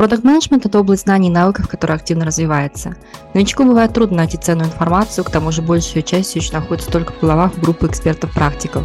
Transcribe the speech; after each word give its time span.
Продакт-менеджмент– 0.00 0.64
это 0.64 0.80
область 0.80 1.02
знаний 1.02 1.28
и 1.28 1.30
навыков, 1.30 1.68
которая 1.68 1.98
активно 1.98 2.24
развивается. 2.24 2.96
Новичку 3.34 3.64
бывает 3.64 3.92
трудно 3.92 4.16
найти 4.16 4.38
ценную 4.38 4.68
информацию, 4.68 5.26
к 5.26 5.30
тому 5.30 5.52
же 5.52 5.60
большая 5.60 6.02
часть 6.02 6.34
еще 6.34 6.54
находится 6.54 6.90
только 6.90 7.12
в 7.12 7.20
головах 7.20 7.58
группы 7.58 7.86
экспертов-практиков. 7.86 8.82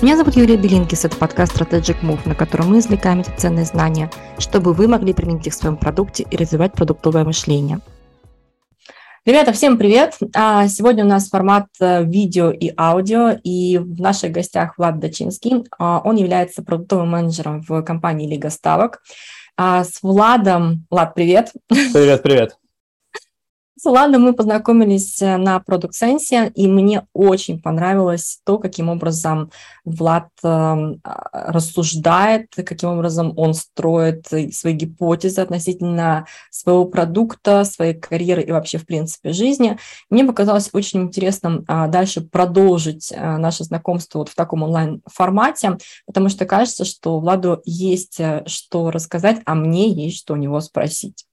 Меня 0.00 0.16
зовут 0.16 0.36
Юлия 0.36 0.56
Белинкис, 0.56 1.04
это 1.04 1.18
подкаст 1.18 1.54
Strategic 1.54 2.00
Move, 2.00 2.26
на 2.26 2.34
котором 2.34 2.70
мы 2.70 2.78
извлекаем 2.78 3.20
эти 3.20 3.30
ценные 3.36 3.66
знания, 3.66 4.10
чтобы 4.38 4.72
вы 4.72 4.88
могли 4.88 5.12
применить 5.12 5.46
их 5.46 5.52
в 5.52 5.56
своем 5.56 5.76
продукте 5.76 6.24
и 6.30 6.34
развивать 6.38 6.72
продуктовое 6.72 7.24
мышление. 7.24 7.80
Ребята, 9.26 9.52
всем 9.52 9.76
привет! 9.76 10.14
А, 10.34 10.66
сегодня 10.68 11.04
у 11.04 11.08
нас 11.08 11.28
формат 11.28 11.66
э, 11.78 12.02
видео 12.04 12.50
и 12.50 12.72
аудио, 12.78 13.36
и 13.44 13.76
в 13.76 14.00
наших 14.00 14.32
гостях 14.32 14.78
Влад 14.78 14.98
Дачинский. 14.98 15.66
А, 15.78 16.00
он 16.02 16.16
является 16.16 16.62
продуктовым 16.62 17.10
менеджером 17.10 17.60
в 17.60 17.82
компании 17.82 18.26
Лига 18.26 18.48
Ставок. 18.48 19.02
А, 19.60 19.82
с 19.82 20.04
Владом... 20.04 20.86
Влад, 20.88 21.14
привет! 21.16 21.52
Привет, 21.66 22.22
привет! 22.22 22.56
С 23.80 23.84
Владом 23.84 24.22
мы 24.22 24.32
познакомились 24.32 25.22
э, 25.22 25.36
на 25.36 25.62
Product 25.64 25.92
Sense, 25.92 26.50
и 26.52 26.66
мне 26.66 27.06
очень 27.12 27.62
понравилось 27.62 28.40
то, 28.44 28.58
каким 28.58 28.88
образом 28.88 29.52
Влад 29.84 30.30
эм, 30.42 31.00
а, 31.04 31.52
рассуждает, 31.52 32.48
каким 32.56 32.88
образом 32.88 33.32
он 33.36 33.54
строит 33.54 34.26
свои 34.52 34.72
гипотезы 34.72 35.40
относительно 35.40 36.26
своего 36.50 36.86
продукта, 36.86 37.62
своей 37.62 37.94
карьеры 37.94 38.42
и 38.42 38.50
вообще, 38.50 38.78
в 38.78 38.84
принципе, 38.84 39.32
жизни. 39.32 39.78
Мне 40.10 40.24
показалось 40.24 40.70
очень 40.72 41.02
интересным 41.02 41.64
а, 41.68 41.86
дальше 41.86 42.20
продолжить 42.20 43.12
э, 43.12 43.36
наше 43.36 43.62
знакомство 43.62 44.18
вот 44.18 44.28
в 44.28 44.34
таком 44.34 44.64
онлайн-формате, 44.64 45.78
потому 46.04 46.30
что 46.30 46.46
кажется, 46.46 46.84
что 46.84 47.20
Владу 47.20 47.62
есть 47.64 48.18
э, 48.18 48.42
что 48.46 48.90
рассказать, 48.90 49.40
а 49.44 49.54
мне 49.54 49.88
есть 49.88 50.18
что 50.18 50.34
у 50.34 50.36
него 50.36 50.58
спросить. 50.60 51.26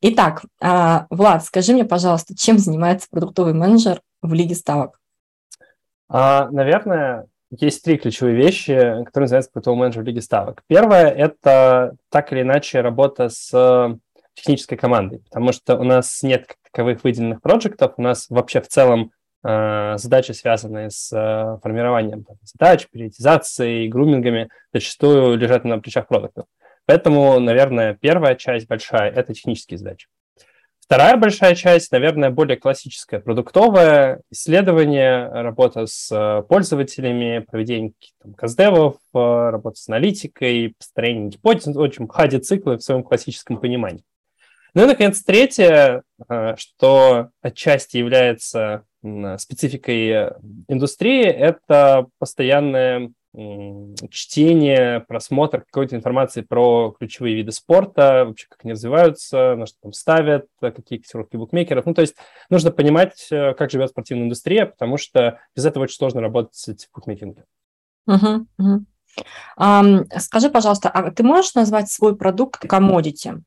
Итак, 0.00 0.44
а, 0.60 1.06
Влад, 1.10 1.44
скажи 1.44 1.72
мне, 1.72 1.84
пожалуйста, 1.84 2.36
чем 2.36 2.58
занимается 2.58 3.08
продуктовый 3.10 3.52
менеджер 3.52 4.00
в 4.22 4.32
Лиге 4.32 4.54
ставок? 4.54 5.00
А, 6.08 6.48
наверное, 6.50 7.26
есть 7.50 7.82
три 7.82 7.96
ключевые 7.96 8.36
вещи, 8.36 8.74
которые 9.04 9.24
называются 9.24 9.50
продуктовый 9.50 9.80
менеджер 9.80 10.02
в 10.02 10.06
Лиге 10.06 10.22
ставок. 10.22 10.62
Первое– 10.68 11.08
это 11.10 11.96
так 12.10 12.32
или 12.32 12.42
иначе 12.42 12.80
работа 12.80 13.28
с 13.28 13.98
технической 14.34 14.78
командой, 14.78 15.20
потому 15.28 15.52
что 15.52 15.76
у 15.76 15.82
нас 15.82 16.22
нет 16.22 16.46
таковых 16.70 17.02
выделенных 17.02 17.42
проектов, 17.42 17.94
у 17.96 18.02
нас 18.02 18.26
вообще 18.28 18.60
в 18.60 18.68
целом 18.68 19.10
э, 19.42 19.98
задачи, 19.98 20.30
связанные 20.30 20.90
с 20.90 21.12
э, 21.12 21.58
формированием 21.60 22.24
задач, 22.42 22.86
приоритизацией, 22.88 23.88
грумингами, 23.88 24.48
зачастую 24.72 25.36
лежат 25.36 25.64
на 25.64 25.80
плечах 25.80 26.06
продуктов. 26.06 26.46
Поэтому, 26.88 27.38
наверное, 27.38 27.92
первая 27.92 28.34
часть 28.34 28.66
большая– 28.66 29.10
это 29.14 29.34
технические 29.34 29.76
задачи. 29.76 30.08
Вторая 30.80 31.18
большая 31.18 31.54
часть, 31.54 31.92
наверное, 31.92 32.30
более 32.30 32.56
классическая, 32.56 33.20
продуктовая, 33.20 34.22
исследование, 34.30 35.28
работа 35.28 35.84
с 35.84 36.10
э, 36.10 36.42
пользователями, 36.48 37.40
проведение 37.40 37.92
там, 38.22 38.32
каздевов, 38.32 38.96
э, 39.14 39.18
работа 39.18 39.78
с 39.78 39.86
аналитикой, 39.90 40.76
построение 40.78 41.28
гипотез, 41.28 41.66
в 41.66 41.82
общем, 41.82 42.08
хади-циклы 42.08 42.78
в 42.78 42.82
своем 42.82 43.02
классическом 43.02 43.58
понимании. 43.58 44.02
Ну 44.72 44.84
и, 44.84 44.86
наконец, 44.86 45.22
третье, 45.22 46.04
э, 46.26 46.56
что 46.56 47.28
отчасти 47.42 47.98
является 47.98 48.84
спецификой 49.36 50.30
индустрии, 50.68 51.24
это 51.24 52.06
постоянное 52.18 53.10
чтение, 54.10 55.00
просмотр 55.00 55.60
какой-то 55.60 55.96
информации 55.96 56.40
про 56.42 56.94
ключевые 56.98 57.36
виды 57.36 57.52
спорта, 57.52 58.24
вообще 58.26 58.46
как 58.48 58.64
они 58.64 58.72
развиваются, 58.72 59.54
на 59.56 59.66
что 59.66 59.76
там 59.82 59.92
ставят, 59.92 60.46
какие 60.60 60.98
котировки 60.98 61.36
букмекеров. 61.36 61.86
Ну, 61.86 61.94
то 61.94 62.00
есть 62.00 62.16
нужно 62.50 62.70
понимать, 62.70 63.28
э, 63.30 63.54
как 63.54 63.70
живет 63.70 63.90
спортивная 63.90 64.24
индустрия, 64.24 64.66
потому 64.66 64.96
что 64.96 65.38
без 65.54 65.64
этого 65.64 65.84
очень 65.84 65.96
сложно 65.96 66.20
работать 66.20 66.88
в 66.90 66.94
букмекинге. 66.94 67.44
Угу, 68.06 68.46
угу. 68.58 68.84
Um, 69.58 70.06
скажи, 70.18 70.48
пожалуйста, 70.48 70.88
а 70.90 71.10
ты 71.10 71.22
можешь 71.22 71.54
назвать 71.54 71.90
свой 71.90 72.16
продукт 72.16 72.64
commodity? 72.64 73.42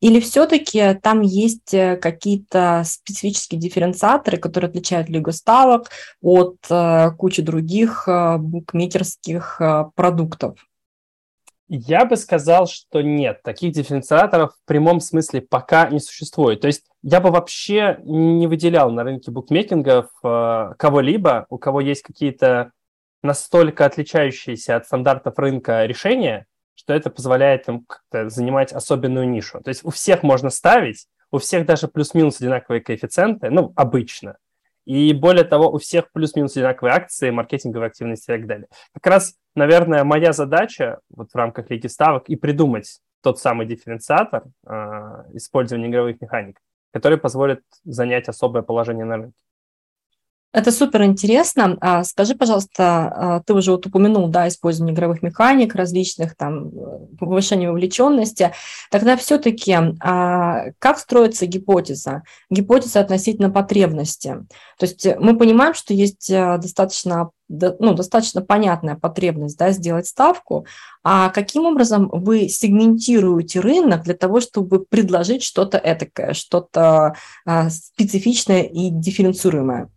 Или 0.00 0.20
все-таки 0.20 0.94
там 0.94 1.20
есть 1.20 1.74
э, 1.74 1.96
какие-то 1.96 2.82
специфические 2.84 3.60
дифференциаторы, 3.60 4.38
которые 4.38 4.68
отличают 4.68 5.08
Лигу 5.08 5.32
ставок 5.32 5.90
от 6.20 6.56
э, 6.70 7.10
кучи 7.18 7.42
других 7.42 8.08
э, 8.08 8.38
букмекерских 8.38 9.60
продуктов? 9.94 10.58
Я 11.68 12.04
бы 12.04 12.16
сказал, 12.16 12.66
что 12.66 13.00
нет, 13.00 13.42
таких 13.44 13.72
дифференциаторов 13.72 14.54
в 14.54 14.66
прямом 14.66 15.00
смысле 15.00 15.40
пока 15.40 15.88
не 15.88 16.00
существует. 16.00 16.60
То 16.60 16.66
есть 16.66 16.84
я 17.02 17.20
бы 17.20 17.30
вообще 17.30 17.98
не 18.02 18.48
выделял 18.48 18.90
на 18.90 19.04
рынке 19.04 19.30
букмекингов 19.30 20.10
кого-либо, 20.20 21.46
у 21.48 21.58
кого 21.58 21.80
есть 21.80 22.02
какие-то 22.02 22.72
настолько 23.22 23.86
отличающиеся 23.86 24.76
от 24.76 24.86
стандартов 24.86 25.38
рынка 25.38 25.84
решения, 25.86 26.46
что 26.74 26.94
это 26.94 27.10
позволяет 27.10 27.68
им 27.68 27.84
как-то 27.84 28.28
занимать 28.28 28.72
особенную 28.72 29.28
нишу. 29.28 29.60
То 29.60 29.68
есть 29.68 29.84
у 29.84 29.90
всех 29.90 30.22
можно 30.22 30.50
ставить, 30.50 31.06
у 31.30 31.38
всех 31.38 31.66
даже 31.66 31.88
плюс-минус 31.88 32.40
одинаковые 32.40 32.80
коэффициенты, 32.80 33.50
ну, 33.50 33.72
обычно. 33.76 34.36
И 34.86 35.12
более 35.12 35.44
того, 35.44 35.70
у 35.70 35.78
всех 35.78 36.10
плюс-минус 36.10 36.56
одинаковые 36.56 36.94
акции, 36.94 37.30
маркетинговые 37.30 37.88
активности 37.88 38.30
и 38.30 38.34
так 38.34 38.46
далее. 38.46 38.66
Как 38.94 39.06
раз, 39.06 39.34
наверное, 39.54 40.04
моя 40.04 40.32
задача 40.32 41.00
вот 41.10 41.30
в 41.30 41.36
рамках 41.36 41.70
Лиги 41.70 41.86
Ставок 41.86 42.28
и 42.28 42.36
придумать 42.36 43.00
тот 43.22 43.38
самый 43.38 43.66
дифференциатор 43.66 44.44
э, 44.66 44.72
использования 45.34 45.88
игровых 45.88 46.20
механик, 46.20 46.58
который 46.92 47.18
позволит 47.18 47.62
занять 47.84 48.28
особое 48.28 48.62
положение 48.62 49.04
на 49.04 49.16
рынке. 49.16 49.38
Это 50.52 50.72
супер 50.72 51.04
интересно. 51.04 51.78
А, 51.80 52.02
скажи, 52.02 52.34
пожалуйста, 52.34 52.82
а, 52.84 53.40
ты 53.40 53.54
уже 53.54 53.70
вот 53.70 53.86
упомянул, 53.86 54.26
да, 54.26 54.48
использование 54.48 54.92
игровых 54.92 55.22
механик, 55.22 55.76
различных 55.76 56.34
там 56.34 56.72
повышение 57.20 57.70
вовлеченности. 57.70 58.52
Тогда 58.90 59.16
все-таки 59.16 59.76
а, 60.00 60.72
как 60.80 60.98
строится 60.98 61.46
гипотеза? 61.46 62.24
Гипотеза 62.50 62.98
относительно 62.98 63.48
потребности. 63.48 64.44
То 64.76 64.86
есть 64.86 65.06
мы 65.20 65.38
понимаем, 65.38 65.72
что 65.74 65.94
есть 65.94 66.28
достаточно 66.28 67.30
ну, 67.48 67.94
достаточно 67.94 68.42
понятная 68.42 68.94
потребность 68.94 69.58
да, 69.58 69.72
сделать 69.72 70.06
ставку, 70.06 70.66
а 71.02 71.30
каким 71.30 71.66
образом 71.66 72.08
вы 72.12 72.48
сегментируете 72.48 73.58
рынок 73.58 74.04
для 74.04 74.14
того, 74.14 74.40
чтобы 74.40 74.84
предложить 74.84 75.42
что-то 75.42 75.76
этакое, 75.82 76.32
что-то 76.32 77.16
специфичное 77.68 78.62
и 78.62 78.90
дифференцируемое? 78.90 79.88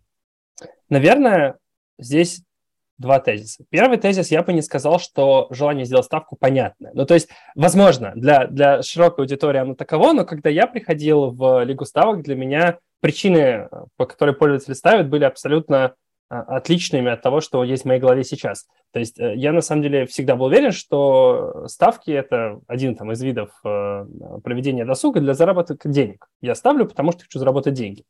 Наверное, 0.94 1.56
здесь 1.98 2.44
два 2.98 3.18
тезиса. 3.18 3.64
Первый 3.68 3.98
тезис 3.98 4.30
я 4.30 4.44
бы 4.44 4.52
не 4.52 4.62
сказал, 4.62 5.00
что 5.00 5.48
желание 5.50 5.84
сделать 5.84 6.04
ставку 6.04 6.36
понятное. 6.36 6.92
Ну, 6.94 7.04
то 7.04 7.14
есть, 7.14 7.28
возможно, 7.56 8.12
для, 8.14 8.46
для 8.46 8.80
широкой 8.84 9.24
аудитории 9.24 9.58
оно 9.58 9.74
таково, 9.74 10.12
но 10.12 10.24
когда 10.24 10.50
я 10.50 10.68
приходил 10.68 11.30
в 11.30 11.64
Лигу 11.64 11.84
ставок, 11.84 12.22
для 12.22 12.36
меня 12.36 12.78
причины, 13.00 13.68
по 13.96 14.06
которой 14.06 14.36
пользователи 14.36 14.74
ставят, 14.74 15.08
были 15.08 15.24
абсолютно 15.24 15.96
а, 16.28 16.42
отличными 16.42 17.10
от 17.10 17.22
того, 17.22 17.40
что 17.40 17.64
есть 17.64 17.82
в 17.82 17.86
моей 17.86 18.00
голове 18.00 18.22
сейчас. 18.22 18.68
То 18.92 19.00
есть 19.00 19.18
э, 19.18 19.34
я 19.34 19.52
на 19.52 19.62
самом 19.62 19.82
деле 19.82 20.06
всегда 20.06 20.36
был 20.36 20.46
уверен, 20.46 20.70
что 20.70 21.64
ставки– 21.66 22.10
это 22.12 22.60
один 22.68 22.94
там, 22.94 23.10
из 23.10 23.20
видов 23.20 23.50
э, 23.64 24.06
проведения 24.44 24.84
досуга 24.84 25.18
для 25.18 25.34
заработка 25.34 25.88
денег. 25.88 26.28
Я 26.40 26.54
ставлю, 26.54 26.86
потому 26.86 27.10
что 27.10 27.22
хочу 27.24 27.40
заработать 27.40 27.74
деньги 27.74 28.04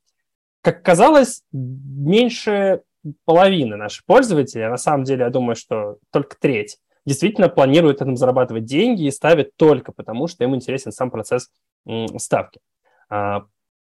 как 0.65 0.83
казалось, 0.83 1.43
меньше 1.53 2.81
половины 3.27 3.77
наших 3.77 4.07
пользователей, 4.07 4.67
а 4.67 4.71
на 4.71 4.79
самом 4.79 5.05
деле 5.05 5.25
я 5.25 5.31
думаю, 5.31 5.57
что 5.57 5.99
только 6.11 6.37
треть, 6.41 6.79
действительно 7.05 7.51
планируют 7.51 8.01
этом 8.01 8.17
зарабатывать 8.17 8.65
деньги 8.65 9.05
и 9.05 9.11
ставят 9.11 9.55
только 9.57 9.93
потому, 9.93 10.27
что 10.27 10.43
им 10.43 10.55
интересен 10.55 10.91
сам 10.91 11.11
процесс 11.11 11.51
ставки. 12.17 12.61
А, 13.11 13.45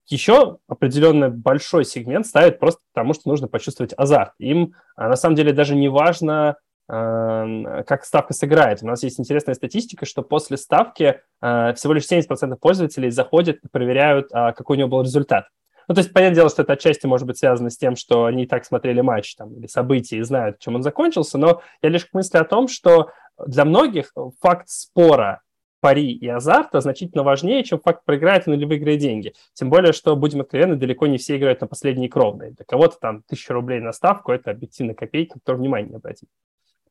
еще 0.07 0.57
определенно 0.67 1.29
большой 1.29 1.85
сегмент 1.85 2.27
ставит 2.27 2.59
просто 2.59 2.81
потому, 2.93 3.13
что 3.13 3.29
нужно 3.29 3.47
почувствовать 3.47 3.93
азарт. 3.95 4.33
Им 4.39 4.73
а, 4.97 5.07
на 5.07 5.15
самом 5.15 5.37
деле 5.37 5.53
даже 5.53 5.77
не 5.77 5.87
важно, 5.87 6.57
а, 6.89 7.83
как 7.83 8.03
ставка 8.03 8.33
сыграет. 8.33 8.83
У 8.83 8.87
нас 8.87 9.01
есть 9.01 9.17
интересная 9.17 9.55
статистика, 9.55 10.05
что 10.05 10.23
после 10.23 10.57
ставки 10.57 11.21
всего 11.39 11.93
лишь 11.93 12.05
70% 12.05 12.57
пользователей 12.59 13.11
заходят 13.11 13.59
и 13.63 13.69
проверяют, 13.69 14.29
какой 14.29 14.75
у 14.75 14.79
него 14.79 14.89
был 14.89 15.03
результат. 15.03 15.45
Ну, 15.87 15.95
то 15.95 16.01
есть, 16.01 16.13
понятное 16.13 16.35
дело, 16.35 16.49
что 16.49 16.63
это 16.63 16.73
отчасти 16.73 17.05
может 17.05 17.27
быть 17.27 17.37
связано 17.37 17.69
с 17.69 17.77
тем, 17.77 17.95
что 17.95 18.25
они 18.25 18.43
и 18.43 18.47
так 18.47 18.65
смотрели 18.65 19.01
матч 19.01 19.35
там, 19.35 19.53
или 19.55 19.67
события 19.67 20.17
и 20.17 20.23
знают, 20.23 20.59
чем 20.59 20.75
он 20.75 20.83
закончился, 20.83 21.37
но 21.37 21.61
я 21.81 21.89
лишь 21.89 22.05
к 22.05 22.13
мысли 22.13 22.37
о 22.37 22.43
том, 22.43 22.67
что 22.67 23.11
для 23.45 23.65
многих 23.65 24.13
факт 24.41 24.69
спора 24.69 25.41
пари 25.85 26.13
и 26.13 26.27
азарта 26.27 26.81
значительно 26.81 27.21
важнее, 27.21 27.63
чем 27.63 27.79
факт, 27.79 28.05
проиграет 28.05 28.47
он 28.47 28.55
или 28.55 28.65
выиграет 28.65 28.99
деньги. 28.99 29.33
Тем 29.53 29.69
более, 29.69 29.93
что, 29.93 30.15
будем 30.15 30.41
откровенны, 30.41 30.77
далеко 30.77 31.05
не 31.05 31.19
все 31.19 31.37
играют 31.37 31.61
на 31.61 31.67
последние 31.67 32.09
кровные. 32.09 32.53
Для 32.53 32.65
кого-то 32.65 32.97
там 32.99 33.21
тысяча 33.27 33.53
рублей 33.53 33.79
на 33.81 33.91
ставку– 33.91 34.31
это 34.33 34.49
объективно 34.49 34.95
копейки, 34.95 35.33
на 35.35 35.39
которую 35.41 35.61
внимание 35.61 35.89
не 35.91 35.95
обратить. 35.97 36.29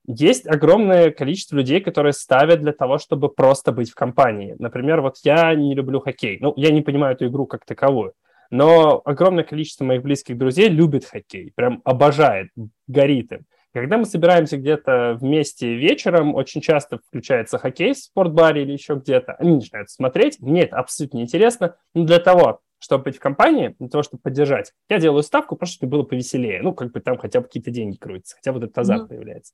есть 0.06 0.46
огромное 0.46 1.11
количество 1.11 1.56
людей, 1.56 1.81
которые 1.81 2.12
ставят 2.12 2.61
для 2.61 2.73
того, 2.73 2.99
чтобы 2.99 3.31
просто 3.31 3.73
быть 3.73 3.91
в 3.91 3.96
компании. 3.96 4.55
Например, 4.61 5.00
вот 5.00 5.17
я 5.25 5.52
не 5.56 5.75
люблю 5.75 5.99
хоккей. 5.99 6.38
Ну, 6.41 6.52
я 6.56 6.70
не 6.70 6.82
понимаю 6.82 7.17
эту 7.17 7.26
игру 7.26 7.46
как 7.46 7.64
таковую. 7.64 8.12
Но 8.55 9.03
огромное 9.05 9.43
количество 9.43 9.85
моих 9.85 10.03
близких 10.03 10.39
друзей 10.39 10.69
любит 10.69 11.05
хоккей, 11.05 11.51
прям 11.56 11.83
обожает, 11.85 12.51
горит 12.87 13.33
им. 13.33 13.47
Когда 13.73 13.99
мы 13.99 14.05
собираемся 14.05 14.56
где-то 14.56 15.19
вместе 15.21 15.75
вечером, 15.75 16.37
очень 16.37 16.61
часто 16.61 16.99
включается 16.99 17.59
хоккей 17.59 17.95
в 17.95 17.99
спортбаре 17.99 18.62
или 18.62 18.71
еще 18.71 18.95
где-то. 18.95 19.33
Они 19.41 19.56
начинают 19.56 19.91
смотреть. 19.91 20.39
Мне 20.39 20.62
это 20.62 20.77
абсолютно 20.77 21.17
неинтересно. 21.17 21.75
Но 21.95 22.05
для 22.05 22.21
того, 22.21 22.61
чтобы 22.79 23.03
быть 23.03 23.17
в 23.17 23.21
компании, 23.21 23.75
для 23.81 23.89
того, 23.89 24.05
чтобы 24.05 24.23
поддержать, 24.23 24.73
я 24.89 25.01
делаю 25.01 25.25
ставку, 25.25 25.56
просто 25.56 25.75
чтобы 25.75 25.91
было 25.91 26.03
повеселее. 26.05 26.62
Ну, 26.62 26.75
как 26.75 26.93
бы 26.93 27.01
там 27.01 27.19
хотя 27.19 27.41
бы 27.41 27.47
какие-то 27.47 27.73
деньги 27.73 27.97
крутятся, 27.97 28.37
хотя 28.37 28.53
бы 28.53 28.61
этот 28.61 28.79
азарт 28.79 29.03
mm-hmm. 29.03 29.09
появляется. 29.09 29.53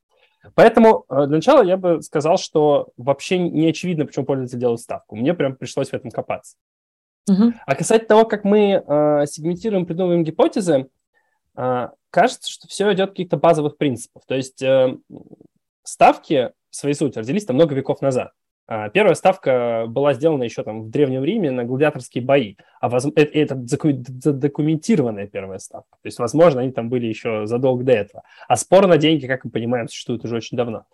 Поэтому 0.55 1.06
э, 1.08 1.25
для 1.26 1.37
начала 1.37 1.62
я 1.62 1.79
бы 1.79 2.02
сказал, 2.02 2.37
что 2.37 2.91
вообще 2.99 3.38
не 3.38 3.70
очевидно, 3.70 4.05
почему 4.05 4.26
пользователь 4.26 4.58
делает 4.58 4.81
ставку. 4.81 5.17
Мне 5.17 5.32
прям 5.32 5.56
пришлось 5.56 5.88
в 5.88 5.94
этом 5.94 6.11
копаться. 6.11 6.58
А 7.67 7.75
касательно 7.75 8.08
того, 8.08 8.25
как 8.25 8.44
мы 8.44 8.82
э, 8.84 9.26
сегментируем, 9.26 9.87
придумываем 9.87 10.25
гипотезы, 10.25 10.88
э, 11.56 11.88
кажется, 12.11 12.50
что 12.50 12.69
все 12.69 12.93
идет 12.93 13.11
каких-то 13.11 13.37
базовых 13.37 13.76
принципов. 13.76 14.22
То 14.26 14.34
есть 14.34 14.62
э, 14.62 14.96
ставки 15.84 16.52
в 16.70 16.76
своей 16.76 16.94
сути 16.94 17.19
родились 17.19 17.44
там 17.44 17.56
много 17.56 17.75
веков 17.75 18.00
назад. 18.00 18.32
А, 18.72 18.88
первая 18.88 19.17
ставка 19.17 19.87
была 19.88 20.14
сделана 20.14 20.44
еще 20.44 20.62
там 20.62 20.82
в 20.82 20.90
Древнем 20.90 21.25
Риме 21.25 21.50
на 21.50 21.64
гладиаторские 21.64 22.22
бои, 22.22 22.55
а 22.81 22.88
воз... 22.88 23.05
это, 23.17 23.37
это 23.37 23.61
задокументированная 23.66 25.26
первая 25.26 25.58
ставка. 25.58 25.99
То 26.00 26.06
есть, 26.06 26.20
возможно, 26.20 26.61
они 26.61 26.70
там 26.70 26.88
были 26.88 27.06
еще 27.06 27.46
задолго 27.46 27.82
до 27.82 27.93
этого. 27.93 28.23
А 28.46 28.55
спор 28.55 28.87
на 28.87 28.96
деньги, 28.96 29.26
как 29.26 29.44
мы 29.44 29.50
понимаем, 29.50 29.88
существует 29.88 30.25
уже 30.25 30.37
очень 30.37 30.56
давно. 30.56 30.84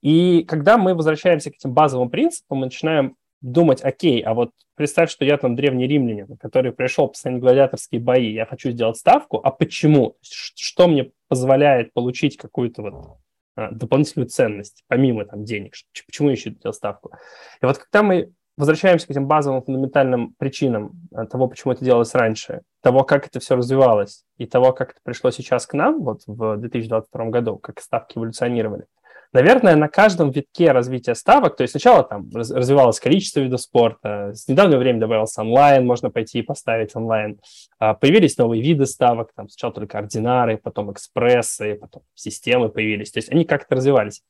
И 0.00 0.44
когда 0.44 0.78
мы 0.78 0.94
возвращаемся 0.94 1.50
к 1.50 1.54
этим 1.54 1.72
базовым 1.72 2.08
принципам, 2.08 2.58
мы 2.58 2.66
начинаем 2.66 3.16
думать, 3.44 3.82
окей, 3.82 4.22
а 4.22 4.32
вот 4.32 4.52
представь, 4.74 5.10
что 5.10 5.24
я 5.24 5.36
там 5.36 5.54
древний 5.54 5.86
римлянин, 5.86 6.36
который 6.38 6.72
пришел 6.72 7.08
посмотреть 7.08 7.42
гладиаторские 7.42 8.00
бои, 8.00 8.32
я 8.32 8.46
хочу 8.46 8.70
сделать 8.70 8.96
ставку, 8.96 9.38
а 9.44 9.50
почему? 9.50 10.16
Что 10.22 10.88
мне 10.88 11.10
позволяет 11.28 11.92
получить 11.92 12.38
какую-то 12.38 12.82
вот 12.82 13.18
а, 13.56 13.70
дополнительную 13.70 14.28
ценность, 14.28 14.82
помимо 14.88 15.26
там 15.26 15.44
денег. 15.44 15.74
Почему 16.06 16.28
я 16.28 16.34
еще 16.34 16.50
делал 16.50 16.72
ставку? 16.72 17.12
И 17.60 17.66
вот 17.66 17.76
когда 17.76 18.02
мы 18.02 18.32
возвращаемся 18.56 19.06
к 19.06 19.10
этим 19.10 19.26
базовым 19.26 19.62
фундаментальным 19.62 20.34
причинам 20.38 20.92
а, 21.12 21.26
того, 21.26 21.46
почему 21.46 21.74
это 21.74 21.84
делалось 21.84 22.14
раньше, 22.14 22.62
того, 22.80 23.04
как 23.04 23.26
это 23.26 23.40
все 23.40 23.56
развивалось, 23.56 24.24
и 24.38 24.46
того, 24.46 24.72
как 24.72 24.92
это 24.92 25.00
пришло 25.02 25.30
сейчас 25.30 25.66
к 25.66 25.74
нам, 25.74 26.02
вот 26.02 26.22
в 26.26 26.56
2022 26.56 27.24
году, 27.26 27.58
как 27.58 27.80
ставки 27.80 28.16
эволюционировали, 28.16 28.86
Наверное, 29.34 29.74
на 29.74 29.88
каждом 29.88 30.30
витке 30.30 30.70
развития 30.70 31.16
ставок, 31.16 31.56
то 31.56 31.62
есть 31.62 31.72
сначала 31.72 32.04
там 32.04 32.30
развивалось 32.32 33.00
количество 33.00 33.40
видов 33.40 33.60
спорта, 33.60 34.32
с 34.32 34.46
недавнего 34.46 34.78
времени 34.78 35.00
добавился 35.00 35.40
онлайн, 35.40 35.84
можно 35.84 36.08
пойти 36.08 36.38
и 36.38 36.42
поставить 36.42 36.94
онлайн. 36.94 37.40
А, 37.80 37.94
появились 37.94 38.38
новые 38.38 38.62
виды 38.62 38.86
ставок, 38.86 39.32
там 39.34 39.48
сначала 39.48 39.72
только 39.72 39.98
ординары, 39.98 40.56
потом 40.56 40.92
экспрессы, 40.92 41.74
потом 41.74 42.04
системы 42.14 42.68
появились. 42.68 43.10
То 43.10 43.18
есть 43.18 43.28
они 43.28 43.44
как-то 43.44 43.74
развивались. 43.74 44.22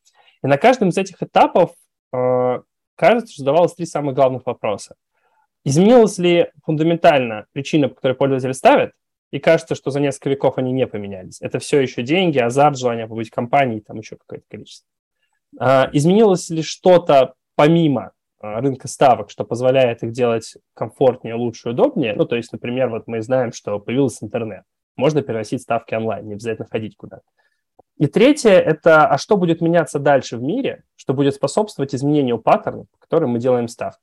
И 0.42 0.46
на 0.46 0.56
каждом 0.56 0.88
из 0.88 0.96
этих 0.96 1.22
этапов, 1.22 1.72
а, 2.10 2.62
кажется, 2.96 3.34
задавалось 3.36 3.74
три 3.74 3.84
самых 3.84 4.14
главных 4.14 4.46
вопроса. 4.46 4.94
Изменилась 5.64 6.16
ли 6.16 6.50
фундаментально 6.64 7.44
причина, 7.52 7.90
по 7.90 7.96
которой 7.96 8.14
пользователь 8.14 8.54
ставит, 8.54 8.92
и 9.32 9.38
кажется, 9.38 9.74
что 9.74 9.90
за 9.90 10.00
несколько 10.00 10.30
веков 10.30 10.56
они 10.56 10.72
не 10.72 10.86
поменялись. 10.86 11.42
Это 11.42 11.58
все 11.58 11.78
еще 11.80 12.02
деньги, 12.02 12.38
азарт, 12.38 12.78
желание 12.78 13.06
побыть 13.06 13.28
в 13.28 13.34
компании, 13.34 13.80
там 13.80 13.98
еще 13.98 14.16
какое-то 14.16 14.46
количество. 14.48 14.93
А, 15.58 15.88
изменилось 15.92 16.50
ли 16.50 16.62
что-то 16.62 17.34
помимо 17.54 18.12
а, 18.40 18.60
рынка 18.60 18.88
ставок, 18.88 19.30
что 19.30 19.44
позволяет 19.44 20.02
их 20.02 20.12
делать 20.12 20.56
комфортнее, 20.74 21.34
лучше, 21.34 21.70
удобнее? 21.70 22.14
Ну, 22.14 22.24
то 22.24 22.36
есть, 22.36 22.52
например, 22.52 22.90
вот 22.90 23.06
мы 23.06 23.22
знаем, 23.22 23.52
что 23.52 23.78
появился 23.78 24.24
интернет. 24.24 24.64
Можно 24.96 25.22
переносить 25.22 25.62
ставки 25.62 25.94
онлайн, 25.94 26.26
не 26.26 26.34
обязательно 26.34 26.68
ходить 26.70 26.96
куда-то. 26.96 27.24
И 27.98 28.06
третье– 28.06 28.50
это, 28.50 29.06
а 29.06 29.18
что 29.18 29.36
будет 29.36 29.60
меняться 29.60 29.98
дальше 29.98 30.36
в 30.36 30.42
мире, 30.42 30.82
что 30.96 31.14
будет 31.14 31.34
способствовать 31.34 31.94
изменению 31.94 32.38
паттернов, 32.38 32.86
по 33.08 33.26
мы 33.26 33.38
делаем 33.38 33.68
ставки. 33.68 34.00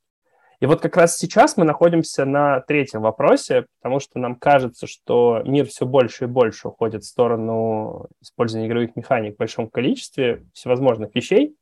И 0.62 0.68
вот 0.68 0.80
как 0.80 0.96
раз 0.96 1.18
сейчас 1.18 1.58
мы 1.58 1.66
находимся 1.66 2.24
на 2.24 2.62
третьем 2.62 3.02
вопросе, 3.02 3.66
потому 3.82 4.00
что 4.00 4.20
нам 4.20 4.36
кажется, 4.36 4.86
что 4.86 5.42
мир 5.44 5.66
все 5.66 5.88
больше 5.88 6.26
и 6.26 6.28
больше 6.28 6.68
уходит 6.68 7.04
в 7.04 7.08
сторону 7.08 8.08
использования 8.22 8.68
игровых 8.68 8.96
механик 8.96 9.34
в 9.34 9.38
большом 9.40 9.72
количестве 9.72 10.46
всевозможных 10.54 11.16
вещей. 11.16 11.56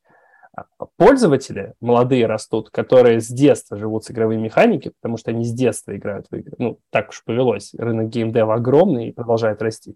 А 0.54 0.66
пользователи 0.98 1.76
молодые 1.80 2.26
растут, 2.26 2.72
которые 2.72 3.22
с 3.22 3.30
детства 3.30 3.78
живут 3.78 4.04
с 4.04 4.12
игровыми 4.12 4.42
механиками, 4.42 4.92
потому 5.00 5.16
что 5.16 5.32
они 5.32 5.46
с 5.46 5.54
детства 5.54 5.96
играют 5.96 6.28
в 6.30 6.36
игры. 6.36 6.56
Ну, 6.58 6.80
так 6.90 7.10
уж 7.10 7.24
повелось. 7.24 7.74
Рынок 7.78 8.10
геймдева 8.10 8.56
огромный 8.56 9.10
и 9.10 9.14
продолжает 9.14 9.62
расти. 9.62 9.96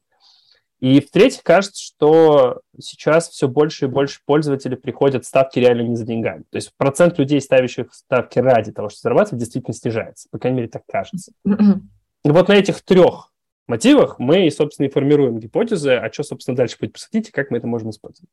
И 0.83 0.99
в-третьих, 0.99 1.43
кажется, 1.43 1.81
что 1.81 2.59
сейчас 2.77 3.29
все 3.29 3.47
больше 3.47 3.85
и 3.85 3.87
больше 3.87 4.19
пользователей 4.25 4.75
приходят 4.75 5.23
ставки 5.25 5.57
реально 5.57 5.83
не 5.83 5.95
за 5.95 6.03
деньгами. 6.03 6.43
То 6.49 6.57
есть 6.57 6.73
процент 6.75 7.17
людей, 7.17 7.39
ставящих 7.39 7.93
ставки 7.93 8.39
ради 8.39 8.73
того, 8.73 8.89
чтобы 8.89 8.99
зарабатывать, 9.03 9.39
действительно 9.39 9.73
снижается. 9.73 10.27
По 10.29 10.39
крайней 10.39 10.57
мере, 10.57 10.69
так 10.69 10.83
кажется. 10.85 11.31
И 11.45 12.29
вот 12.29 12.49
на 12.49 12.53
этих 12.53 12.81
трех 12.81 13.31
мотивах 13.65 14.19
мы, 14.19 14.51
собственно, 14.51 14.87
и 14.87 14.91
формируем 14.91 15.39
гипотезы, 15.39 15.93
а 15.93 16.11
что, 16.11 16.23
собственно, 16.23 16.57
дальше 16.57 16.75
будет 16.77 16.91
происходить 16.91 17.29
и 17.29 17.31
как 17.31 17.49
мы 17.49 17.59
это 17.59 17.67
можем 17.67 17.91
использовать. 17.91 18.29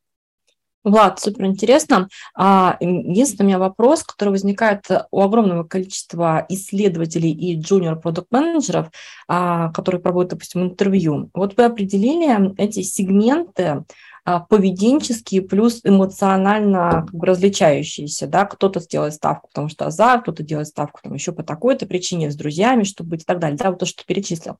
Влад, 0.83 1.19
супер 1.19 1.45
интересно. 1.45 2.07
А, 2.35 2.77
единственный 2.79 3.45
у 3.45 3.47
меня 3.47 3.59
вопрос, 3.59 4.03
который 4.03 4.29
возникает 4.29 4.85
у 5.11 5.21
огромного 5.21 5.63
количества 5.63 6.45
исследователей 6.49 7.31
и 7.31 7.59
джуниор 7.59 7.99
продукт 7.99 8.31
менеджеров 8.31 8.89
которые 9.27 10.01
проводят, 10.01 10.31
допустим, 10.31 10.63
интервью. 10.63 11.29
Вот 11.33 11.55
вы 11.55 11.65
определили 11.65 12.53
эти 12.57 12.81
сегменты 12.81 13.83
а, 14.23 14.39
поведенческие 14.41 15.41
плюс 15.41 15.81
эмоционально 15.83 17.05
как 17.07 17.15
бы, 17.15 17.25
различающиеся, 17.25 18.27
да, 18.27 18.45
кто-то 18.45 18.79
сделает 18.79 19.15
ставку, 19.15 19.47
потому 19.47 19.67
что 19.67 19.87
азарт, 19.87 20.23
кто-то 20.23 20.43
делает 20.43 20.67
ставку 20.67 20.99
там 21.01 21.13
еще 21.13 21.31
по 21.31 21.41
такой-то 21.41 21.87
причине, 21.87 22.29
с 22.29 22.35
друзьями, 22.35 22.83
чтобы 22.83 23.11
быть 23.11 23.23
и 23.23 23.25
так 23.25 23.39
далее, 23.39 23.57
да, 23.57 23.71
вот 23.71 23.79
то, 23.79 23.85
что 23.87 24.03
ты 24.03 24.07
перечислил. 24.07 24.57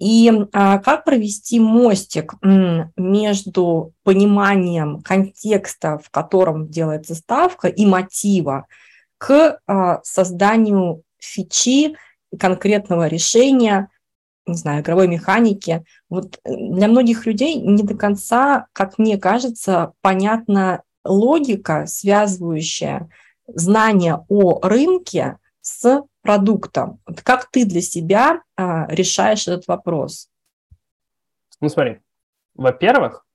И 0.00 0.32
а, 0.52 0.78
как 0.78 1.04
провести 1.04 1.60
мостик 1.60 2.32
между 2.96 3.92
пониманием 4.02 5.02
контекста, 5.02 5.98
в 5.98 6.10
котором 6.10 6.68
делается 6.68 7.14
ставка, 7.14 7.68
и 7.68 7.84
мотива 7.84 8.66
к 9.18 9.60
а, 9.66 10.00
созданию 10.02 11.02
фичи 11.18 11.96
конкретного 12.38 13.08
решения, 13.08 13.90
не 14.46 14.54
знаю, 14.54 14.80
игровой 14.80 15.06
механики. 15.06 15.84
Вот 16.08 16.40
э, 16.44 16.50
для 16.54 16.88
многих 16.88 17.26
людей 17.26 17.56
не 17.56 17.82
до 17.82 17.94
конца, 17.94 18.68
как 18.72 18.98
мне 18.98 19.18
кажется, 19.18 19.92
понятна 20.00 20.82
логика, 21.04 21.84
связывающая 21.86 23.10
знание 23.46 24.24
о 24.28 24.60
рынке 24.66 25.36
с 25.60 26.02
продуктом. 26.22 27.00
Вот 27.06 27.22
как 27.22 27.50
ты 27.50 27.64
для 27.64 27.80
себя 27.80 28.42
а, 28.56 28.86
решаешь 28.88 29.48
этот 29.48 29.66
вопрос? 29.66 30.28
Ну, 31.60 31.68
смотри, 31.68 32.00
во-первых, 32.54 33.26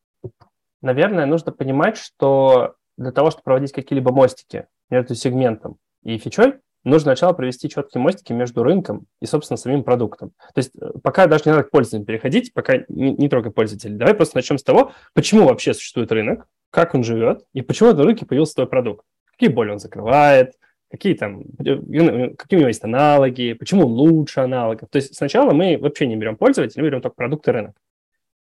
наверное, 0.81 1.25
нужно 1.25 1.51
понимать, 1.51 1.97
что 1.97 2.75
для 2.97 3.11
того, 3.11 3.31
чтобы 3.31 3.43
проводить 3.43 3.71
какие-либо 3.71 4.11
мостики 4.11 4.67
между 4.89 5.15
сегментом 5.15 5.77
и 6.03 6.17
фичой, 6.17 6.59
нужно 6.83 7.11
сначала 7.11 7.33
провести 7.33 7.69
четкие 7.69 8.01
мостики 8.01 8.31
между 8.31 8.63
рынком 8.63 9.07
и, 9.19 9.25
собственно, 9.25 9.57
самим 9.57 9.83
продуктом. 9.83 10.31
То 10.53 10.59
есть 10.59 10.71
э, 10.79 10.91
пока 11.03 11.27
даже 11.27 11.43
не 11.45 11.51
надо 11.51 11.63
к 11.63 11.71
пользователям 11.71 12.05
переходить, 12.05 12.53
пока 12.53 12.77
не, 12.87 13.13
не 13.13 13.27
трогай 13.27 13.51
пользователей. 13.51 13.97
Давай 13.97 14.13
просто 14.13 14.37
начнем 14.37 14.57
с 14.57 14.63
того, 14.63 14.93
почему 15.13 15.45
вообще 15.45 15.73
существует 15.73 16.11
рынок, 16.11 16.47
как 16.69 16.93
он 16.93 17.03
живет 17.03 17.45
и 17.53 17.61
почему 17.61 17.93
на 17.93 18.03
рынке 18.03 18.25
появился 18.25 18.55
твой 18.55 18.67
продукт. 18.67 19.05
Какие 19.31 19.49
боли 19.49 19.71
он 19.71 19.79
закрывает, 19.79 20.53
какие 20.95 21.13
там, 21.13 21.43
какие 21.57 22.57
у 22.57 22.59
него 22.59 22.67
есть 22.67 22.83
аналоги, 22.83 23.53
почему 23.53 23.85
лучше 23.85 24.39
аналогов. 24.39 24.89
То 24.89 24.95
есть 24.97 25.15
сначала 25.15 25.51
мы 25.51 25.77
вообще 25.77 26.07
не 26.07 26.15
берем 26.15 26.37
пользователя, 26.37 26.81
мы 26.81 26.89
берем 26.89 27.01
только 27.01 27.15
продукты 27.15 27.51
рынок. 27.51 27.75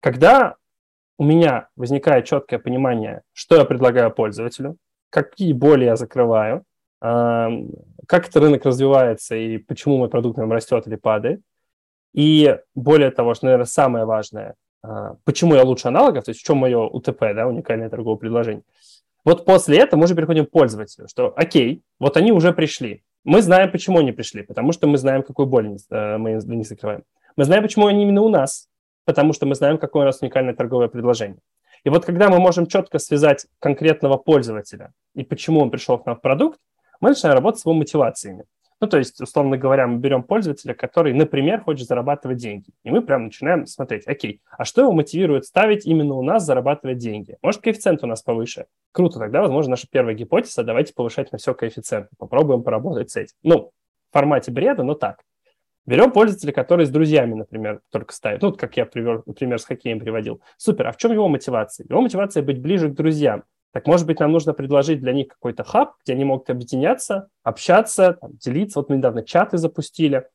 Когда 0.00 0.56
у 1.18 1.24
меня 1.24 1.68
возникает 1.76 2.24
четкое 2.24 2.58
понимание, 2.58 3.20
что 3.32 3.56
я 3.56 3.64
предлагаю 3.64 4.10
пользователю, 4.10 4.76
какие 5.10 5.52
боли 5.52 5.84
я 5.84 5.96
закрываю, 5.96 6.64
как 7.00 8.28
этот 8.28 8.36
рынок 8.36 8.64
развивается 8.64 9.36
и 9.36 9.58
почему 9.58 9.98
мой 9.98 10.08
продукт 10.08 10.36
там 10.36 10.50
растет 10.50 10.86
или 10.86 10.96
падает. 10.96 11.40
И 12.14 12.58
более 12.74 13.10
того, 13.10 13.34
что, 13.34 13.46
наверное, 13.46 13.66
самое 13.66 14.04
важное, 14.06 14.54
а, 14.82 15.16
почему 15.24 15.54
я 15.54 15.62
лучше 15.62 15.88
аналогов, 15.88 16.24
то 16.24 16.30
есть 16.30 16.40
в 16.40 16.44
чем 16.44 16.56
мое 16.56 16.78
УТП, 16.78 17.20
да, 17.34 17.46
уникальное 17.46 17.90
торговое 17.90 18.18
предложение. 18.18 18.62
Вот 19.28 19.44
после 19.44 19.76
этого 19.76 20.00
мы 20.00 20.04
уже 20.04 20.14
переходим 20.14 20.46
к 20.46 20.50
пользователю, 20.50 21.06
что 21.06 21.34
окей, 21.36 21.82
вот 22.00 22.16
они 22.16 22.32
уже 22.32 22.54
пришли. 22.54 23.02
Мы 23.24 23.42
знаем, 23.42 23.70
почему 23.70 23.98
они 23.98 24.10
пришли, 24.10 24.42
потому 24.42 24.72
что 24.72 24.86
мы 24.86 24.96
знаем, 24.96 25.22
какую 25.22 25.44
боль 25.44 25.76
э, 25.90 26.16
мы 26.16 26.38
для 26.38 26.56
них 26.56 26.66
закрываем. 26.66 27.02
Мы 27.36 27.44
знаем, 27.44 27.62
почему 27.62 27.88
они 27.88 28.04
именно 28.04 28.22
у 28.22 28.30
нас, 28.30 28.68
потому 29.04 29.34
что 29.34 29.44
мы 29.44 29.54
знаем, 29.54 29.76
какое 29.76 30.04
у 30.04 30.06
нас 30.06 30.22
уникальное 30.22 30.54
торговое 30.54 30.88
предложение. 30.88 31.40
И 31.84 31.90
вот 31.90 32.06
когда 32.06 32.30
мы 32.30 32.38
можем 32.38 32.66
четко 32.66 32.98
связать 32.98 33.44
конкретного 33.58 34.16
пользователя 34.16 34.94
и 35.14 35.24
почему 35.24 35.60
он 35.60 35.70
пришел 35.70 35.98
к 35.98 36.06
нам 36.06 36.16
в 36.16 36.22
продукт, 36.22 36.58
мы 37.02 37.10
начинаем 37.10 37.34
работать 37.34 37.60
с 37.60 37.66
его 37.66 37.74
мотивациями. 37.74 38.46
Ну, 38.80 38.86
то 38.86 38.98
есть, 38.98 39.20
условно 39.20 39.58
говоря, 39.58 39.86
мы 39.88 39.98
берем 39.98 40.22
пользователя, 40.22 40.72
который, 40.72 41.12
например, 41.12 41.62
хочет 41.62 41.88
зарабатывать 41.88 42.38
деньги. 42.38 42.70
И 42.84 42.90
мы 42.90 43.02
прям 43.02 43.24
начинаем 43.24 43.66
смотреть, 43.66 44.06
окей, 44.06 44.40
а 44.50 44.64
что 44.64 44.82
его 44.82 44.92
мотивирует 44.92 45.46
ставить 45.46 45.84
именно 45.84 46.14
у 46.14 46.22
нас 46.22 46.44
зарабатывать 46.44 46.98
деньги? 46.98 47.36
Может, 47.42 47.62
коэффициент 47.62 48.04
у 48.04 48.06
нас 48.06 48.22
повыше? 48.22 48.66
Круто, 48.92 49.18
тогда, 49.18 49.40
возможно, 49.40 49.70
наша 49.70 49.88
первая 49.90 50.14
гипотеза, 50.14 50.62
давайте 50.62 50.94
повышать 50.94 51.32
на 51.32 51.38
все 51.38 51.54
коэффициенты. 51.54 52.10
Попробуем 52.18 52.62
поработать 52.62 53.10
с 53.10 53.16
этим. 53.16 53.34
Ну, 53.42 53.72
в 54.10 54.12
формате 54.12 54.52
бреда, 54.52 54.84
но 54.84 54.94
так. 54.94 55.22
Берем 55.84 56.12
пользователя, 56.12 56.52
который 56.52 56.84
с 56.84 56.90
друзьями, 56.90 57.34
например, 57.34 57.80
только 57.90 58.12
ставит. 58.12 58.42
Ну, 58.42 58.52
как 58.52 58.76
я 58.76 58.84
привел, 58.84 59.22
например, 59.24 59.58
с 59.58 59.64
хоккеем 59.64 59.98
приводил. 59.98 60.42
Супер, 60.58 60.86
а 60.86 60.92
в 60.92 60.98
чем 60.98 61.12
его 61.12 61.28
мотивация? 61.28 61.86
Его 61.88 62.02
мотивация 62.02 62.42
быть 62.42 62.60
ближе 62.60 62.90
к 62.90 62.94
друзьям. 62.94 63.44
Так, 63.72 63.86
может 63.86 64.06
быть, 64.06 64.18
нам 64.18 64.32
нужно 64.32 64.54
предложить 64.54 65.00
для 65.00 65.12
них 65.12 65.28
какой-то 65.28 65.62
хаб, 65.62 65.94
где 66.02 66.14
они 66.14 66.24
могут 66.24 66.48
объединяться, 66.48 67.28
общаться, 67.42 68.14
там, 68.14 68.36
делиться. 68.36 68.78
Вот 68.78 68.88
мы 68.88 68.96
недавно 68.96 69.22
чаты 69.22 69.58
запустили. 69.58 70.26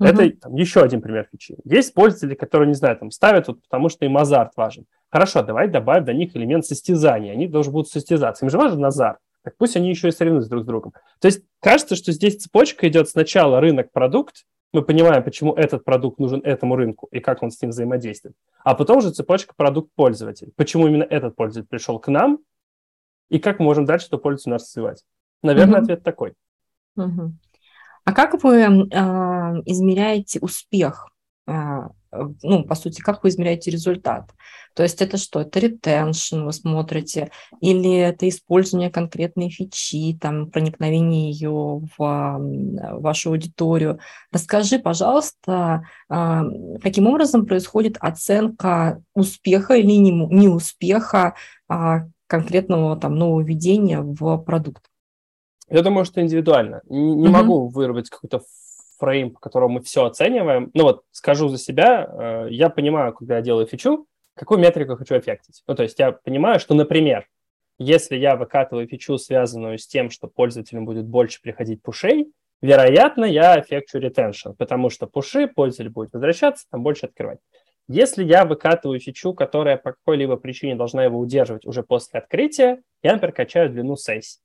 Uh-huh. 0.00 0.08
Это 0.08 0.30
там, 0.40 0.54
еще 0.54 0.82
один 0.82 1.02
пример 1.02 1.28
фичи. 1.30 1.56
Есть 1.64 1.94
пользователи, 1.94 2.34
которые, 2.34 2.68
не 2.68 2.74
знаю, 2.74 2.96
там, 2.96 3.10
ставят, 3.10 3.48
вот, 3.48 3.62
потому 3.62 3.88
что 3.88 4.04
им 4.04 4.16
азарт 4.16 4.52
важен. 4.56 4.86
Хорошо, 5.10 5.42
давай 5.42 5.68
добавим 5.68 6.06
до 6.06 6.14
них 6.14 6.34
элемент 6.34 6.66
состязания. 6.66 7.32
Они 7.32 7.46
должны 7.46 7.72
будут 7.72 7.88
состязаться. 7.88 8.44
Им 8.44 8.50
же 8.50 8.58
важен 8.58 8.84
азарт. 8.84 9.18
Так 9.44 9.56
пусть 9.58 9.76
они 9.76 9.90
еще 9.90 10.08
и 10.08 10.10
соревнуются 10.10 10.50
друг 10.50 10.64
с 10.64 10.66
другом. 10.66 10.94
То 11.20 11.26
есть 11.26 11.44
кажется, 11.60 11.94
что 11.94 12.10
здесь 12.12 12.38
цепочка 12.38 12.88
идет 12.88 13.10
сначала 13.10 13.60
рынок-продукт, 13.60 14.46
мы 14.74 14.82
понимаем, 14.82 15.22
почему 15.22 15.54
этот 15.54 15.84
продукт 15.84 16.18
нужен 16.18 16.40
этому 16.44 16.76
рынку 16.76 17.08
и 17.10 17.20
как 17.20 17.42
он 17.42 17.50
с 17.50 17.62
ним 17.62 17.70
взаимодействует. 17.70 18.36
А 18.62 18.74
потом 18.74 18.98
уже 18.98 19.10
цепочка 19.10 19.54
продукт-пользователь. 19.56 20.52
Почему 20.56 20.86
именно 20.88 21.04
этот 21.04 21.36
пользователь 21.36 21.68
пришел 21.68 21.98
к 21.98 22.08
нам 22.08 22.40
и 23.28 23.38
как 23.38 23.58
мы 23.58 23.66
можем 23.66 23.84
дальше 23.84 24.08
эту 24.08 24.18
пользу 24.18 24.50
нас 24.50 24.62
развивать. 24.62 25.04
Наверное, 25.42 25.78
угу. 25.78 25.84
ответ 25.84 26.02
такой. 26.02 26.34
Угу. 26.96 27.32
А 28.04 28.12
как 28.12 28.42
вы 28.42 28.60
э, 28.60 28.66
измеряете 29.64 30.40
успех 30.40 31.08
э, 31.46 31.52
ну, 32.42 32.64
по 32.64 32.74
сути, 32.74 33.00
как 33.00 33.22
вы 33.22 33.30
измеряете 33.30 33.70
результат? 33.70 34.30
То 34.74 34.82
есть 34.82 35.00
это 35.00 35.16
что? 35.16 35.40
Это 35.40 35.60
ретеншн 35.60 36.42
вы 36.44 36.52
смотрите, 36.52 37.30
или 37.60 37.96
это 37.96 38.28
использование 38.28 38.90
конкретной 38.90 39.48
фичи, 39.50 40.18
там, 40.20 40.50
проникновение 40.50 41.30
ее 41.30 41.82
в 41.96 42.38
вашу 43.00 43.30
аудиторию. 43.30 44.00
Расскажи, 44.32 44.78
пожалуйста, 44.78 45.84
а, 46.08 46.44
каким 46.82 47.06
образом 47.06 47.46
происходит 47.46 47.96
оценка 48.00 49.02
успеха 49.14 49.74
или 49.74 49.92
неуспеха 49.92 51.34
а, 51.68 52.06
конкретного 52.26 52.96
там 52.96 53.14
нововведения 53.16 54.00
в 54.00 54.38
продукт? 54.38 54.84
Я 55.70 55.82
думаю, 55.82 56.04
что 56.04 56.20
индивидуально. 56.20 56.82
Не, 56.88 57.14
не 57.14 57.26
uh-huh. 57.26 57.30
могу 57.30 57.68
вырвать 57.68 58.10
какой-то 58.10 58.42
фрейм, 58.98 59.30
по 59.30 59.40
которому 59.40 59.74
мы 59.74 59.82
все 59.82 60.04
оцениваем. 60.04 60.70
Ну 60.74 60.84
вот, 60.84 61.02
скажу 61.10 61.48
за 61.48 61.58
себя, 61.58 62.08
э, 62.08 62.48
я 62.50 62.70
понимаю, 62.70 63.12
когда 63.12 63.36
я 63.36 63.42
делаю 63.42 63.66
фичу, 63.66 64.06
какую 64.34 64.60
метрику 64.60 64.96
хочу 64.96 65.18
эффектить. 65.18 65.62
Ну, 65.66 65.74
то 65.74 65.82
есть 65.82 65.98
я 65.98 66.12
понимаю, 66.12 66.60
что, 66.60 66.74
например, 66.74 67.26
если 67.78 68.16
я 68.16 68.36
выкатываю 68.36 68.86
фичу, 68.86 69.18
связанную 69.18 69.78
с 69.78 69.86
тем, 69.86 70.10
что 70.10 70.28
пользователям 70.28 70.84
будет 70.84 71.06
больше 71.06 71.40
приходить 71.42 71.82
пушей, 71.82 72.32
вероятно, 72.62 73.24
я 73.24 73.60
эффекчу 73.60 73.98
retention, 73.98 74.54
потому 74.56 74.90
что 74.90 75.06
пуши 75.06 75.48
пользователь 75.48 75.92
будет 75.92 76.12
возвращаться, 76.12 76.66
там 76.70 76.82
больше 76.82 77.06
открывать. 77.06 77.40
Если 77.86 78.24
я 78.24 78.46
выкатываю 78.46 78.98
фичу, 78.98 79.34
которая 79.34 79.76
по 79.76 79.92
какой-либо 79.92 80.36
причине 80.36 80.74
должна 80.74 81.04
его 81.04 81.18
удерживать 81.18 81.66
уже 81.66 81.82
после 81.82 82.20
открытия, 82.20 82.80
я, 83.02 83.12
например, 83.12 83.34
качаю 83.34 83.70
длину 83.70 83.96
сессии. 83.96 84.40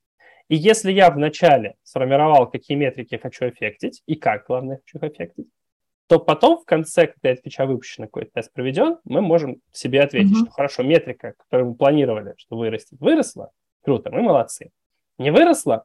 И 0.50 0.56
если 0.56 0.90
я 0.90 1.10
вначале 1.10 1.76
сформировал, 1.84 2.50
какие 2.50 2.76
метрики 2.76 3.14
я 3.14 3.20
хочу 3.20 3.48
эффектить 3.48 4.02
и 4.06 4.16
как, 4.16 4.46
главное, 4.48 4.78
хочу 4.78 4.98
их 4.98 5.12
эффектить, 5.12 5.46
то 6.08 6.18
потом 6.18 6.58
в 6.58 6.64
конце, 6.64 7.06
когда 7.06 7.30
эта 7.30 7.42
фича 7.42 7.66
выпущена, 7.66 8.08
какой-то 8.08 8.32
тест 8.34 8.52
проведен, 8.52 8.98
мы 9.04 9.20
можем 9.20 9.62
себе 9.70 10.02
ответить, 10.02 10.32
mm-hmm. 10.32 10.46
что 10.46 10.50
хорошо, 10.50 10.82
метрика, 10.82 11.34
которую 11.38 11.68
мы 11.68 11.74
планировали, 11.76 12.34
что 12.36 12.56
вырастет, 12.56 12.98
выросла, 12.98 13.52
круто, 13.84 14.10
мы 14.10 14.22
молодцы. 14.22 14.72
Не 15.18 15.30
выросла? 15.30 15.84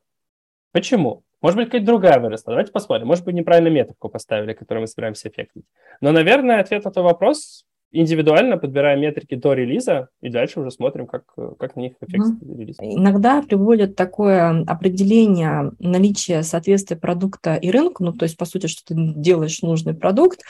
Почему? 0.72 1.24
Может 1.42 1.58
быть, 1.58 1.68
какая-то 1.68 1.86
другая 1.86 2.20
выросла. 2.20 2.54
Давайте 2.54 2.72
посмотрим. 2.72 3.06
Может 3.06 3.24
быть, 3.24 3.36
неправильно 3.36 3.68
метрику 3.68 4.10
поставили, 4.10 4.54
которую 4.54 4.82
мы 4.82 4.88
собираемся 4.88 5.30
эффектить. 5.30 5.66
Но, 6.02 6.12
наверное, 6.12 6.60
ответ 6.60 6.86
на 6.86 6.90
этот 6.90 7.04
вопрос 7.04 7.68
индивидуально 8.00 8.58
подбираем 8.58 9.02
метрики 9.02 9.36
до 9.36 9.54
релиза, 9.54 10.10
и 10.22 10.30
дальше 10.30 10.60
уже 10.60 10.72
смотрим, 10.72 11.08
как, 11.08 11.24
как 11.60 11.76
на 11.76 11.82
них 11.82 11.94
эффект 12.02 12.26
mm-hmm. 12.26 12.58
релиза. 12.58 12.84
Иногда 12.84 13.42
приводят 13.42 13.96
такое 13.96 14.64
определение 14.68 15.72
наличия 15.80 16.44
соответствия 16.44 16.98
продукта 16.98 17.56
и 17.56 17.72
рынку, 17.72 18.04
ну, 18.04 18.14
то 18.14 18.24
есть, 18.24 18.38
по 18.38 18.46
сути, 18.46 18.68
что 18.68 18.84
ты 18.86 18.96
делаешь 18.96 19.62
нужный 19.62 19.94
продукт, 19.94 20.42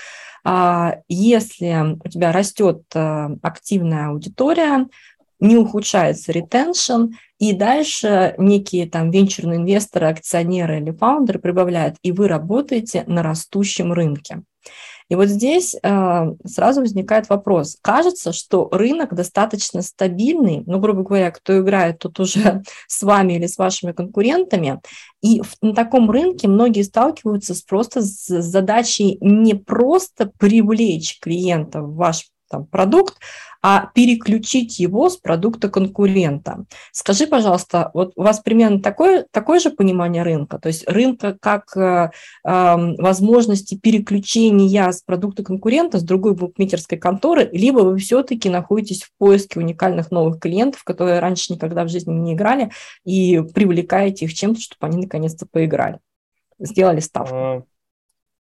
а 0.44 1.00
если 1.08 1.98
у 2.04 2.08
тебя 2.08 2.32
растет 2.32 2.84
э, 2.94 3.28
активная 3.42 4.10
аудитория, 4.10 4.88
не 5.40 5.58
ухудшается 5.58 6.32
ретеншн, 6.32 7.14
и 7.40 7.54
дальше 7.54 8.36
некие 8.38 8.90
там 8.90 9.12
венчурные 9.12 9.58
инвесторы, 9.58 10.08
акционеры 10.08 10.80
или 10.80 10.92
фаундеры 10.92 11.40
прибавляют, 11.40 11.98
и 12.02 12.12
вы 12.12 12.28
работаете 12.28 13.04
на 13.08 13.24
растущем 13.24 13.92
рынке. 13.92 14.44
И 15.10 15.16
вот 15.16 15.28
здесь 15.28 15.76
э, 15.76 16.34
сразу 16.46 16.82
возникает 16.82 17.30
вопрос. 17.30 17.78
Кажется, 17.82 18.34
что 18.34 18.70
рынок 18.72 19.14
достаточно 19.14 19.82
стабильный, 19.82 20.64
ну, 20.66 20.80
грубо 20.80 21.04
говоря, 21.04 21.30
кто 21.32 21.60
играет 21.60 22.00
тут 22.00 22.20
уже 22.20 22.64
с 22.88 23.04
вами 23.04 23.34
или 23.34 23.46
с 23.46 23.58
вашими 23.58 23.92
конкурентами, 23.92 24.82
и 25.22 25.42
в, 25.42 25.56
на 25.62 25.76
таком 25.76 26.10
рынке 26.10 26.48
многие 26.48 26.82
сталкиваются 26.82 27.54
с 27.54 27.62
просто 27.62 28.02
с 28.02 28.42
задачей 28.42 29.18
не 29.22 29.54
просто 29.54 30.32
привлечь 30.38 31.20
клиента 31.20 31.82
в 31.82 31.96
ваш 31.96 32.26
там, 32.50 32.66
продукт, 32.66 33.18
а 33.68 33.90
переключить 33.96 34.78
его 34.78 35.10
с 35.10 35.18
продукта 35.18 35.70
конкурента. 35.70 36.66
Скажи, 36.92 37.26
пожалуйста, 37.26 37.90
вот 37.96 38.14
у 38.16 38.22
вас 38.22 38.40
примерно 38.40 38.80
такое, 38.80 39.26
такое 39.32 39.60
же 39.60 39.72
понимание 39.72 40.22
рынка? 40.22 40.60
То 40.60 40.68
есть 40.68 40.88
рынка 40.88 41.36
как 41.42 41.76
э, 41.76 42.12
э, 42.48 42.76
возможности 43.00 43.76
переключения 43.76 44.92
с 44.92 45.02
продукта 45.02 45.44
конкурента 45.44 45.98
с 45.98 46.04
другой 46.04 46.36
букмекерской 46.36 47.00
конторы, 47.00 47.50
либо 47.54 47.80
вы 47.80 47.98
все-таки 47.98 48.50
находитесь 48.50 49.02
в 49.02 49.10
поиске 49.18 49.60
уникальных 49.60 50.12
новых 50.12 50.40
клиентов, 50.40 50.84
которые 50.84 51.18
раньше 51.18 51.52
никогда 51.52 51.86
в 51.86 51.90
жизни 51.90 52.14
не 52.14 52.36
играли, 52.36 52.70
и 53.04 53.42
привлекаете 53.56 54.26
их 54.26 54.36
чем-то, 54.36 54.62
чтобы 54.62 54.86
они 54.86 55.06
наконец-то 55.06 55.48
поиграли, 55.52 55.98
сделали 56.60 57.00
ставку? 57.00 57.36
А, 57.36 57.64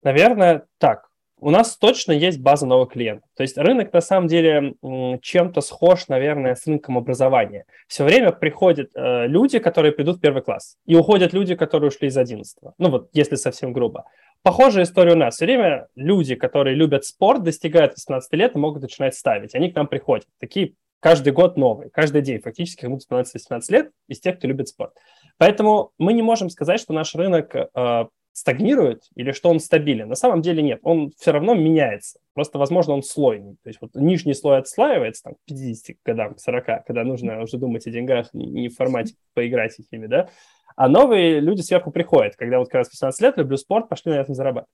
наверное, 0.01 0.65
так 0.79 1.10
у 1.41 1.49
нас 1.49 1.75
точно 1.75 2.11
есть 2.11 2.39
база 2.39 2.67
новых 2.67 2.93
клиентов. 2.93 3.27
То 3.35 3.41
есть 3.41 3.57
рынок 3.57 3.91
на 3.91 4.01
самом 4.01 4.27
деле 4.27 4.75
чем-то 5.21 5.61
схож, 5.61 6.07
наверное, 6.07 6.55
с 6.55 6.67
рынком 6.67 6.97
образования. 6.97 7.65
Все 7.87 8.03
время 8.03 8.31
приходят 8.31 8.91
э, 8.93 9.27
люди, 9.27 9.57
которые 9.59 9.91
придут 9.91 10.17
в 10.17 10.21
первый 10.21 10.43
класс, 10.43 10.77
и 10.85 10.95
уходят 10.95 11.33
люди, 11.33 11.55
которые 11.55 11.89
ушли 11.89 12.07
из 12.07 12.17
11. 12.17 12.57
Ну 12.77 12.89
вот, 12.89 13.09
если 13.13 13.35
совсем 13.35 13.73
грубо. 13.73 14.05
Похожая 14.43 14.85
история 14.85 15.13
у 15.13 15.17
нас. 15.17 15.35
Все 15.35 15.45
время 15.45 15.87
люди, 15.95 16.35
которые 16.35 16.75
любят 16.75 17.05
спорт, 17.05 17.43
достигают 17.43 17.93
18 17.93 18.31
лет 18.33 18.55
и 18.55 18.59
могут 18.59 18.83
начинать 18.83 19.15
ставить. 19.15 19.55
Они 19.55 19.71
к 19.71 19.75
нам 19.75 19.87
приходят. 19.87 20.27
Такие 20.39 20.75
каждый 20.99 21.33
год 21.33 21.57
новые, 21.57 21.89
каждый 21.89 22.21
день 22.21 22.39
фактически 22.39 22.81
кому-то 22.81 23.01
становится 23.01 23.37
18 23.37 23.71
лет 23.71 23.91
из 24.07 24.19
тех, 24.19 24.37
кто 24.37 24.47
любит 24.47 24.67
спорт. 24.67 24.93
Поэтому 25.37 25.91
мы 25.97 26.13
не 26.13 26.21
можем 26.21 26.49
сказать, 26.49 26.79
что 26.79 26.93
наш 26.93 27.15
рынок 27.15 27.55
э, 27.55 28.05
стагнирует 28.33 29.03
или 29.15 29.31
что 29.31 29.49
он 29.49 29.59
стабилен. 29.59 30.07
На 30.07 30.15
самом 30.15 30.41
деле 30.41 30.63
нет, 30.63 30.79
он 30.83 31.11
все 31.17 31.31
равно 31.31 31.53
меняется. 31.53 32.19
Просто, 32.33 32.59
возможно, 32.59 32.93
он 32.93 33.03
слойный. 33.03 33.57
То 33.63 33.69
есть 33.69 33.79
вот 33.81 33.91
нижний 33.95 34.33
слой 34.33 34.57
отслаивается 34.57 35.23
там, 35.23 35.33
к 35.35 35.37
50 35.47 35.97
годам, 36.05 36.35
к 36.35 36.39
40, 36.39 36.85
когда 36.85 37.03
нужно 37.03 37.41
уже 37.41 37.57
думать 37.57 37.85
о 37.87 37.91
деньгах 37.91 38.33
не 38.33 38.69
в 38.69 38.75
формате 38.75 39.15
поиграть 39.33 39.73
с 39.73 39.91
ними, 39.91 40.07
да, 40.07 40.29
а 40.75 40.87
новые 40.87 41.41
люди 41.41 41.61
сверху 41.61 41.91
приходят, 41.91 42.35
когда 42.37 42.59
вот 42.59 42.67
как 42.69 42.75
раз 42.75 42.89
18 42.89 43.21
лет, 43.21 43.37
люблю 43.37 43.57
спорт, 43.57 43.89
пошли 43.89 44.11
на 44.11 44.15
этом 44.15 44.33
зарабатывать. 44.33 44.69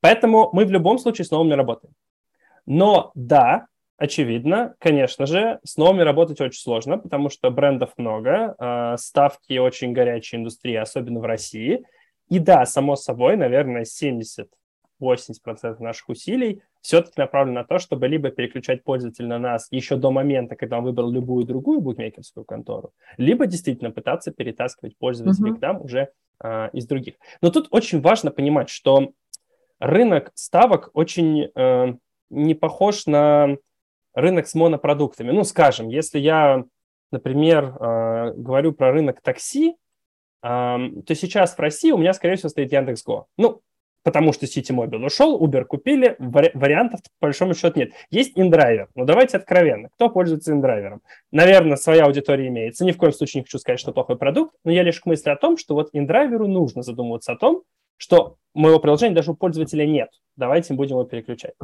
Поэтому 0.00 0.50
мы 0.52 0.64
в 0.64 0.70
любом 0.70 0.98
случае 0.98 1.24
с 1.24 1.30
новыми 1.30 1.54
работаем. 1.54 1.92
Но 2.64 3.10
да, 3.14 3.66
очевидно, 3.96 4.74
конечно 4.78 5.26
же, 5.26 5.58
с 5.64 5.76
новыми 5.76 6.02
работать 6.02 6.40
очень 6.40 6.60
сложно, 6.60 6.98
потому 6.98 7.30
что 7.30 7.50
брендов 7.50 7.94
много, 7.96 8.54
а, 8.58 8.96
ставки 8.96 9.58
очень 9.58 9.92
горячей 9.92 10.36
индустрии, 10.36 10.76
особенно 10.76 11.18
в 11.18 11.24
России– 11.24 11.82
и 12.28 12.38
да, 12.38 12.66
само 12.66 12.96
собой, 12.96 13.36
наверное, 13.36 13.84
70-80% 13.84 14.46
наших 15.80 16.08
усилий 16.08 16.62
все-таки 16.80 17.20
направлено 17.20 17.60
на 17.60 17.64
то, 17.64 17.78
чтобы 17.78 18.06
либо 18.08 18.30
переключать 18.30 18.84
пользователя 18.84 19.26
на 19.26 19.38
нас 19.38 19.68
еще 19.70 19.96
до 19.96 20.10
момента, 20.10 20.56
когда 20.56 20.78
он 20.78 20.84
выбрал 20.84 21.10
любую 21.10 21.44
другую 21.44 21.80
букмекерскую 21.80 22.44
контору, 22.44 22.92
либо 23.16 23.46
действительно 23.46 23.90
пытаться 23.90 24.30
перетаскивать 24.30 24.96
пользователей 24.96 25.52
uh-huh. 25.52 25.58
к 25.58 25.60
нам 25.60 25.82
уже 25.82 26.10
а, 26.38 26.68
из 26.72 26.86
других. 26.86 27.14
Но 27.40 27.50
тут 27.50 27.68
очень 27.70 28.00
важно 28.00 28.30
понимать, 28.30 28.68
что 28.68 29.10
рынок 29.78 30.30
ставок 30.34 30.90
очень 30.94 31.50
э, 31.54 31.94
не 32.30 32.54
похож 32.54 33.06
на 33.06 33.56
рынок 34.14 34.46
с 34.46 34.54
монопродуктами. 34.54 35.30
Ну, 35.30 35.44
скажем, 35.44 35.88
если 35.88 36.18
я, 36.18 36.64
например, 37.10 37.64
э, 37.64 38.32
говорю 38.36 38.72
про 38.72 38.92
рынок 38.92 39.20
такси, 39.20 39.76
то 40.46 41.14
сейчас 41.14 41.56
в 41.56 41.58
России 41.58 41.90
у 41.90 41.98
меня, 41.98 42.12
скорее 42.12 42.36
всего, 42.36 42.50
стоит 42.50 42.72
Яндекс.Го. 42.72 43.26
Ну, 43.36 43.62
потому 44.04 44.32
что 44.32 44.46
Mobile 44.46 45.04
ушел, 45.04 45.42
Uber 45.44 45.64
купили, 45.64 46.14
вари- 46.20 46.52
вариантов 46.54 47.00
по 47.18 47.26
большому 47.26 47.54
счету 47.54 47.80
нет. 47.80 47.90
Есть 48.10 48.32
индрайвер, 48.36 48.88
но 48.94 49.04
давайте 49.04 49.38
откровенно, 49.38 49.88
кто 49.88 50.08
пользуется 50.08 50.52
индрайвером? 50.52 51.02
Наверное, 51.32 51.76
своя 51.76 52.04
аудитория 52.04 52.46
имеется, 52.46 52.84
ни 52.84 52.92
в 52.92 52.96
коем 52.96 53.12
случае 53.12 53.40
не 53.40 53.44
хочу 53.44 53.58
сказать, 53.58 53.80
что 53.80 53.92
плохой 53.92 54.16
продукт, 54.16 54.54
но 54.64 54.70
я 54.70 54.84
лишь 54.84 55.00
к 55.00 55.06
мысли 55.06 55.30
о 55.30 55.36
том, 55.36 55.56
что 55.56 55.74
вот 55.74 55.90
индрайверу 55.92 56.46
нужно 56.46 56.82
задумываться 56.82 57.32
о 57.32 57.36
том, 57.36 57.64
что 57.96 58.36
моего 58.54 58.78
приложения 58.78 59.14
даже 59.14 59.32
у 59.32 59.34
пользователя 59.34 59.84
нет, 59.84 60.10
давайте 60.36 60.74
будем 60.74 60.92
его 60.92 61.04
переключать. 61.04 61.54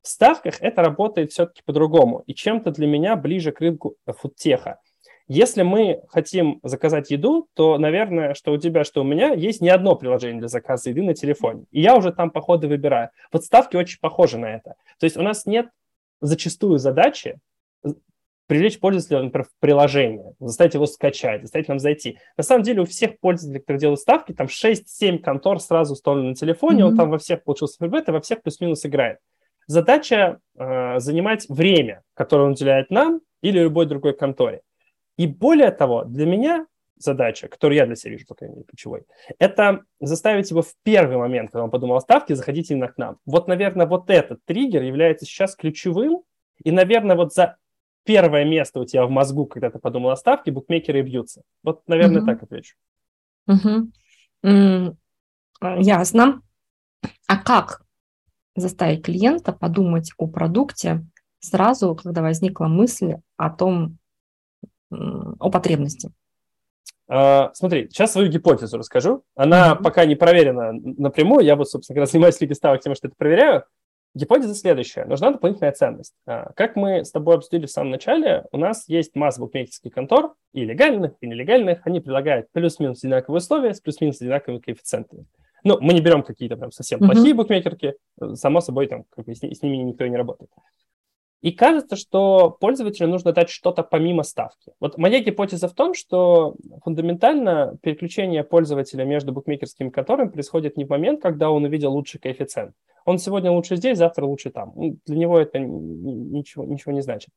В 0.00 0.08
ставках 0.08 0.62
это 0.62 0.82
работает 0.82 1.32
все-таки 1.32 1.60
по-другому, 1.66 2.22
и 2.26 2.34
чем-то 2.34 2.70
для 2.70 2.86
меня 2.86 3.16
ближе 3.16 3.52
к 3.52 3.60
рынку 3.60 3.96
фудтеха. 4.06 4.80
Если 5.32 5.62
мы 5.62 6.02
хотим 6.08 6.58
заказать 6.64 7.12
еду, 7.12 7.48
то, 7.54 7.78
наверное, 7.78 8.34
что 8.34 8.50
у 8.50 8.58
тебя, 8.58 8.82
что 8.82 9.02
у 9.02 9.04
меня, 9.04 9.28
есть 9.32 9.60
не 9.60 9.68
одно 9.68 9.94
приложение 9.94 10.40
для 10.40 10.48
заказа 10.48 10.90
еды 10.90 11.02
на 11.02 11.14
телефоне. 11.14 11.66
И 11.70 11.80
я 11.80 11.96
уже 11.96 12.10
там 12.12 12.32
по 12.32 12.40
ходу 12.40 12.66
выбираю. 12.66 13.10
Вот 13.32 13.44
ставки 13.44 13.76
очень 13.76 14.00
похожи 14.00 14.38
на 14.38 14.46
это. 14.46 14.74
То 14.98 15.04
есть 15.04 15.16
у 15.16 15.22
нас 15.22 15.46
нет 15.46 15.68
зачастую 16.20 16.80
задачи 16.80 17.38
привлечь 18.48 18.80
пользователя, 18.80 19.22
например, 19.22 19.46
в 19.46 19.60
приложение, 19.60 20.34
заставить 20.40 20.74
его 20.74 20.86
скачать, 20.86 21.42
заставить 21.42 21.68
нам 21.68 21.78
зайти. 21.78 22.18
На 22.36 22.42
самом 22.42 22.64
деле 22.64 22.82
у 22.82 22.84
всех 22.84 23.20
пользователей, 23.20 23.60
которые 23.60 23.80
делают 23.80 24.00
ставки, 24.00 24.32
там 24.32 24.48
6-7 24.48 25.20
контор 25.20 25.60
сразу 25.60 25.92
установлены 25.92 26.30
на 26.30 26.34
телефоне, 26.34 26.82
mm-hmm. 26.82 26.86
он 26.86 26.96
там 26.96 27.10
во 27.10 27.18
всех 27.18 27.44
получился 27.44 27.76
фрибет 27.78 28.08
и 28.08 28.10
во 28.10 28.20
всех 28.20 28.42
плюс-минус 28.42 28.84
играет. 28.84 29.18
Задача 29.68 30.40
э, 30.58 30.98
занимать 30.98 31.48
время, 31.48 32.02
которое 32.14 32.46
он 32.46 32.50
уделяет 32.50 32.90
нам 32.90 33.20
или 33.42 33.60
любой 33.60 33.86
другой 33.86 34.16
конторе. 34.16 34.62
И 35.20 35.26
более 35.26 35.70
того, 35.70 36.04
для 36.04 36.24
меня 36.24 36.66
задача, 36.96 37.46
которую 37.46 37.76
я 37.76 37.84
для 37.84 37.94
себя 37.94 38.12
вижу, 38.12 38.24
по 38.26 38.34
крайней 38.34 38.54
мере, 38.54 38.66
ключевой, 38.66 39.02
это 39.38 39.84
заставить 40.00 40.50
его 40.50 40.62
в 40.62 40.72
первый 40.82 41.18
момент, 41.18 41.50
когда 41.50 41.64
он 41.64 41.70
подумал 41.70 41.96
о 41.96 42.00
ставке, 42.00 42.34
заходить 42.34 42.70
именно 42.70 42.88
к 42.88 42.96
нам. 42.96 43.18
Вот, 43.26 43.46
наверное, 43.46 43.86
вот 43.86 44.08
этот 44.08 44.42
триггер 44.46 44.82
является 44.82 45.26
сейчас 45.26 45.56
ключевым, 45.56 46.22
и, 46.64 46.70
наверное, 46.70 47.16
вот 47.16 47.34
за 47.34 47.58
первое 48.04 48.46
место 48.46 48.80
у 48.80 48.86
тебя 48.86 49.04
в 49.04 49.10
мозгу, 49.10 49.44
когда 49.44 49.68
ты 49.68 49.78
подумал 49.78 50.12
о 50.12 50.16
ставке, 50.16 50.52
букмекеры 50.52 51.02
бьются. 51.02 51.42
Вот, 51.62 51.86
наверное, 51.86 52.22
угу. 52.22 52.26
так 52.26 52.42
отвечу. 52.42 52.76
Угу. 53.46 53.90
Mm, 54.46 54.96
ясно. 55.80 56.40
А 57.28 57.36
как 57.36 57.82
заставить 58.56 59.04
клиента 59.04 59.52
подумать 59.52 60.12
о 60.16 60.28
продукте 60.28 61.04
сразу, 61.40 61.94
когда 61.94 62.22
возникла 62.22 62.68
мысль 62.68 63.16
о 63.36 63.50
том, 63.50 63.98
о 64.90 65.50
потребности? 65.50 66.10
Uh, 67.10 67.50
смотри, 67.54 67.88
сейчас 67.90 68.12
свою 68.12 68.28
гипотезу 68.28 68.78
расскажу. 68.78 69.24
Она 69.34 69.72
mm-hmm. 69.72 69.82
пока 69.82 70.04
не 70.04 70.14
проверена 70.14 70.72
напрямую. 70.72 71.44
Я 71.44 71.56
вот, 71.56 71.68
собственно, 71.68 71.96
когда 71.96 72.06
занимаюсь 72.10 72.40
лиги 72.40 72.52
ставок 72.52 72.82
тем, 72.82 72.94
что 72.94 73.08
это 73.08 73.16
проверяю. 73.18 73.64
Гипотеза 74.14 74.54
следующая. 74.54 75.04
Нужна 75.06 75.32
дополнительная 75.32 75.72
ценность. 75.72 76.14
Uh, 76.28 76.52
как 76.54 76.76
мы 76.76 77.04
с 77.04 77.10
тобой 77.10 77.34
обсудили 77.34 77.66
в 77.66 77.70
самом 77.70 77.90
начале, 77.90 78.44
у 78.52 78.58
нас 78.58 78.88
есть 78.88 79.16
масса 79.16 79.40
букмекерских 79.40 79.92
контор, 79.92 80.34
и 80.52 80.64
легальных, 80.64 81.12
и 81.20 81.26
нелегальных. 81.26 81.80
Они 81.84 81.98
предлагают 81.98 82.46
плюс-минус 82.52 83.02
одинаковые 83.02 83.38
условия 83.38 83.74
с 83.74 83.80
плюс-минус 83.80 84.20
одинаковыми 84.20 84.60
коэффициентами. 84.60 85.26
Ну, 85.64 85.78
мы 85.80 85.94
не 85.94 86.00
берем 86.00 86.22
какие-то 86.22 86.56
прям 86.56 86.70
совсем 86.70 87.00
mm-hmm. 87.00 87.06
плохие 87.06 87.34
букмекерки. 87.34 87.94
Само 88.34 88.60
собой, 88.60 88.86
там, 88.86 89.04
как 89.10 89.26
бы, 89.26 89.34
с, 89.34 89.40
с 89.40 89.62
ними 89.62 89.78
никто 89.78 90.04
и 90.04 90.10
не 90.10 90.16
работает. 90.16 90.50
И 91.40 91.52
кажется, 91.52 91.96
что 91.96 92.50
пользователю 92.50 93.08
нужно 93.08 93.32
дать 93.32 93.48
что-то 93.48 93.82
помимо 93.82 94.22
ставки. 94.24 94.72
Вот 94.78 94.98
моя 94.98 95.20
гипотеза 95.20 95.68
в 95.68 95.74
том, 95.74 95.94
что 95.94 96.54
фундаментально 96.84 97.78
переключение 97.82 98.44
пользователя 98.44 99.04
между 99.04 99.32
букмекерскими 99.32 99.88
конторами 99.88 100.28
происходит 100.28 100.76
не 100.76 100.84
в 100.84 100.90
момент, 100.90 101.22
когда 101.22 101.50
он 101.50 101.64
увидел 101.64 101.92
лучший 101.92 102.20
коэффициент. 102.20 102.74
Он 103.06 103.16
сегодня 103.16 103.50
лучше 103.50 103.76
здесь, 103.76 103.96
завтра 103.96 104.26
лучше 104.26 104.50
там. 104.50 104.72
Ну, 104.76 104.98
для 105.06 105.16
него 105.16 105.38
это 105.40 105.58
ничего, 105.58 106.64
ничего 106.64 106.92
не 106.92 107.00
значит. 107.00 107.30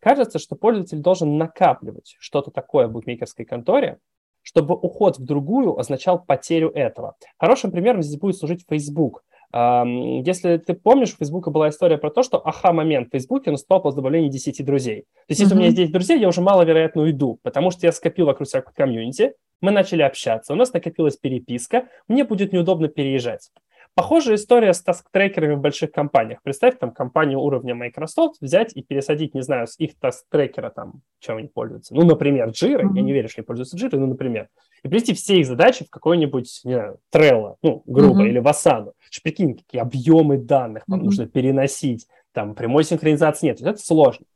Кажется, 0.00 0.40
что 0.40 0.56
пользователь 0.56 0.98
должен 0.98 1.38
накапливать 1.38 2.16
что-то 2.18 2.50
такое 2.50 2.88
в 2.88 2.92
букмекерской 2.92 3.44
конторе, 3.44 3.98
чтобы 4.42 4.74
уход 4.74 5.18
в 5.18 5.24
другую 5.24 5.78
означал 5.78 6.22
потерю 6.22 6.70
этого. 6.70 7.14
Хорошим 7.38 7.70
примером 7.70 8.02
здесь 8.02 8.18
будет 8.18 8.36
служить 8.36 8.64
Facebook– 8.68 9.22
если 9.54 10.56
ты 10.56 10.74
помнишь, 10.74 11.12
у 11.14 11.16
Фейсбука 11.18 11.50
была 11.50 11.68
история 11.68 11.96
про 11.96 12.10
то, 12.10 12.24
что 12.24 12.44
аха-момент 12.44 13.08
в 13.08 13.10
Фейсбуке 13.12 13.52
наступал 13.52 13.82
после 13.82 13.96
добавления 13.96 14.28
10 14.28 14.64
друзей. 14.64 15.02
То 15.02 15.06
есть, 15.28 15.40
если 15.40 15.54
mm-hmm. 15.54 15.56
у 15.56 15.58
меня 15.58 15.66
есть 15.66 15.76
10 15.76 15.92
друзей, 15.92 16.18
я 16.18 16.28
уже 16.28 16.40
маловероятно 16.40 17.02
уйду, 17.02 17.38
потому 17.42 17.70
что 17.70 17.86
я 17.86 17.92
скопил 17.92 18.26
вокруг 18.26 18.48
себя 18.48 18.62
комьюнити, 18.62 19.34
мы 19.60 19.70
начали 19.70 20.02
общаться, 20.02 20.52
у 20.52 20.56
нас 20.56 20.72
накопилась 20.72 21.16
переписка, 21.16 21.88
мне 22.08 22.24
будет 22.24 22.52
неудобно 22.52 22.88
переезжать. 22.88 23.50
Похожая 23.94 24.34
история 24.34 24.72
с 24.72 24.82
таск-трекерами 24.82 25.54
в 25.54 25.60
больших 25.60 25.92
компаниях. 25.92 26.42
Представь, 26.42 26.78
там, 26.80 26.90
компанию 26.90 27.38
уровня 27.38 27.76
Microsoft 27.76 28.40
взять 28.40 28.72
и 28.74 28.82
пересадить, 28.82 29.34
не 29.34 29.42
знаю, 29.42 29.68
с 29.68 29.78
их 29.78 29.92
таск-трекера, 30.00 30.70
там, 30.70 31.02
чем 31.20 31.36
они 31.36 31.46
пользуются. 31.46 31.94
Ну, 31.94 32.02
например, 32.04 32.48
Jira, 32.48 32.82
mm-hmm. 32.82 32.96
я 32.96 33.02
не 33.02 33.12
верю, 33.12 33.28
что 33.28 33.40
они 33.40 33.46
пользуются 33.46 33.76
Jira, 33.76 33.96
ну, 33.96 34.06
например. 34.06 34.48
И 34.82 34.88
привести 34.88 35.14
все 35.14 35.38
их 35.38 35.46
задачи 35.46 35.84
в 35.84 35.90
какой-нибудь, 35.90 36.62
не 36.64 36.72
знаю, 36.72 36.98
Trello, 37.14 37.54
ну, 37.62 37.84
грубо, 37.86 38.24
mm-hmm. 38.24 38.28
или 38.28 38.38
в 38.40 38.46
Asana. 38.48 38.90
Прикинь, 39.22 39.56
какие 39.56 39.80
объемы 39.80 40.38
данных 40.38 40.84
mm-hmm. 40.88 40.96
нужно 40.96 41.26
переносить, 41.26 42.06
там, 42.32 42.54
прямой 42.54 42.84
синхронизации 42.84 43.46
нет. 43.46 43.60
Это 43.60 43.78
сложно. 43.78 44.26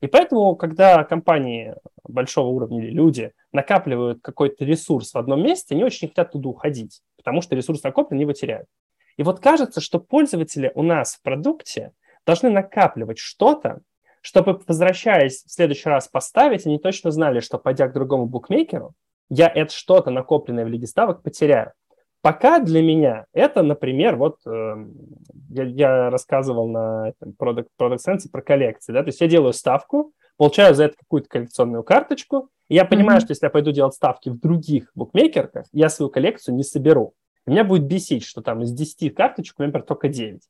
И 0.00 0.06
поэтому, 0.06 0.54
когда 0.56 1.02
компании 1.04 1.74
большого 2.04 2.48
уровня 2.48 2.82
или 2.82 2.90
люди 2.90 3.32
накапливают 3.52 4.20
какой-то 4.22 4.64
ресурс 4.64 5.14
в 5.14 5.18
одном 5.18 5.42
месте, 5.42 5.74
они 5.74 5.84
очень 5.84 6.08
хотят 6.08 6.32
туда 6.32 6.50
уходить, 6.50 7.00
потому 7.16 7.40
что 7.40 7.56
ресурс 7.56 7.82
накоплен, 7.82 8.20
его 8.20 8.32
теряют. 8.32 8.68
И 9.16 9.22
вот 9.22 9.40
кажется, 9.40 9.80
что 9.80 9.98
пользователи 9.98 10.70
у 10.74 10.82
нас 10.82 11.14
в 11.14 11.22
продукте 11.22 11.92
должны 12.26 12.50
накапливать 12.50 13.18
что-то, 13.18 13.80
чтобы, 14.20 14.60
возвращаясь 14.66 15.44
в 15.44 15.52
следующий 15.52 15.88
раз 15.88 16.08
поставить, 16.08 16.66
они 16.66 16.78
точно 16.78 17.10
знали, 17.10 17.40
что, 17.40 17.58
пойдя 17.58 17.88
к 17.88 17.92
другому 17.92 18.26
букмекеру, 18.26 18.92
я 19.30 19.48
это 19.48 19.72
что-то, 19.72 20.10
накопленное 20.10 20.64
в 20.64 20.68
лиге 20.68 20.86
ставок, 20.86 21.22
потеряю. 21.22 21.72
Пока 22.26 22.58
для 22.58 22.82
меня 22.82 23.26
это, 23.32 23.62
например, 23.62 24.16
вот 24.16 24.38
э, 24.48 24.84
я, 25.50 25.62
я 25.62 26.10
рассказывал 26.10 26.66
на 26.68 27.12
Product, 27.40 27.68
Product 27.78 27.98
Sense 28.04 28.28
про 28.32 28.42
коллекции, 28.42 28.92
да, 28.92 29.04
то 29.04 29.10
есть 29.10 29.20
я 29.20 29.28
делаю 29.28 29.52
ставку, 29.52 30.12
получаю 30.36 30.74
за 30.74 30.86
это 30.86 30.96
какую-то 30.96 31.28
коллекционную 31.28 31.84
карточку, 31.84 32.48
и 32.66 32.74
я 32.74 32.84
понимаю, 32.84 33.20
mm-hmm. 33.20 33.22
что 33.22 33.30
если 33.30 33.46
я 33.46 33.50
пойду 33.50 33.70
делать 33.70 33.94
ставки 33.94 34.28
в 34.28 34.40
других 34.40 34.90
букмекерках, 34.96 35.66
я 35.70 35.88
свою 35.88 36.10
коллекцию 36.10 36.56
не 36.56 36.64
соберу. 36.64 37.14
И 37.46 37.50
меня 37.52 37.62
будет 37.62 37.84
бесить, 37.84 38.24
что 38.24 38.42
там 38.42 38.60
из 38.62 38.72
10 38.72 39.14
карточек, 39.14 39.56
например, 39.60 39.84
только 39.84 40.08
9. 40.08 40.40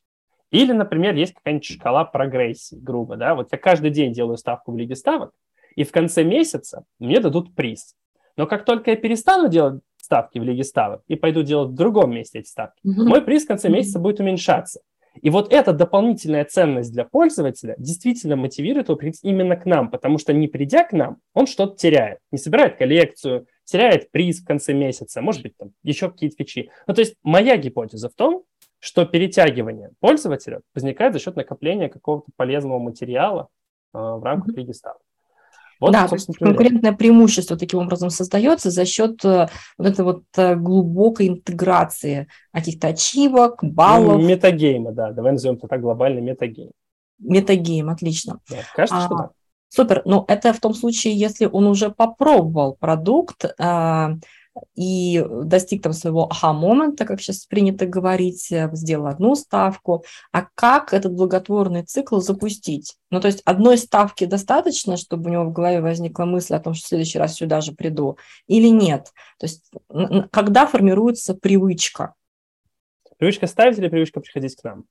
Или, 0.52 0.72
например, 0.72 1.14
есть 1.14 1.34
какая-нибудь 1.34 1.66
шкала 1.66 2.06
прогрессии, 2.06 2.76
грубо, 2.76 3.16
да, 3.16 3.34
вот 3.34 3.48
я 3.52 3.58
каждый 3.58 3.90
день 3.90 4.14
делаю 4.14 4.38
ставку 4.38 4.72
в 4.72 4.78
лиге 4.78 4.96
ставок, 4.96 5.34
и 5.74 5.84
в 5.84 5.92
конце 5.92 6.24
месяца 6.24 6.86
мне 6.98 7.20
дадут 7.20 7.54
приз. 7.54 7.94
Но 8.38 8.46
как 8.46 8.64
только 8.64 8.92
я 8.92 8.96
перестану 8.96 9.50
делать 9.50 9.82
ставки 10.06 10.38
в 10.38 10.44
лиге 10.44 10.64
ставок 10.64 11.02
и 11.08 11.16
пойду 11.16 11.42
делать 11.42 11.70
в 11.70 11.74
другом 11.74 12.12
месте 12.12 12.38
эти 12.38 12.48
ставки, 12.48 12.80
mm-hmm. 12.86 13.04
мой 13.04 13.22
приз 13.22 13.44
в 13.44 13.48
конце 13.48 13.68
месяца 13.68 13.98
будет 13.98 14.20
уменьшаться. 14.20 14.80
И 15.22 15.30
вот 15.30 15.52
эта 15.52 15.72
дополнительная 15.72 16.44
ценность 16.44 16.92
для 16.92 17.04
пользователя 17.04 17.74
действительно 17.78 18.36
мотивирует 18.36 18.88
его 18.88 18.96
прийти 18.96 19.20
именно 19.28 19.56
к 19.56 19.64
нам, 19.64 19.90
потому 19.90 20.18
что 20.18 20.32
не 20.32 20.46
придя 20.46 20.84
к 20.84 20.92
нам, 20.92 21.18
он 21.34 21.46
что-то 21.46 21.76
теряет. 21.76 22.18
Не 22.30 22.38
собирает 22.38 22.76
коллекцию, 22.76 23.46
теряет 23.64 24.10
приз 24.10 24.42
в 24.42 24.46
конце 24.46 24.74
месяца, 24.74 25.22
может 25.22 25.42
быть, 25.42 25.56
там 25.56 25.70
еще 25.82 26.10
какие-то 26.10 26.36
фичи. 26.36 26.70
Ну, 26.86 26.94
то 26.94 27.00
есть 27.00 27.14
моя 27.22 27.56
гипотеза 27.56 28.08
в 28.08 28.14
том, 28.14 28.44
что 28.78 29.04
перетягивание 29.06 29.90
пользователя 30.00 30.60
возникает 30.74 31.14
за 31.14 31.18
счет 31.18 31.34
накопления 31.34 31.88
какого-то 31.88 32.30
полезного 32.36 32.78
материала 32.78 33.48
э, 33.94 33.98
в 33.98 34.22
рамках 34.22 34.54
mm-hmm. 34.54 34.72
ставок. 34.72 35.00
Вот, 35.80 35.92
да, 35.92 36.08
то 36.08 36.14
есть 36.14 36.34
конкурентное 36.38 36.92
преимущество 36.92 37.56
таким 37.56 37.80
образом 37.80 38.10
создается 38.10 38.70
за 38.70 38.84
счет 38.84 39.24
э, 39.24 39.48
вот 39.76 39.86
этой 39.86 40.04
вот 40.04 40.22
э, 40.36 40.54
глубокой 40.54 41.28
интеграции 41.28 42.28
каких-то 42.52 42.88
ачивок, 42.88 43.62
баллов. 43.62 44.20
Ну, 44.20 44.26
метагейма, 44.26 44.92
да, 44.92 45.12
давай 45.12 45.32
назовем 45.32 45.56
это 45.56 45.68
так 45.68 45.80
глобальный 45.80 46.22
метагейм. 46.22 46.70
Метагейм, 47.18 47.90
отлично. 47.90 48.40
Да, 48.48 48.56
кажется, 48.74 48.96
а, 48.96 49.06
что 49.06 49.16
да. 49.16 49.30
Супер, 49.68 50.02
но 50.04 50.24
это 50.28 50.52
в 50.52 50.60
том 50.60 50.74
случае, 50.74 51.14
если 51.14 51.46
он 51.46 51.66
уже 51.66 51.90
попробовал 51.90 52.76
продукт, 52.78 53.44
а, 53.58 54.12
и 54.74 55.24
достиг 55.44 55.82
там 55.82 55.92
своего 55.92 56.30
аха-момента, 56.30 57.04
как 57.04 57.20
сейчас 57.20 57.46
принято 57.46 57.86
говорить, 57.86 58.50
э, 58.52 58.68
сделал 58.72 59.06
одну 59.06 59.34
ставку. 59.34 60.04
А 60.32 60.46
как 60.54 60.92
этот 60.92 61.12
благотворный 61.14 61.82
цикл 61.82 62.20
запустить? 62.20 62.96
Ну, 63.10 63.20
то 63.20 63.28
есть 63.28 63.42
одной 63.44 63.78
ставки 63.78 64.24
достаточно, 64.24 64.96
чтобы 64.96 65.30
у 65.30 65.32
него 65.32 65.44
в 65.44 65.52
голове 65.52 65.80
возникла 65.80 66.24
мысль 66.24 66.54
о 66.54 66.60
том, 66.60 66.74
что 66.74 66.86
в 66.86 66.88
следующий 66.88 67.18
раз 67.18 67.34
сюда 67.34 67.60
же 67.60 67.72
приду, 67.72 68.18
или 68.46 68.68
нет? 68.68 69.12
То 69.38 69.46
есть 69.46 69.70
когда 70.30 70.66
формируется 70.66 71.34
привычка? 71.34 72.14
Привычка 73.18 73.46
ставить 73.46 73.78
или 73.78 73.88
привычка 73.88 74.20
приходить 74.20 74.56
к 74.56 74.64
нам? 74.64 74.84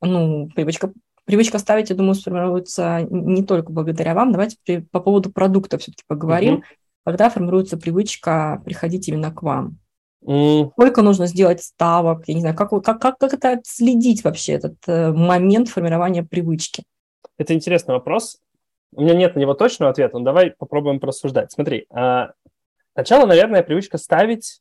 Ну, 0.00 0.48
привычка 0.54 0.92
привычка 1.24 1.58
ставить, 1.58 1.90
я 1.90 1.96
думаю, 1.96 2.14
сформируется 2.14 3.06
не 3.08 3.44
только 3.44 3.72
благодаря 3.72 4.14
вам. 4.14 4.32
Давайте 4.32 4.86
по 4.90 5.00
поводу 5.00 5.30
продукта 5.30 5.78
все-таки 5.78 6.02
поговорим. 6.06 6.54
Угу. 6.54 6.62
Когда 7.04 7.30
формируется 7.30 7.76
привычка 7.76 8.62
приходить 8.64 9.08
именно 9.08 9.32
к 9.32 9.42
вам? 9.42 9.78
Mm. 10.24 10.70
Сколько 10.72 11.02
нужно 11.02 11.26
сделать 11.26 11.62
ставок? 11.62 12.24
Я 12.28 12.34
не 12.34 12.40
знаю, 12.40 12.54
как, 12.54 12.70
как, 12.70 13.00
как, 13.00 13.18
как 13.18 13.34
это 13.34 13.52
отследить 13.52 14.22
вообще, 14.22 14.52
этот 14.52 14.76
э, 14.86 15.10
момент 15.12 15.68
формирования 15.68 16.22
привычки? 16.22 16.84
Это 17.38 17.54
интересный 17.54 17.94
вопрос. 17.94 18.38
У 18.94 19.02
меня 19.02 19.14
нет 19.14 19.34
на 19.34 19.40
него 19.40 19.54
точного 19.54 19.90
ответа, 19.90 20.18
но 20.18 20.24
давай 20.24 20.50
попробуем 20.50 21.00
порассуждать. 21.00 21.50
Смотри, 21.50 21.86
э, 21.90 22.26
сначала, 22.92 23.26
наверное, 23.26 23.62
привычка 23.62 23.98
ставить 23.98 24.60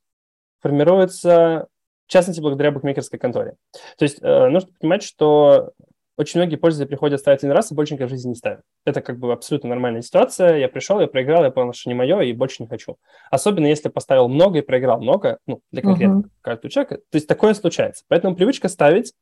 формируется, 0.62 1.68
в 2.08 2.12
частности, 2.12 2.42
благодаря 2.42 2.72
букмекерской 2.72 3.20
конторе. 3.20 3.56
То 3.98 4.04
есть 4.04 4.18
э, 4.22 4.48
нужно 4.48 4.70
понимать, 4.80 5.04
что 5.04 5.74
очень 6.22 6.40
многие 6.40 6.56
пользователи 6.56 6.90
приходят 6.90 7.20
ставить 7.20 7.40
один 7.40 7.52
раз 7.52 7.72
и 7.72 7.76
больше 7.76 7.94
никогда 7.94 8.08
в 8.08 8.12
жизни 8.12 8.30
не 8.30 8.36
ставят. 8.36 8.62
Это 8.86 9.02
как 9.02 9.20
бы 9.20 9.34
абсолютно 9.34 9.70
нормальная 9.70 10.02
ситуация. 10.02 10.58
Я 10.58 10.70
пришел, 10.70 11.00
я 11.02 11.08
проиграл, 11.08 11.44
я 11.44 11.52
понял, 11.52 11.74
что 11.74 11.90
не 11.90 11.96
мое, 11.96 12.22
и 12.22 12.34
больше 12.34 12.64
не 12.64 12.68
хочу. 12.68 12.98
Особенно 13.30 13.68
если 13.68 13.90
поставил 13.90 14.28
много 14.28 14.60
и 14.60 14.62
проиграл 14.62 15.02
много, 15.02 15.40
ну, 15.48 15.62
для 15.72 15.82
конкретного 15.82 16.22
uh-huh. 16.22 16.30
каждого 16.42 16.70
человека. 16.70 16.98
То 17.10 17.16
есть 17.16 17.28
такое 17.28 17.54
случается. 17.54 18.06
Поэтому 18.08 18.36
привычка 18.36 18.70
ставить 18.70 19.14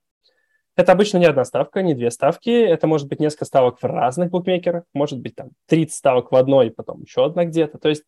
это 0.75 0.93
обычно 0.93 1.17
не 1.17 1.25
одна 1.25 1.43
ставка, 1.43 1.81
не 1.81 1.93
две 1.93 2.09
ставки. 2.09 2.49
Это 2.49 2.87
может 2.87 3.09
быть 3.09 3.19
несколько 3.19 3.43
ставок 3.43 3.81
в 3.81 3.83
разных 3.83 4.29
букмекерах. 4.29 4.85
Может 4.93 5.19
быть 5.19 5.35
там 5.35 5.49
30 5.67 5.93
ставок 5.93 6.31
в 6.31 6.35
одной, 6.37 6.67
и 6.67 6.69
потом 6.69 7.01
еще 7.01 7.25
одна 7.25 7.43
где-то. 7.43 7.79
То 7.79 7.89
есть 7.89 8.03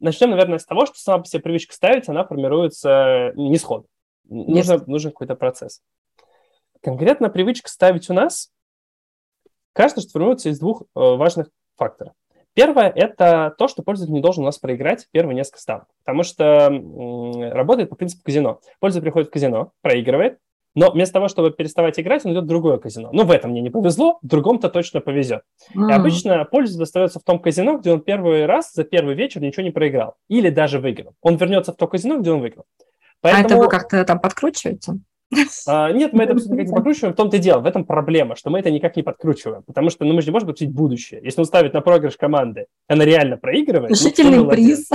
начнем, 0.00 0.30
наверное, 0.30 0.58
с 0.58 0.64
того, 0.64 0.86
что 0.86 0.98
сама 0.98 1.22
по 1.22 1.28
себе 1.28 1.42
привычка 1.42 1.72
ставить, 1.72 2.08
она 2.08 2.24
формируется 2.24 3.32
не 3.36 3.56
сходу. 3.58 3.86
Нужно, 4.28 4.82
нужен 4.88 5.12
какой-то 5.12 5.36
процесс. 5.36 5.82
Конкретно 6.82 7.28
привычка 7.28 7.68
ставить 7.68 8.08
у 8.10 8.14
нас, 8.14 8.50
кажется, 9.72 10.02
что 10.02 10.12
формируется 10.12 10.48
из 10.50 10.58
двух 10.58 10.82
э, 10.82 10.84
важных 10.94 11.48
факторов. 11.76 12.14
Первое– 12.54 12.88
это 12.94 13.54
то, 13.58 13.68
что 13.68 13.82
пользователь 13.82 14.14
не 14.14 14.22
должен 14.22 14.42
у 14.42 14.46
нас 14.46 14.58
проиграть 14.58 15.08
первые 15.10 15.36
несколько 15.36 15.60
ставок, 15.60 15.88
потому 16.04 16.22
что 16.22 16.68
работает 17.52 17.90
по 17.90 17.96
принципу 17.96 18.22
казино. 18.24 18.60
Пользователь 18.80 19.04
приходит 19.04 19.28
в 19.28 19.32
казино, 19.32 19.72
проигрывает, 19.82 20.38
но 20.76 20.90
вместо 20.90 21.14
того, 21.14 21.28
чтобы 21.28 21.50
переставать 21.50 21.98
играть, 21.98 22.24
он 22.26 22.32
идет 22.32 22.44
в 22.44 22.48
другое 22.48 22.76
казино. 22.76 23.08
Ну, 23.10 23.24
в 23.24 23.30
этом 23.30 23.50
мне 23.50 23.62
не 23.62 23.70
повезло, 23.70 24.18
в 24.20 24.26
другом-то 24.26 24.68
точно 24.68 25.00
повезет. 25.00 25.42
Mm. 25.74 25.90
И 25.90 25.92
обычно 25.92 26.44
пользователь 26.44 26.82
остается 26.84 27.18
в 27.18 27.24
том 27.24 27.38
казино, 27.38 27.78
где 27.78 27.92
он 27.92 28.02
первый 28.02 28.44
раз 28.44 28.74
за 28.74 28.84
первый 28.84 29.14
вечер 29.14 29.40
ничего 29.40 29.62
не 29.62 29.70
проиграл. 29.70 30.16
Или 30.28 30.50
даже 30.50 30.78
выиграл. 30.78 31.14
Он 31.22 31.36
вернется 31.36 31.72
в 31.72 31.76
то 31.76 31.86
казино, 31.86 32.18
где 32.18 32.30
он 32.30 32.40
выиграл. 32.40 32.66
Поэтому... 33.22 33.42
А 33.42 33.46
это 33.46 33.56
вы 33.56 33.68
как-то 33.70 34.04
там 34.04 34.20
подкручиваете? 34.20 34.92
А, 35.66 35.90
нет, 35.90 36.12
мы 36.12 36.24
это 36.24 36.32
абсолютно 36.32 36.54
никак 36.54 36.68
не 36.68 36.74
подкручиваем. 36.74 37.14
В 37.14 37.16
том-то 37.16 37.36
и 37.36 37.40
дело, 37.40 37.60
в 37.60 37.66
этом 37.66 37.84
проблема, 37.84 38.36
что 38.36 38.50
мы 38.50 38.60
это 38.60 38.70
никак 38.70 38.96
не 38.96 39.02
подкручиваем. 39.02 39.62
Потому 39.62 39.90
что 39.90 40.04
ну, 40.04 40.14
мы 40.14 40.22
же 40.22 40.28
не 40.28 40.32
можем 40.32 40.46
получить 40.46 40.70
будущее. 40.70 41.20
Если 41.22 41.40
он 41.40 41.46
ставит 41.46 41.74
на 41.74 41.80
проигрыш 41.80 42.16
команды, 42.16 42.66
она 42.86 43.04
реально 43.04 43.36
проигрывает. 43.36 43.90
Ну, 43.90 43.96
Решительный 43.96 44.38
ну, 44.38 44.48
приз. 44.48 44.88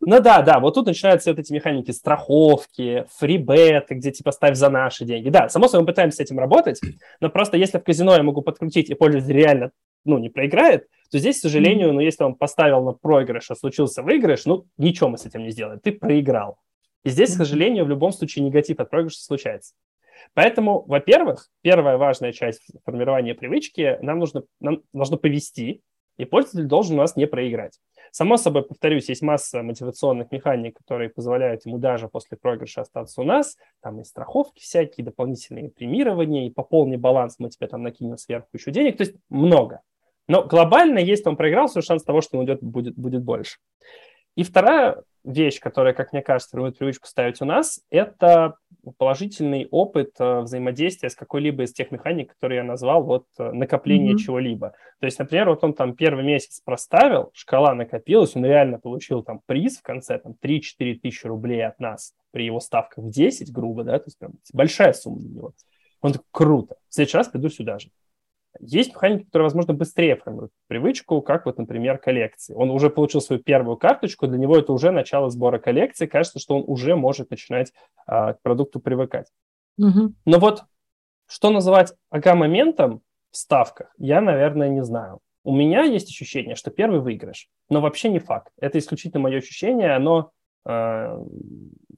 Ну 0.00 0.20
да, 0.20 0.40
да, 0.40 0.58
вот 0.58 0.74
тут 0.74 0.86
начинаются 0.86 1.30
вот 1.30 1.38
эти 1.38 1.52
механики 1.52 1.90
страховки, 1.90 3.04
фрибеты, 3.18 3.94
где 3.94 4.10
типа 4.10 4.32
ставь 4.32 4.56
за 4.56 4.70
наши 4.70 5.04
деньги. 5.04 5.28
Да, 5.28 5.50
само 5.50 5.68
собой 5.68 5.82
мы 5.82 5.88
пытаемся 5.88 6.16
с 6.16 6.20
этим 6.20 6.38
работать, 6.38 6.80
но 7.20 7.28
просто 7.28 7.58
если 7.58 7.78
в 7.78 7.84
казино 7.84 8.16
я 8.16 8.22
могу 8.22 8.40
подкрутить 8.40 8.88
и 8.88 8.94
пользователь 8.94 9.34
реально 9.34 9.70
ну, 10.06 10.18
не 10.18 10.30
проиграет, 10.30 10.86
то 11.10 11.18
здесь, 11.18 11.38
к 11.38 11.42
сожалению, 11.42 11.92
ну, 11.92 12.00
если 12.00 12.24
он 12.24 12.34
поставил 12.34 12.82
на 12.82 12.92
проигрыш, 12.92 13.50
а 13.50 13.54
случился 13.54 14.02
выигрыш, 14.02 14.46
ну, 14.46 14.64
ничего 14.78 15.10
мы 15.10 15.18
с 15.18 15.26
этим 15.26 15.42
не 15.42 15.50
сделаем. 15.50 15.78
Ты 15.80 15.92
проиграл. 15.92 16.58
И 17.04 17.10
здесь, 17.10 17.34
к 17.34 17.36
сожалению, 17.36 17.84
в 17.84 17.88
любом 17.88 18.12
случае 18.12 18.44
негатив 18.44 18.80
от 18.80 18.90
проигрыша 18.90 19.20
случается. 19.20 19.74
Поэтому, 20.34 20.84
во-первых, 20.86 21.48
первая 21.62 21.96
важная 21.96 22.32
часть 22.32 22.62
формирования 22.84 23.34
привычки, 23.34 23.98
нам 24.02 24.18
нужно, 24.18 24.42
нам 24.60 24.82
должно 24.92 25.16
повести, 25.16 25.82
и 26.16 26.24
пользователь 26.24 26.68
должен 26.68 26.96
у 26.96 26.98
нас 26.98 27.16
не 27.16 27.26
проиграть. 27.26 27.78
Само 28.10 28.36
собой, 28.36 28.62
повторюсь, 28.62 29.08
есть 29.08 29.22
масса 29.22 29.62
мотивационных 29.62 30.32
механик, 30.32 30.76
которые 30.76 31.10
позволяют 31.10 31.66
ему 31.66 31.78
даже 31.78 32.08
после 32.08 32.36
проигрыша 32.38 32.80
остаться 32.80 33.20
у 33.20 33.24
нас. 33.24 33.56
Там 33.82 34.00
и 34.00 34.04
страховки 34.04 34.60
всякие, 34.60 35.04
дополнительные 35.04 35.70
премирования, 35.70 36.46
и 36.46 36.50
пополни 36.50 36.96
баланс, 36.96 37.36
мы 37.38 37.50
тебе 37.50 37.66
там 37.66 37.82
накинем 37.82 38.16
сверху 38.16 38.48
еще 38.54 38.70
денег. 38.70 38.96
То 38.96 39.04
есть 39.04 39.14
много. 39.28 39.82
Но 40.26 40.42
глобально, 40.42 40.98
если 40.98 41.28
он 41.28 41.36
проиграл, 41.36 41.68
то 41.68 41.80
шанс 41.80 42.02
того, 42.02 42.20
что 42.20 42.36
он 42.36 42.44
уйдет, 42.44 42.62
будет, 42.62 42.96
будет 42.96 43.22
больше. 43.22 43.58
И 44.38 44.44
вторая 44.44 45.02
вещь, 45.24 45.58
которая, 45.58 45.92
как 45.92 46.12
мне 46.12 46.22
кажется, 46.22 46.50
формирует 46.50 46.78
привычку 46.78 47.08
ставить 47.08 47.42
у 47.42 47.44
нас, 47.44 47.80
это 47.90 48.54
положительный 48.96 49.66
опыт 49.72 50.12
э, 50.20 50.42
взаимодействия 50.42 51.10
с 51.10 51.16
какой-либо 51.16 51.64
из 51.64 51.72
тех 51.72 51.90
механик, 51.90 52.34
которые 52.34 52.58
я 52.58 52.62
назвал, 52.62 53.02
вот 53.02 53.26
э, 53.36 53.50
накопление 53.50 54.14
mm-hmm. 54.14 54.18
чего-либо. 54.18 54.74
То 55.00 55.06
есть, 55.06 55.18
например, 55.18 55.48
вот 55.48 55.64
он 55.64 55.74
там 55.74 55.96
первый 55.96 56.24
месяц 56.24 56.60
проставил, 56.64 57.32
шкала 57.34 57.74
накопилась, 57.74 58.36
он 58.36 58.44
реально 58.44 58.78
получил 58.78 59.24
там 59.24 59.40
приз 59.44 59.78
в 59.78 59.82
конце, 59.82 60.20
там 60.20 60.36
3-4 60.40 61.00
тысячи 61.00 61.26
рублей 61.26 61.66
от 61.66 61.80
нас 61.80 62.14
при 62.30 62.44
его 62.44 62.60
ставках 62.60 63.02
в 63.02 63.10
10, 63.10 63.52
грубо, 63.52 63.82
да, 63.82 63.98
то 63.98 64.04
есть 64.06 64.20
прям 64.20 64.34
большая 64.52 64.92
сумма 64.92 65.18
для 65.18 65.30
него. 65.30 65.52
Он 66.00 66.12
такой, 66.12 66.28
круто, 66.30 66.76
в 66.88 66.94
следующий 66.94 67.16
раз 67.16 67.26
приду 67.26 67.48
сюда 67.48 67.80
же. 67.80 67.88
Есть 68.60 68.94
механики, 68.94 69.24
которые, 69.24 69.46
возможно, 69.46 69.74
быстрее 69.74 70.16
формируют 70.16 70.52
привычку, 70.66 71.20
как 71.22 71.46
вот, 71.46 71.58
например, 71.58 71.98
коллекции. 71.98 72.54
Он 72.54 72.70
уже 72.70 72.90
получил 72.90 73.20
свою 73.20 73.42
первую 73.42 73.76
карточку, 73.76 74.26
для 74.26 74.38
него 74.38 74.56
это 74.56 74.72
уже 74.72 74.90
начало 74.90 75.30
сбора 75.30 75.58
коллекции, 75.58 76.06
кажется, 76.06 76.38
что 76.38 76.56
он 76.56 76.64
уже 76.66 76.96
может 76.96 77.30
начинать 77.30 77.72
а, 78.06 78.34
к 78.34 78.42
продукту 78.42 78.80
привыкать. 78.80 79.26
Угу. 79.78 80.14
Но 80.24 80.38
вот 80.38 80.64
что 81.26 81.50
называть 81.50 81.92
ага-моментом 82.10 83.02
в 83.30 83.36
ставках, 83.36 83.92
я, 83.98 84.20
наверное, 84.20 84.68
не 84.68 84.82
знаю. 84.84 85.20
У 85.44 85.54
меня 85.54 85.82
есть 85.82 86.08
ощущение, 86.08 86.56
что 86.56 86.70
первый 86.70 87.00
выигрыш, 87.00 87.48
но 87.68 87.80
вообще 87.80 88.08
не 88.08 88.18
факт. 88.18 88.52
Это 88.60 88.78
исключительно 88.78 89.22
мое 89.22 89.38
ощущение, 89.38 89.94
оно 89.94 90.30
э, 90.66 91.24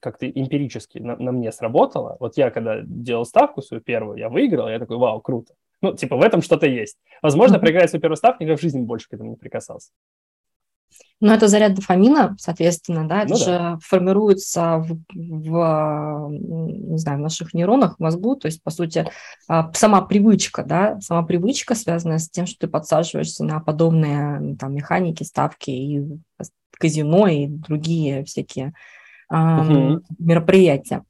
как-то 0.01 0.29
эмпирически 0.29 0.99
на, 0.99 1.17
на 1.17 1.33
мне 1.33 1.51
сработало. 1.53 2.17
Вот 2.21 2.37
я, 2.37 2.51
когда 2.51 2.81
делал 2.83 3.25
ставку 3.25 3.63
свою 3.63 3.83
первую, 3.83 4.19
я 4.19 4.29
выиграл, 4.29 4.69
я 4.69 4.79
такой, 4.79 4.99
вау, 4.99 5.21
круто. 5.21 5.55
Ну, 5.83 5.95
типа, 5.95 6.17
в 6.17 6.23
этом 6.23 6.43
что-то 6.43 6.67
есть. 6.67 6.99
Возможно, 7.23 7.57
mm-hmm. 7.57 7.61
проиграть 7.61 7.91
свою 7.91 8.01
первую 8.01 8.17
ставку, 8.17 8.43
никогда 8.43 8.59
в 8.59 8.63
жизни 8.63 8.81
больше 8.81 9.09
к 9.09 9.15
этому 9.15 9.31
не 9.31 9.37
прикасался. 9.37 9.91
Ну, 11.23 11.33
это 11.33 11.49
заряд 11.49 11.75
дофамина, 11.75 12.35
соответственно, 12.39 13.07
да, 13.07 13.23
это 13.23 13.33
ну, 13.33 13.37
же 13.37 13.45
да. 13.45 13.79
формируется 13.83 14.79
в, 14.79 14.99
в, 15.15 16.31
не 16.31 16.97
знаю, 16.97 17.19
в 17.19 17.23
наших 17.23 17.53
нейронах, 17.53 17.97
в 17.97 18.01
мозгу, 18.01 18.37
то 18.37 18.47
есть, 18.47 18.63
по 18.63 18.71
сути, 18.71 19.07
а, 19.47 19.71
сама 19.75 20.01
привычка, 20.01 20.65
да, 20.65 20.99
сама 21.01 21.23
привычка, 21.23 21.75
связанная 21.75 22.19
с 22.19 22.31
тем, 22.31 22.47
что 22.47 22.61
ты 22.61 22.69
подсаживаешься 22.69 23.45
на 23.45 23.61
подобные 23.61 24.57
там 24.57 24.75
механики, 24.75 25.23
ставки 25.23 25.71
и 25.71 26.03
казино 26.79 27.27
и 27.27 27.47
другие 27.47 28.25
всякие 28.25 28.73
угу. 29.31 30.03
мероприятия. 30.19 31.05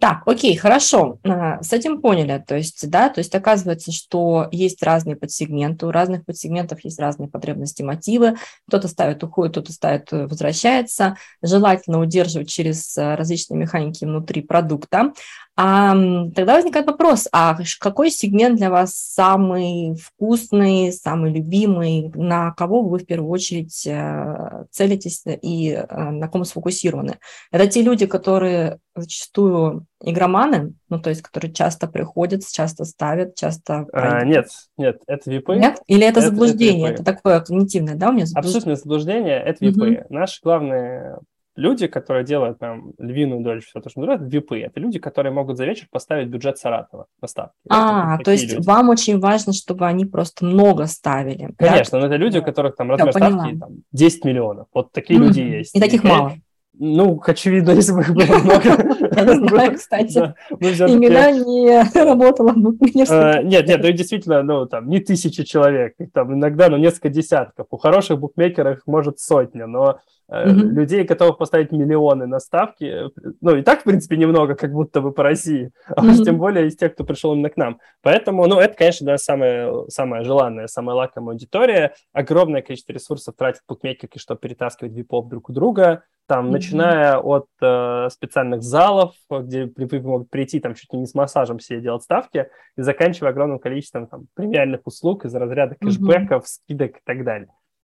Так, 0.00 0.22
окей, 0.26 0.56
хорошо, 0.56 1.18
а, 1.24 1.62
с 1.62 1.72
этим 1.72 2.00
поняли, 2.00 2.42
то 2.46 2.56
есть, 2.56 2.88
да, 2.88 3.08
то 3.08 3.18
есть 3.18 3.34
оказывается, 3.34 3.92
что 3.92 4.48
есть 4.52 4.82
разные 4.82 5.16
подсегменты, 5.16 5.86
у 5.86 5.90
разных 5.90 6.24
подсегментов 6.24 6.84
есть 6.84 7.00
разные 7.00 7.28
потребности, 7.28 7.82
мотивы, 7.82 8.36
кто-то 8.68 8.88
ставит 8.88 9.22
уходит, 9.24 9.52
кто-то 9.52 9.72
ставит 9.72 10.12
э, 10.12 10.26
возвращается, 10.26 11.16
желательно 11.42 12.00
удерживать 12.00 12.48
через 12.48 12.96
э, 12.96 13.14
различные 13.16 13.58
механики 13.58 14.04
внутри 14.04 14.42
продукта, 14.42 15.12
а, 15.56 15.94
тогда 16.34 16.56
возникает 16.56 16.86
вопрос, 16.86 17.28
а 17.32 17.56
какой 17.78 18.10
сегмент 18.10 18.56
для 18.56 18.70
вас 18.70 18.94
самый 18.94 19.94
вкусный, 19.94 20.92
самый 20.92 21.32
любимый, 21.32 22.10
на 22.14 22.50
кого 22.52 22.82
вы 22.82 22.98
в 22.98 23.06
первую 23.06 23.30
очередь 23.30 23.86
э, 23.86 24.64
целитесь 24.72 25.22
и 25.42 25.70
э, 25.70 26.10
на 26.10 26.26
ком 26.26 26.44
сфокусированы? 26.44 27.18
Это 27.52 27.68
те 27.68 27.82
люди, 27.82 28.06
которые 28.06 28.78
зачастую 28.96 29.86
игроманы, 30.02 30.74
ну 30.88 31.00
то 31.00 31.10
есть 31.10 31.22
которые 31.22 31.52
часто 31.52 31.86
приходят, 31.86 32.42
часто 32.46 32.84
ставят, 32.84 33.36
часто... 33.36 33.86
А, 33.92 34.24
нет, 34.24 34.48
нет, 34.76 34.98
это 35.06 35.30
випы. 35.30 35.54
Нет? 35.54 35.80
Или 35.86 36.04
это, 36.04 36.18
это 36.18 36.30
заблуждение? 36.30 36.90
Это, 36.90 37.02
это 37.02 37.12
такое 37.12 37.40
когнитивное, 37.40 37.94
да, 37.94 38.08
у 38.08 38.12
меня 38.12 38.26
заблуждение? 38.26 38.58
Абсолютно 38.58 38.82
заблуждение, 38.82 39.40
это 39.40 39.64
випы. 39.64 39.90
Угу. 39.90 40.14
Наш 40.14 40.40
главный 40.42 41.14
люди, 41.56 41.86
которые 41.86 42.24
делают 42.24 42.58
там 42.58 42.92
львиную 42.98 43.42
долю 43.42 43.60
всего 43.60 43.80
то, 43.80 43.90
что 43.90 44.00
называют, 44.00 44.32
випы. 44.32 44.60
Это 44.60 44.80
люди, 44.80 44.98
которые 44.98 45.32
могут 45.32 45.56
за 45.56 45.64
вечер 45.64 45.86
поставить 45.90 46.28
бюджет 46.28 46.58
Саратова 46.58 47.06
на 47.20 47.28
ставки. 47.28 47.54
А, 47.68 48.18
то 48.18 48.30
есть 48.30 48.52
люди. 48.52 48.66
вам 48.66 48.88
очень 48.88 49.18
важно, 49.18 49.52
чтобы 49.52 49.86
они 49.86 50.04
просто 50.04 50.44
много 50.44 50.86
ставили. 50.86 51.54
Конечно, 51.56 51.98
да? 51.98 52.06
но 52.06 52.06
это 52.06 52.16
люди, 52.16 52.38
у 52.38 52.42
которых 52.42 52.76
там 52.76 52.90
размер 52.90 53.12
ставки 53.12 53.56
там, 53.56 53.68
10 53.92 54.24
миллионов. 54.24 54.66
Вот 54.74 54.92
такие 54.92 55.18
mm-hmm. 55.18 55.22
люди 55.22 55.40
есть. 55.40 55.76
И 55.76 55.80
таких 55.80 56.04
и, 56.04 56.08
мало. 56.08 56.34
Ну, 56.76 57.22
очевидно, 57.24 57.70
если 57.70 57.92
бы 57.92 58.00
их 58.00 58.10
было 58.12 58.38
много. 58.38 59.48
Знаю, 59.48 59.74
кстати. 59.74 60.34
Имена 60.50 61.30
не 61.30 62.04
работала 62.04 62.52
букмекерская. 62.52 63.42
Нет, 63.42 63.68
нет, 63.68 63.80
ну 63.82 63.92
действительно, 63.92 64.42
ну 64.42 64.66
там 64.66 64.88
не 64.88 64.98
тысячи 64.98 65.44
человек, 65.44 65.94
там 66.12 66.34
иногда, 66.34 66.68
ну 66.68 66.76
несколько 66.76 67.10
десятков. 67.10 67.68
У 67.70 67.76
хороших 67.76 68.18
букмекеров 68.18 68.80
может 68.86 69.20
сотня, 69.20 69.66
но 69.66 70.00
mm-hmm. 70.28 70.52
людей, 70.52 71.04
готовых 71.04 71.38
поставить 71.38 71.70
миллионы 71.70 72.26
на 72.26 72.40
ставки, 72.40 73.04
ну 73.40 73.56
и 73.56 73.62
так, 73.62 73.82
в 73.82 73.84
принципе, 73.84 74.16
немного, 74.16 74.56
как 74.56 74.72
будто 74.72 75.00
бы 75.00 75.12
по 75.12 75.22
России, 75.22 75.70
а 75.86 76.04
уж 76.04 76.22
тем 76.24 76.38
более 76.38 76.66
из 76.66 76.76
тех, 76.76 76.94
кто 76.94 77.04
пришел 77.04 77.34
именно 77.34 77.50
к 77.50 77.56
нам. 77.56 77.78
Поэтому, 78.02 78.46
ну, 78.46 78.58
это, 78.58 78.74
конечно, 78.74 79.06
да, 79.06 79.18
самая, 79.18 79.72
самая 79.88 80.24
желанная, 80.24 80.66
самая 80.66 80.96
лакомая 80.96 81.34
аудитория. 81.34 81.94
Огромное 82.12 82.62
количество 82.62 82.92
ресурсов 82.92 83.36
тратят 83.36 83.62
букмекерки, 83.68 84.18
чтобы 84.18 84.40
перетаскивать 84.40 84.92
випов 84.92 85.28
друг 85.28 85.50
у 85.50 85.52
друга, 85.52 86.02
там, 86.26 86.46
mm-hmm. 86.46 86.50
начиная 86.50 87.18
от 87.18 87.46
э, 87.60 88.08
специальных 88.10 88.62
залов, 88.62 89.14
где 89.30 89.70
могут 90.00 90.30
прийти 90.30 90.60
там 90.60 90.74
чуть 90.74 90.92
ли 90.92 90.98
не 90.98 91.06
с 91.06 91.14
массажем 91.14 91.58
все 91.58 91.80
делать 91.80 92.02
ставки, 92.02 92.48
и 92.76 92.82
заканчивая 92.82 93.30
огромным 93.30 93.58
количеством 93.58 94.06
там 94.06 94.26
премиальных 94.34 94.80
услуг 94.84 95.24
из 95.24 95.34
разряда 95.34 95.76
кэшбэков, 95.80 96.44
mm-hmm. 96.44 96.46
скидок 96.46 96.96
и 96.96 97.00
так 97.04 97.24
далее. 97.24 97.48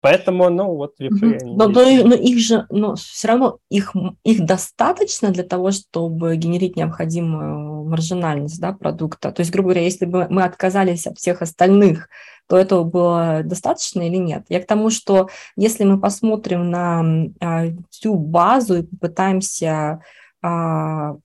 Поэтому, 0.00 0.50
ну, 0.50 0.76
вот 0.76 0.94
випы, 0.98 1.36
mm-hmm. 1.36 1.56
но, 1.56 1.68
но, 1.68 1.82
но 1.82 2.14
их 2.14 2.38
же, 2.38 2.66
но 2.70 2.94
все 2.94 3.28
равно 3.28 3.58
их, 3.70 3.94
их 4.24 4.44
достаточно 4.44 5.30
для 5.30 5.42
того, 5.42 5.70
чтобы 5.70 6.36
генерить 6.36 6.76
необходимую 6.76 7.75
маржинальность 7.86 8.60
да, 8.60 8.72
продукта. 8.72 9.32
То 9.32 9.40
есть, 9.40 9.52
грубо 9.52 9.68
говоря, 9.68 9.84
если 9.84 10.06
бы 10.06 10.26
мы 10.28 10.44
отказались 10.44 11.06
от 11.06 11.18
всех 11.18 11.42
остальных 11.42 12.08
то 12.48 12.56
этого 12.56 12.84
было 12.84 13.42
достаточно 13.44 14.06
или 14.06 14.16
нет? 14.16 14.44
Я 14.48 14.62
к 14.62 14.66
тому, 14.66 14.90
что 14.90 15.28
если 15.56 15.84
мы 15.84 16.00
посмотрим 16.00 16.70
на 16.70 17.04
а, 17.40 17.66
всю 17.90 18.16
базу 18.16 18.76
и 18.76 18.82
попытаемся 18.82 20.00
а, 20.42 21.16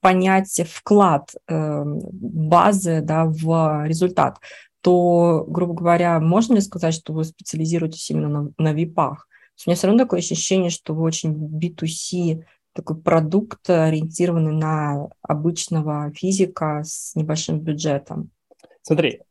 понять 0.00 0.60
вклад 0.70 1.34
э, 1.48 1.82
базы 1.84 3.00
да, 3.00 3.24
в 3.24 3.84
результат, 3.86 4.38
то, 4.80 5.44
грубо 5.48 5.74
говоря, 5.74 6.20
можно 6.20 6.54
ли 6.54 6.60
сказать, 6.60 6.94
что 6.94 7.12
вы 7.12 7.24
специализируетесь 7.24 8.10
именно 8.10 8.28
на, 8.28 8.50
на 8.58 8.72
випах? 8.72 9.26
У 9.66 9.68
меня 9.68 9.76
все 9.76 9.88
равно 9.88 10.04
такое 10.04 10.20
ощущение, 10.20 10.70
что 10.70 10.94
вы 10.94 11.02
очень 11.02 11.32
B2C 11.32 12.44
такой 12.72 13.00
продукт, 13.00 13.68
ориентированный 13.68 14.52
на 14.52 15.08
обычного 15.22 16.12
физика 16.14 16.82
с 16.84 17.14
небольшим 17.14 17.60
бюджетом. 17.60 18.30
Смотри, 18.82 19.22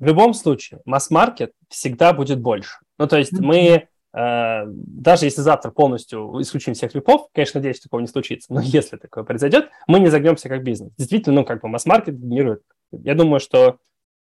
в 0.00 0.06
любом 0.06 0.34
случае, 0.34 0.80
масс-маркет 0.86 1.52
всегда 1.68 2.12
будет 2.12 2.40
больше. 2.40 2.78
Ну, 2.98 3.06
то 3.06 3.18
есть 3.18 3.34
mm-hmm. 3.34 3.44
мы, 3.44 3.88
э, 4.18 4.64
даже 4.66 5.26
если 5.26 5.42
завтра 5.42 5.70
полностью 5.70 6.40
исключим 6.40 6.72
всех 6.72 6.94
випов, 6.94 7.28
конечно, 7.34 7.58
надеюсь, 7.58 7.80
такого 7.80 8.00
не 8.00 8.06
случится, 8.06 8.52
но 8.52 8.60
если 8.62 8.96
такое 8.96 9.24
произойдет, 9.24 9.68
мы 9.86 10.00
не 10.00 10.08
загнемся 10.08 10.48
как 10.48 10.64
бизнес. 10.64 10.92
Действительно, 10.96 11.40
ну, 11.40 11.44
как 11.44 11.60
бы 11.60 11.68
масс-маркет 11.68 12.18
генерирует, 12.18 12.62
я 12.92 13.14
думаю, 13.14 13.40
что 13.40 13.78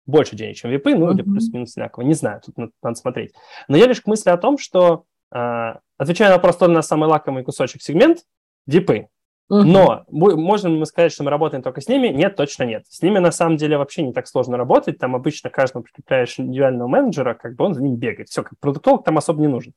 больше 0.05 0.35
денег, 0.35 0.55
чем 0.55 0.71
випы, 0.71 0.95
ну, 0.95 1.09
mm-hmm. 1.09 1.13
или 1.15 1.21
плюс-минус 1.23 1.73
одинаково, 1.73 2.03
не 2.03 2.13
знаю, 2.13 2.41
тут 2.45 2.57
надо, 2.57 2.71
надо 2.81 2.95
смотреть. 2.95 3.33
Но 3.67 3.75
я 3.75 3.87
лишь 3.87 4.01
к 4.01 4.07
мысли 4.07 4.29
о 4.29 4.37
том, 4.37 4.57
что, 4.57 5.03
э, 5.33 5.73
отвечая 5.97 6.29
на 6.29 6.35
вопрос, 6.35 6.55
то 6.57 6.67
на 6.67 6.81
самый 6.81 7.09
лакомый 7.09 7.43
кусочек 7.43 7.81
сегмент, 7.81 8.19
випы. 8.65 9.07
Но 9.47 10.05
можем 10.09 10.79
мы 10.79 10.85
сказать, 10.85 11.11
что 11.11 11.23
мы 11.23 11.29
работаем 11.29 11.61
только 11.61 11.79
с 11.79 11.87
ними? 11.87 12.07
Нет, 12.07 12.35
точно 12.35 12.63
нет. 12.63 12.85
С 12.89 13.01
ними 13.03 13.19
на 13.19 13.31
самом 13.31 13.57
деле 13.57 13.77
вообще 13.77 14.01
не 14.01 14.11
так 14.11 14.27
сложно 14.27 14.57
работать. 14.57 14.97
Там 14.97 15.15
обычно 15.15 15.51
каждому 15.51 15.83
прикрепляешь 15.83 16.39
индивидуального 16.39 16.87
менеджера, 16.87 17.35
как 17.35 17.55
бы 17.55 17.65
он 17.65 17.75
за 17.75 17.83
ним 17.83 17.95
бегает. 17.95 18.29
Все, 18.29 18.43
как 18.43 18.57
продуктолог 18.59 19.03
там 19.03 19.17
особо 19.17 19.41
не 19.41 19.47
нужен. 19.47 19.73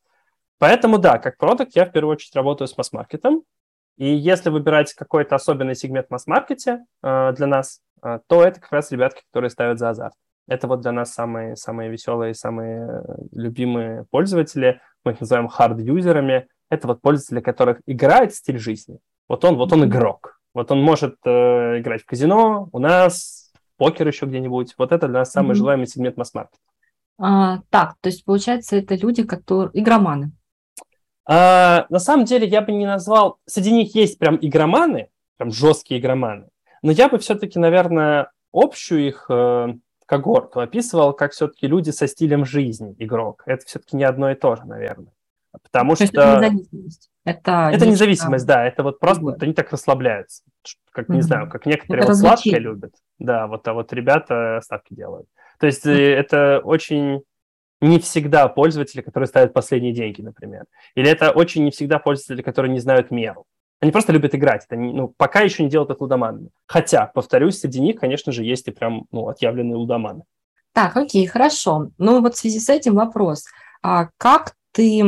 Поэтому 0.58 0.98
да, 0.98 1.18
как 1.18 1.36
продукт 1.36 1.76
я 1.76 1.84
в 1.84 1.92
первую 1.92 2.12
очередь 2.12 2.34
работаю 2.34 2.66
с 2.66 2.76
масс-маркетом. 2.78 3.42
И 3.96 4.08
если 4.08 4.48
выбирать 4.48 4.94
какой-то 4.94 5.34
особенный 5.34 5.74
сегмент 5.74 6.06
в 6.06 6.10
масс-маркете 6.12 6.84
э, 7.02 7.32
для 7.36 7.46
нас, 7.46 7.80
э, 8.02 8.20
то 8.26 8.42
это 8.42 8.60
как 8.60 8.72
раз 8.72 8.90
ребятки, 8.90 9.22
которые 9.30 9.50
ставят 9.50 9.78
за 9.78 9.90
азарт. 9.90 10.14
Это 10.46 10.66
вот 10.66 10.80
для 10.80 10.92
нас 10.92 11.12
самые, 11.12 11.56
самые 11.56 11.90
веселые, 11.90 12.32
самые 12.34 13.02
любимые 13.32 14.06
пользователи. 14.10 14.80
Мы 15.04 15.12
их 15.12 15.20
называем 15.20 15.48
хард-юзерами. 15.48 16.48
Это 16.70 16.86
вот 16.86 17.00
пользователи, 17.00 17.40
которых 17.40 17.80
играет 17.86 18.34
стиль 18.34 18.58
жизни, 18.58 18.98
вот 19.28 19.44
он, 19.44 19.56
вот 19.56 19.72
он 19.72 19.84
игрок. 19.84 20.40
Вот 20.54 20.70
он 20.70 20.82
может 20.82 21.16
э, 21.24 21.78
играть 21.78 22.02
в 22.02 22.06
казино, 22.06 22.68
у 22.72 22.78
нас, 22.78 23.52
покер 23.76 24.06
еще 24.06 24.26
где-нибудь. 24.26 24.74
Вот 24.78 24.92
это 24.92 25.06
для 25.06 25.20
нас 25.20 25.30
самый 25.30 25.52
mm-hmm. 25.52 25.54
желаемый 25.54 25.86
сегмент 25.86 26.16
масс-маркета. 26.16 26.58
А, 27.18 27.60
так, 27.70 27.96
то 28.00 28.08
есть, 28.08 28.24
получается, 28.24 28.76
это 28.76 28.94
люди, 28.94 29.22
которые... 29.22 29.70
Игроманы. 29.72 30.32
А, 31.26 31.86
на 31.90 31.98
самом 31.98 32.24
деле, 32.24 32.46
я 32.46 32.62
бы 32.62 32.72
не 32.72 32.86
назвал... 32.86 33.38
Среди 33.46 33.72
них 33.72 33.94
есть 33.94 34.18
прям 34.18 34.38
игроманы, 34.40 35.10
прям 35.36 35.50
жесткие 35.50 36.00
игроманы. 36.00 36.48
Но 36.82 36.92
я 36.92 37.08
бы 37.08 37.18
все-таки, 37.18 37.58
наверное, 37.58 38.30
общую 38.52 39.06
их 39.06 39.26
э, 39.28 39.74
когорту 40.06 40.60
описывал 40.60 41.12
как 41.12 41.32
все-таки 41.32 41.66
люди 41.66 41.90
со 41.90 42.06
стилем 42.06 42.44
жизни 42.44 42.94
игрок. 42.98 43.42
Это 43.46 43.66
все-таки 43.66 43.96
не 43.96 44.04
одно 44.04 44.30
и 44.30 44.34
то 44.34 44.56
же, 44.56 44.64
наверное. 44.64 45.12
Потому 45.62 45.96
То 45.96 46.06
что... 46.06 46.20
Это 46.20 46.50
независимость. 46.50 47.10
Это, 47.24 47.70
это 47.72 47.86
независимость, 47.86 48.46
да. 48.46 48.66
Это 48.66 48.82
вот 48.82 49.00
просто 49.00 49.22
вот 49.22 49.42
они 49.42 49.52
так 49.52 49.70
расслабляются. 49.72 50.42
Как, 50.92 51.08
не 51.08 51.20
знаю, 51.20 51.48
как 51.48 51.66
некоторые 51.66 52.04
это 52.04 52.12
вот 52.12 52.20
сладкое 52.20 52.58
любят. 52.58 52.94
Да, 53.18 53.46
вот, 53.46 53.66
а 53.68 53.74
вот 53.74 53.92
ребята 53.92 54.60
ставки 54.62 54.94
делают. 54.94 55.26
То 55.58 55.66
есть 55.66 55.86
mm 55.86 55.98
это 55.98 56.60
очень 56.62 57.22
не 57.80 57.98
всегда 57.98 58.48
пользователи, 58.48 59.02
которые 59.02 59.28
ставят 59.28 59.52
последние 59.52 59.92
деньги, 59.92 60.20
например. 60.20 60.64
Или 60.94 61.08
это 61.08 61.30
очень 61.30 61.64
не 61.64 61.70
всегда 61.70 61.98
пользователи, 61.98 62.42
которые 62.42 62.72
не 62.72 62.80
знают 62.80 63.10
меру. 63.10 63.44
Они 63.80 63.92
просто 63.92 64.12
любят 64.12 64.34
играть. 64.34 64.64
Это 64.64 64.76
не, 64.76 64.92
ну, 64.92 65.14
пока 65.16 65.40
еще 65.40 65.62
не 65.62 65.70
делают 65.70 65.90
это 65.90 66.02
лудоманами. 66.02 66.48
Хотя, 66.66 67.06
повторюсь, 67.06 67.60
среди 67.60 67.80
них, 67.80 68.00
конечно 68.00 68.32
же, 68.32 68.42
есть 68.42 68.66
и 68.66 68.72
прям 68.72 69.04
ну, 69.12 69.28
отъявленные 69.28 69.76
лудоманы. 69.76 70.22
Так, 70.72 70.96
окей, 70.96 71.26
хорошо. 71.26 71.90
Ну 71.98 72.20
вот 72.20 72.34
в 72.34 72.38
связи 72.38 72.58
с 72.58 72.68
этим 72.68 72.94
вопрос. 72.94 73.46
А 73.82 74.08
как 74.16 74.54
ты 74.78 75.02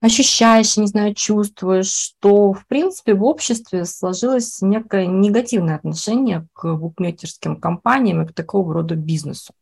ощущаешь, 0.00 0.76
не 0.76 0.88
знаю, 0.88 1.14
чувствуешь, 1.14 1.86
что, 1.86 2.52
в 2.52 2.66
принципе, 2.66 3.14
в 3.14 3.22
обществе 3.22 3.84
сложилось 3.84 4.60
некое 4.60 5.06
негативное 5.06 5.76
отношение 5.76 6.48
к 6.52 6.74
букмекерским 6.74 7.60
компаниям 7.60 8.22
и 8.22 8.26
к 8.26 8.32
такого 8.32 8.74
рода 8.74 8.96
бизнесу? 8.96 9.52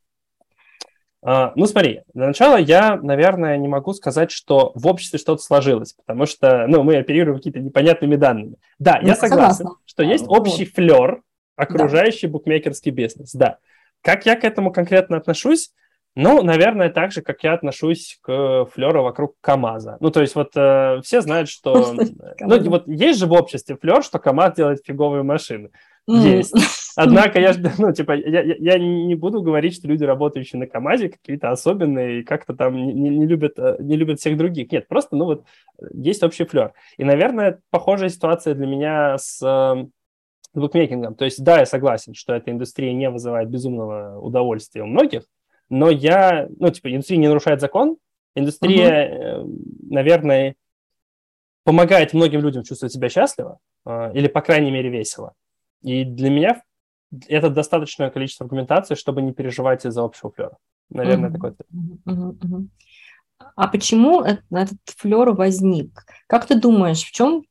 А, 1.23 1.53
ну, 1.55 1.67
смотри, 1.67 2.01
для 2.15 2.29
начала 2.29 2.57
я, 2.57 2.97
наверное, 2.97 3.59
не 3.59 3.69
могу 3.69 3.93
сказать, 3.93 4.31
что 4.31 4.73
в 4.75 4.87
обществе 4.87 5.19
что-то 5.19 5.43
сложилось, 5.43 5.93
потому 5.93 6.25
что, 6.25 6.67
ну, 6.67 6.83
мы 6.83 6.97
оперируем 6.97 7.37
какими-то 7.37 7.61
непонятными 7.61 8.17
данными. 8.17 8.57
Да, 8.79 9.01
ну, 9.03 9.09
я 9.09 9.17
согласен, 9.17 9.55
согласна. 9.55 9.81
что 9.85 10.03
есть 10.03 10.25
а, 10.29 10.31
общий 10.31 10.65
вот. 10.65 10.75
флер, 10.75 11.23
окружающий 11.57 12.27
да. 12.27 12.33
букмекерский 12.33 12.91
бизнес, 12.91 13.33
да. 13.35 13.59
Как 14.01 14.25
я 14.25 14.35
к 14.35 14.45
этому 14.45 14.73
конкретно 14.73 15.19
отношусь? 15.19 15.73
Ну, 16.17 16.43
наверное, 16.43 16.89
так 16.89 17.13
же, 17.13 17.21
как 17.21 17.45
я 17.45 17.53
отношусь 17.53 18.19
к 18.23 18.67
флеру 18.73 19.03
вокруг 19.03 19.37
КАМАЗа. 19.43 19.99
Ну, 20.01 20.11
то 20.11 20.23
есть 20.23 20.35
вот 20.35 20.51
э, 20.57 21.01
все 21.05 21.21
знают, 21.21 21.51
что... 21.51 21.95
Ну, 22.41 22.71
вот 22.71 22.89
есть 22.89 23.19
же 23.19 23.27
в 23.27 23.33
обществе 23.33 23.77
флер, 23.77 24.03
что 24.03 24.19
КАМАЗ 24.19 24.55
делает 24.55 24.85
фиговые 24.85 25.23
машины. 25.23 25.71
Есть. 26.07 26.55
Однако 26.97 27.39
я, 27.39 27.55
ну, 27.79 27.93
типа, 27.93 28.13
я, 28.13 28.43
я 28.43 28.79
не 28.79 29.15
буду 29.15 29.43
говорить, 29.43 29.75
что 29.75 29.89
люди, 29.89 30.05
работающие 30.05 30.59
на 30.59 30.67
КАМАЗе, 30.67 31.11
какие-то 31.11 31.51
особенные 31.51 32.21
и 32.21 32.23
как-то 32.23 32.55
там 32.55 32.75
не, 32.75 33.11
не, 33.11 33.27
любят, 33.27 33.59
э, 33.59 33.77
не 33.81 33.97
любят 33.97 34.19
всех 34.19 34.39
других. 34.39 34.73
Нет, 34.73 34.89
просто, 34.89 35.17
ну, 35.17 35.27
вот 35.27 35.45
есть 35.93 36.23
общий 36.23 36.45
флер. 36.45 36.73
И, 36.97 37.05
наверное, 37.05 37.61
похожая 37.71 38.09
ситуация 38.09 38.55
для 38.55 38.67
меня 38.67 39.19
с 39.19 39.43
э, 39.43 39.87
букмекингом. 40.55 41.15
То 41.15 41.27
есть, 41.27 41.45
да, 41.45 41.59
я 41.59 41.67
согласен, 41.67 42.15
что 42.15 42.33
эта 42.33 42.51
индустрия 42.51 42.95
не 42.95 43.11
вызывает 43.11 43.51
безумного 43.51 44.19
удовольствия 44.19 44.83
у 44.83 44.87
многих, 44.87 45.25
но 45.69 45.91
я, 45.91 46.49
ну, 46.59 46.71
типа, 46.71 46.93
индустрия 46.93 47.19
не 47.19 47.29
нарушает 47.29 47.61
закон, 47.61 47.97
индустрия, 48.35 49.39
uh-huh. 49.39 49.59
наверное, 49.91 50.55
помогает 51.65 52.13
многим 52.13 52.41
людям 52.41 52.63
чувствовать 52.63 52.93
себя 52.93 53.09
счастливо 53.09 53.59
э, 53.85 54.13
или, 54.15 54.29
по 54.29 54.41
крайней 54.41 54.71
мере, 54.71 54.91
весело. 54.91 55.35
И 55.83 56.05
для 56.05 56.31
меня 56.31 56.63
это 57.29 57.51
достаточное 57.51 58.11
количество 58.11 58.45
аргументации, 58.45 58.95
чтобы 58.95 59.23
не 59.23 59.33
переживать 59.33 59.85
из-за 59.85 60.03
общего 60.03 60.31
флера. 60.31 60.57
Наверное, 60.91 61.31
uh-huh. 61.31 61.33
такой 61.33 61.51
ответ. 61.51 62.69
А 63.57 63.69
почему 63.69 64.23
этот 64.23 64.79
флер 64.87 65.31
возник? 65.31 66.07
Как 66.27 66.47
ты 66.47 66.59
думаешь, 66.59 67.03
в 67.03 67.13
чем 67.13 67.45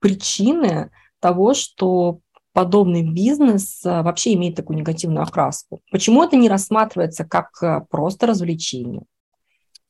причины 0.00 0.90
того, 1.20 1.54
что 1.54 2.20
подобный 2.58 3.04
бизнес 3.04 3.86
э, 3.86 4.02
вообще 4.02 4.34
имеет 4.34 4.56
такую 4.56 4.76
негативную 4.76 5.22
окраску? 5.22 5.80
Почему 5.92 6.24
это 6.24 6.34
не 6.34 6.48
рассматривается 6.48 7.24
как 7.24 7.50
э, 7.62 7.82
просто 7.88 8.26
развлечение? 8.26 9.02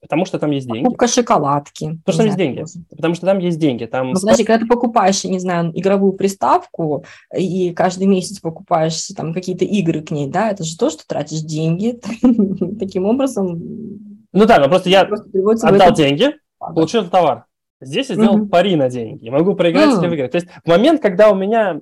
Потому 0.03 0.27
что 0.27 0.39
там 0.39 0.51
есть 0.51 0.67
деньги. 0.67 0.85
Покупка 0.85 1.09
шоколадки. 1.09 1.99
Потому 2.05 2.13
что 2.13 2.17
там 2.17 2.27
есть 2.27 2.37
деньги. 2.37 2.65
Потому 2.91 3.15
что 3.15 3.27
там 3.27 3.39
есть 3.39 3.59
деньги. 3.59 3.87
Там... 3.87 4.11
Ну, 4.11 4.17
значит, 4.17 4.47
когда 4.47 4.61
ты 4.61 4.67
покупаешь, 4.67 5.25
не 5.25 5.39
знаю, 5.39 5.73
игровую 5.75 6.13
приставку 6.13 7.07
и 7.35 7.73
каждый 7.73 8.07
месяц 8.07 8.39
покупаешь 8.39 9.07
там 9.17 9.33
какие-то 9.33 9.65
игры 9.65 10.03
к 10.03 10.11
ней, 10.11 10.29
да, 10.29 10.51
это 10.51 10.63
же 10.63 10.77
то, 10.77 10.91
что 10.91 11.07
тратишь 11.07 11.41
деньги. 11.41 11.99
Таким 12.79 13.07
образом... 13.07 13.63
Ну 14.31 14.45
да, 14.45 14.59
но 14.59 14.69
просто 14.69 14.91
я 14.91 15.09
отдал 15.09 15.95
деньги, 15.95 16.35
получил 16.59 17.09
товар. 17.09 17.47
Здесь 17.81 18.11
я 18.11 18.17
сделал 18.17 18.47
пари 18.47 18.77
на 18.77 18.91
деньги. 18.91 19.25
Я 19.25 19.33
могу 19.33 19.55
проиграть 19.55 19.99
или 20.03 20.07
выиграть. 20.07 20.33
То 20.33 20.37
есть 20.37 20.49
в 20.63 20.69
момент, 20.69 21.01
когда 21.01 21.31
у 21.31 21.35
меня 21.35 21.81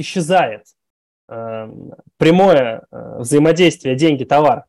исчезает 0.00 0.64
э, 1.28 1.68
прямое 2.18 2.86
э, 2.90 3.18
взаимодействие 3.18 3.96
деньги-товар, 3.96 4.64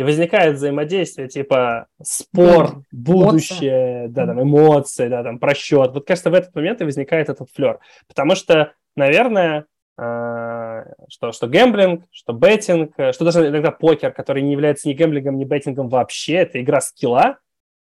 и 0.00 0.02
возникает 0.02 0.56
взаимодействие 0.56 1.28
типа 1.28 1.86
спор, 2.02 2.84
будущее, 2.90 4.08
да, 4.08 4.24
там 4.24 4.42
эмоции, 4.42 5.08
да, 5.08 5.22
там 5.22 5.38
просчет. 5.38 5.92
Вот, 5.92 6.06
кажется, 6.06 6.30
в 6.30 6.34
этот 6.34 6.54
момент 6.54 6.80
и 6.80 6.84
возникает 6.84 7.28
этот 7.28 7.50
флер. 7.50 7.80
Потому 8.08 8.34
что, 8.34 8.72
наверное, 8.96 9.66
э, 9.98 10.84
что, 11.10 11.32
что 11.32 11.48
гэмблинг, 11.48 12.04
что 12.12 12.32
беттинг, 12.32 12.94
э, 12.96 13.12
что 13.12 13.26
даже 13.26 13.46
иногда 13.46 13.72
покер, 13.72 14.10
который 14.10 14.40
не 14.40 14.52
является 14.52 14.88
ни 14.88 14.94
гэмблингом, 14.94 15.36
ни 15.36 15.44
беттингом 15.44 15.90
вообще, 15.90 16.36
это 16.36 16.62
игра 16.62 16.80
скилла, 16.80 17.36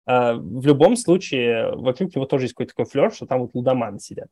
э, 0.07 0.33
в 0.33 0.66
любом 0.66 0.96
случае 0.96 1.70
вокруг 1.77 2.16
него 2.16 2.25
тоже 2.25 2.46
есть 2.46 2.55
какой-то 2.55 2.72
такой 2.72 2.90
флер, 2.90 3.12
что 3.12 3.27
там 3.27 3.40
вот 3.40 3.51
лудоманы 3.53 3.99
сидят. 3.99 4.29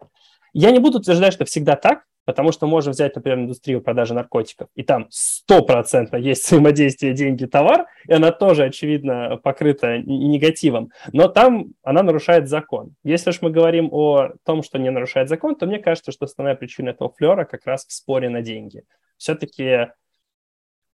Я 0.55 0.71
не 0.71 0.79
буду 0.79 1.01
утверждать, 1.01 1.35
что 1.35 1.45
всегда 1.45 1.77
так, 1.77 2.05
Потому 2.25 2.53
что 2.53 2.67
можем 2.67 2.93
взять, 2.93 3.15
например, 3.15 3.39
индустрию 3.39 3.83
продажи 3.83 4.15
наркотиков, 4.15 4.69
и 4.75 4.83
там 4.83 5.07
стопроцентно 5.11 6.17
есть 6.17 6.47
взаимодействие 6.47 7.13
деньги, 7.13 7.45
товар, 7.45 7.87
и 8.09 8.13
она 8.13 8.33
тоже, 8.33 8.65
очевидно, 8.65 9.39
покрыта 9.43 9.99
негативом. 9.99 10.91
Но 11.13 11.29
там 11.29 11.75
она 11.83 12.03
нарушает 12.03 12.49
закон. 12.49 12.95
Если 13.05 13.31
уж 13.31 13.43
мы 13.43 13.51
говорим 13.51 13.89
о 13.93 14.31
том, 14.45 14.63
что 14.63 14.79
не 14.79 14.91
нарушает 14.91 15.29
закон, 15.29 15.55
то 15.55 15.67
мне 15.67 15.79
кажется, 15.79 16.13
что 16.13 16.25
основная 16.25 16.55
причина 16.55 16.91
этого 16.91 17.11
флера 17.11 17.45
как 17.45 17.67
раз 17.67 17.87
в 17.87 17.93
споре 17.93 18.29
на 18.29 18.41
деньги. 18.41 18.85
Все-таки, 19.17 19.89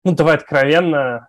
ну, 0.04 0.14
давай 0.14 0.36
откровенно, 0.36 1.28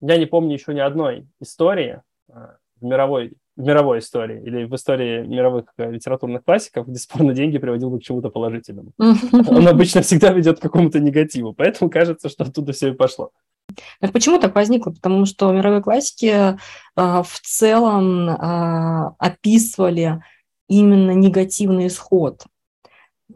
я 0.00 0.18
не 0.18 0.26
помню 0.26 0.54
еще 0.54 0.72
ни 0.74 0.80
одной 0.80 1.26
истории 1.40 2.02
а, 2.28 2.56
в 2.80 2.84
мировой 2.84 3.34
в 3.56 3.62
мировой 3.62 4.00
истории 4.00 4.42
или 4.44 4.64
в 4.64 4.74
истории 4.74 5.26
мировых 5.26 5.66
э, 5.78 5.90
литературных 5.90 6.44
классиков, 6.44 6.86
где 6.86 6.98
спор 6.98 7.22
на 7.22 7.32
деньги 7.32 7.58
приводил 7.58 7.90
бы 7.90 7.98
к 7.98 8.02
чему-то 8.02 8.28
положительному. 8.28 8.92
Он 8.98 9.66
обычно 9.66 10.02
всегда 10.02 10.30
ведет 10.32 10.58
к 10.58 10.62
какому-то 10.62 11.00
негативу, 11.00 11.54
поэтому 11.54 11.90
кажется, 11.90 12.28
что 12.28 12.44
оттуда 12.44 12.72
все 12.72 12.88
и 12.88 12.92
пошло. 12.92 13.30
Так 14.00 14.12
почему 14.12 14.38
так 14.38 14.54
возникло? 14.54 14.90
Потому 14.90 15.26
что 15.26 15.50
мировые 15.52 15.82
классики 15.82 16.26
э, 16.26 16.54
в 16.96 17.40
целом 17.42 18.28
э, 18.28 19.10
описывали 19.18 20.22
именно 20.68 21.12
негативный 21.12 21.86
исход. 21.86 22.44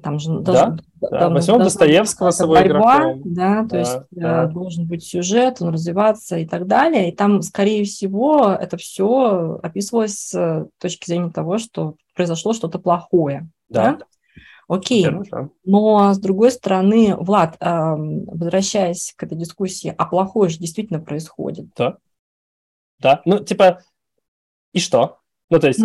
Там 0.02 0.18
же 0.20 0.38
да, 0.40 0.52
должен, 0.52 0.80
да. 1.00 1.08
Там, 1.08 1.34
Возьмем 1.34 1.58
Достоевского 1.58 2.30
с 2.30 2.46
борьба, 2.46 2.62
игроком. 2.64 3.22
Да, 3.24 3.62
то 3.62 3.68
да, 3.68 3.78
есть 3.78 3.98
да. 4.12 4.46
должен 4.46 4.86
быть 4.86 5.04
сюжет, 5.04 5.56
он 5.60 5.70
развиваться 5.70 6.38
и 6.38 6.46
так 6.46 6.66
далее. 6.66 7.10
И 7.10 7.14
там, 7.14 7.42
скорее 7.42 7.84
всего, 7.84 8.48
это 8.50 8.76
все 8.76 9.58
описывалось 9.62 10.14
с 10.14 10.68
точки 10.78 11.06
зрения 11.06 11.30
того, 11.30 11.58
что 11.58 11.96
произошло 12.14 12.52
что-то 12.52 12.78
плохое. 12.78 13.48
Да. 13.68 13.96
да? 13.98 14.06
Окей. 14.68 15.02
Верно, 15.02 15.50
Но 15.64 16.14
с 16.14 16.18
другой 16.20 16.52
стороны, 16.52 17.16
Влад, 17.16 17.56
возвращаясь 17.60 19.12
к 19.16 19.24
этой 19.24 19.36
дискуссии, 19.36 19.92
а 19.98 20.06
плохое 20.06 20.48
же 20.48 20.58
действительно 20.58 21.00
происходит. 21.00 21.66
Да. 21.76 21.96
Да. 23.00 23.22
Ну, 23.24 23.40
типа, 23.40 23.82
и 24.72 24.78
что? 24.78 25.18
Ну, 25.48 25.58
то 25.58 25.66
есть... 25.66 25.80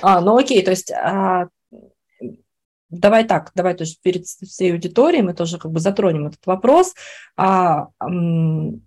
А, 0.00 0.22
ну 0.22 0.38
окей, 0.38 0.62
то 0.64 0.70
есть 0.70 0.90
а, 0.90 1.48
давай 2.98 3.24
так, 3.24 3.52
давай 3.54 3.74
тоже 3.74 3.94
перед 4.02 4.26
всей 4.26 4.72
аудиторией 4.72 5.22
мы 5.22 5.34
тоже 5.34 5.58
как 5.58 5.70
бы 5.70 5.80
затронем 5.80 6.26
этот 6.26 6.44
вопрос. 6.46 6.94
А, 7.36 7.88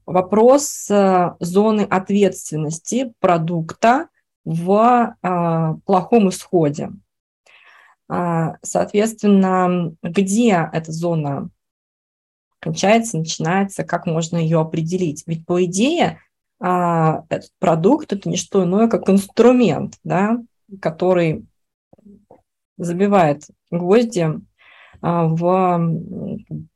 вопрос 0.05 0.89
э, 0.89 1.35
зоны 1.39 1.81
ответственности 1.81 3.13
продукта 3.19 4.09
в 4.45 5.15
а, 5.21 5.73
плохом 5.85 6.29
исходе. 6.29 6.91
А, 8.09 8.55
соответственно, 8.61 9.93
где 10.01 10.69
эта 10.71 10.91
зона 10.91 11.49
кончается, 12.59 13.17
начинается, 13.17 13.83
как 13.83 14.05
можно 14.05 14.37
ее 14.37 14.59
определить? 14.59 15.23
Ведь 15.27 15.45
по 15.45 15.63
идее 15.65 16.21
а, 16.59 17.23
этот 17.29 17.51
продукт 17.59 18.13
это 18.13 18.29
не 18.29 18.37
что 18.37 18.63
иное, 18.63 18.87
как 18.87 19.09
инструмент, 19.09 19.95
да, 20.03 20.39
который 20.81 21.45
забивает 22.77 23.43
гвозди 23.71 24.27
а, 25.01 25.25
в, 25.25 25.79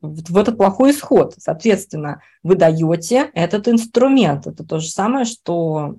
в 0.01 0.37
этот 0.37 0.57
плохой 0.57 0.91
исход. 0.91 1.33
Соответственно, 1.37 2.21
вы 2.43 2.55
даете 2.55 3.31
этот 3.33 3.67
инструмент. 3.67 4.47
Это 4.47 4.63
то 4.63 4.79
же 4.79 4.89
самое, 4.89 5.25
что, 5.25 5.95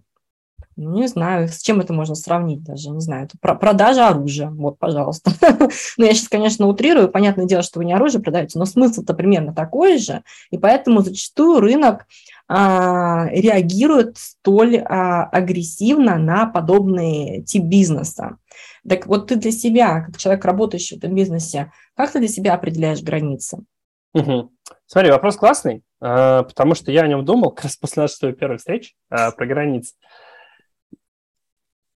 ну, 0.76 0.94
не 0.94 1.08
знаю, 1.08 1.48
с 1.48 1.60
чем 1.60 1.80
это 1.80 1.92
можно 1.92 2.14
сравнить 2.14 2.62
даже, 2.62 2.90
не 2.90 3.00
знаю, 3.00 3.24
это 3.24 3.36
про 3.40 3.54
продажа 3.54 4.08
оружия, 4.08 4.50
вот, 4.50 4.78
пожалуйста. 4.78 5.32
Ну, 5.96 6.04
я 6.04 6.14
сейчас, 6.14 6.28
конечно, 6.28 6.66
утрирую, 6.66 7.08
понятное 7.08 7.46
дело, 7.46 7.62
что 7.62 7.78
вы 7.80 7.84
не 7.84 7.92
оружие 7.92 8.22
продаете, 8.22 8.58
но 8.58 8.66
смысл-то 8.66 9.14
примерно 9.14 9.52
такой 9.52 9.98
же, 9.98 10.22
и 10.50 10.58
поэтому 10.58 11.02
зачастую 11.02 11.60
рынок 11.60 12.06
реагирует 12.48 14.18
столь 14.18 14.78
а, 14.78 15.24
агрессивно 15.24 16.18
на 16.18 16.46
подобный 16.46 17.42
тип 17.44 17.64
бизнеса. 17.64 18.38
Так 18.88 19.06
вот 19.06 19.28
ты 19.28 19.36
для 19.36 19.52
себя, 19.52 20.02
как 20.02 20.18
человек, 20.18 20.44
работающий 20.44 20.96
в 20.96 20.98
этом 20.98 21.14
бизнесе, 21.14 21.72
как 21.96 22.10
ты 22.10 22.18
для 22.18 22.28
себя 22.28 22.54
определяешь 22.54 23.02
границы? 23.02 23.64
Угу. 24.14 24.52
Смотри, 24.86 25.10
вопрос 25.10 25.36
классный, 25.36 25.82
а, 26.00 26.42
потому 26.42 26.74
что 26.74 26.92
я 26.92 27.02
о 27.02 27.08
нем 27.08 27.24
думал 27.24 27.50
как 27.52 27.64
раз 27.64 27.76
после 27.80 28.02
нашей 28.02 28.32
первой 28.32 28.58
встречи 28.58 28.94
а, 29.08 29.30
про 29.30 29.46
границы. 29.46 29.94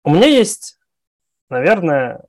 У 0.03 0.11
меня 0.11 0.27
есть, 0.27 0.77
наверное, 1.49 2.23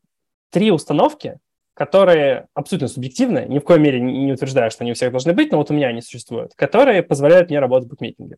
три 0.51 0.71
установки, 0.71 1.39
которые 1.77 2.49
абсолютно 2.55 2.89
субъективны, 2.89 3.45
ни 3.49 3.59
в 3.59 3.65
коей 3.65 3.81
мере 3.81 4.01
не 4.01 4.33
утверждаю, 4.33 4.71
что 4.71 4.83
они 4.83 4.93
у 4.93 4.95
всех 4.95 5.11
должны 5.11 5.35
быть, 5.35 5.53
но 5.53 5.59
вот 5.59 5.71
у 5.71 5.75
меня 5.75 5.89
они 5.89 6.01
существуют, 6.01 6.55
которые 6.55 7.03
позволяют 7.03 7.51
мне 7.51 7.59
работать 7.59 7.87
в 7.87 7.91
букмекинге. 7.91 8.37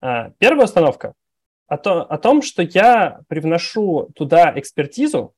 А, 0.00 0.30
первая 0.38 0.64
установка 0.64 1.14
о, 1.68 1.78
то, 1.78 2.02
о 2.02 2.18
том, 2.18 2.42
что 2.42 2.62
я 2.62 3.20
привношу 3.28 4.10
туда 4.16 4.52
экспертизу, 4.56 5.32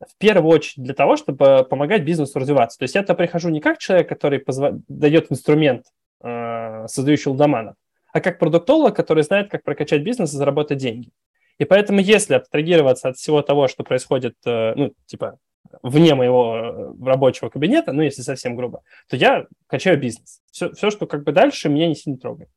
в 0.00 0.16
первую 0.18 0.54
очередь 0.54 0.84
для 0.84 0.94
того, 0.94 1.16
чтобы 1.16 1.66
помогать 1.68 2.04
бизнесу 2.04 2.38
развиваться. 2.38 2.78
То 2.78 2.84
есть 2.84 2.94
я 2.94 3.02
туда 3.02 3.14
прихожу 3.14 3.48
не 3.48 3.60
как 3.60 3.78
человек, 3.78 4.08
который 4.08 4.38
позва- 4.38 4.80
дает 4.86 5.32
инструмент, 5.32 5.86
э, 6.22 6.86
создающий 6.86 7.32
лудоманов, 7.32 7.74
а 8.12 8.20
как 8.20 8.38
продуктолог, 8.38 8.94
который 8.94 9.24
знает, 9.24 9.50
как 9.50 9.64
прокачать 9.64 10.02
бизнес 10.02 10.32
и 10.32 10.36
заработать 10.36 10.78
деньги. 10.78 11.10
И 11.58 11.64
поэтому, 11.64 11.98
если 11.98 12.34
абстрагироваться 12.34 13.08
от 13.08 13.16
всего 13.16 13.42
того, 13.42 13.66
что 13.66 13.82
происходит, 13.82 14.36
э, 14.46 14.74
ну, 14.76 14.94
типа, 15.06 15.38
вне 15.82 16.14
моего 16.14 16.56
э, 16.56 17.04
рабочего 17.04 17.48
кабинета, 17.48 17.92
ну, 17.92 18.02
если 18.02 18.22
совсем 18.22 18.56
грубо, 18.56 18.82
то 19.08 19.16
я 19.16 19.46
качаю 19.66 19.98
бизнес. 20.00 20.40
Все, 20.50 20.72
все 20.72 20.90
что 20.90 21.06
как 21.06 21.24
бы 21.24 21.32
дальше, 21.32 21.68
меня 21.68 21.88
не 21.88 21.94
сильно 21.94 22.18
трогает. 22.18 22.50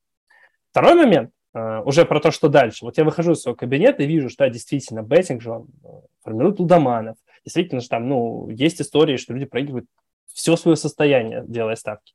Второй 0.71 0.95
момент– 0.95 1.31
Э, 1.53 1.81
уже 1.85 2.05
про 2.05 2.19
то, 2.19 2.31
что 2.31 2.49
дальше. 2.49 2.85
Вот 2.85 2.97
я 2.97 3.03
выхожу 3.03 3.33
из 3.33 3.41
своего 3.41 3.55
кабинета 3.55 4.03
и 4.03 4.07
вижу, 4.07 4.29
что 4.29 4.49
действительно 4.49 5.03
беттинг 5.03 5.41
же 5.41 5.51
он 5.51 5.67
э, 5.83 5.87
формирует 6.23 6.59
лудоманов. 6.59 7.17
Действительно 7.45 7.81
же 7.81 7.89
там, 7.89 8.09
ну, 8.09 8.49
есть 8.49 8.81
истории, 8.81 9.17
что 9.17 9.33
люди 9.33 9.45
проигрывают 9.45 9.85
все 10.33 10.55
свое 10.55 10.75
состояние, 10.75 11.43
делая 11.47 11.75
ставки. 11.75 12.13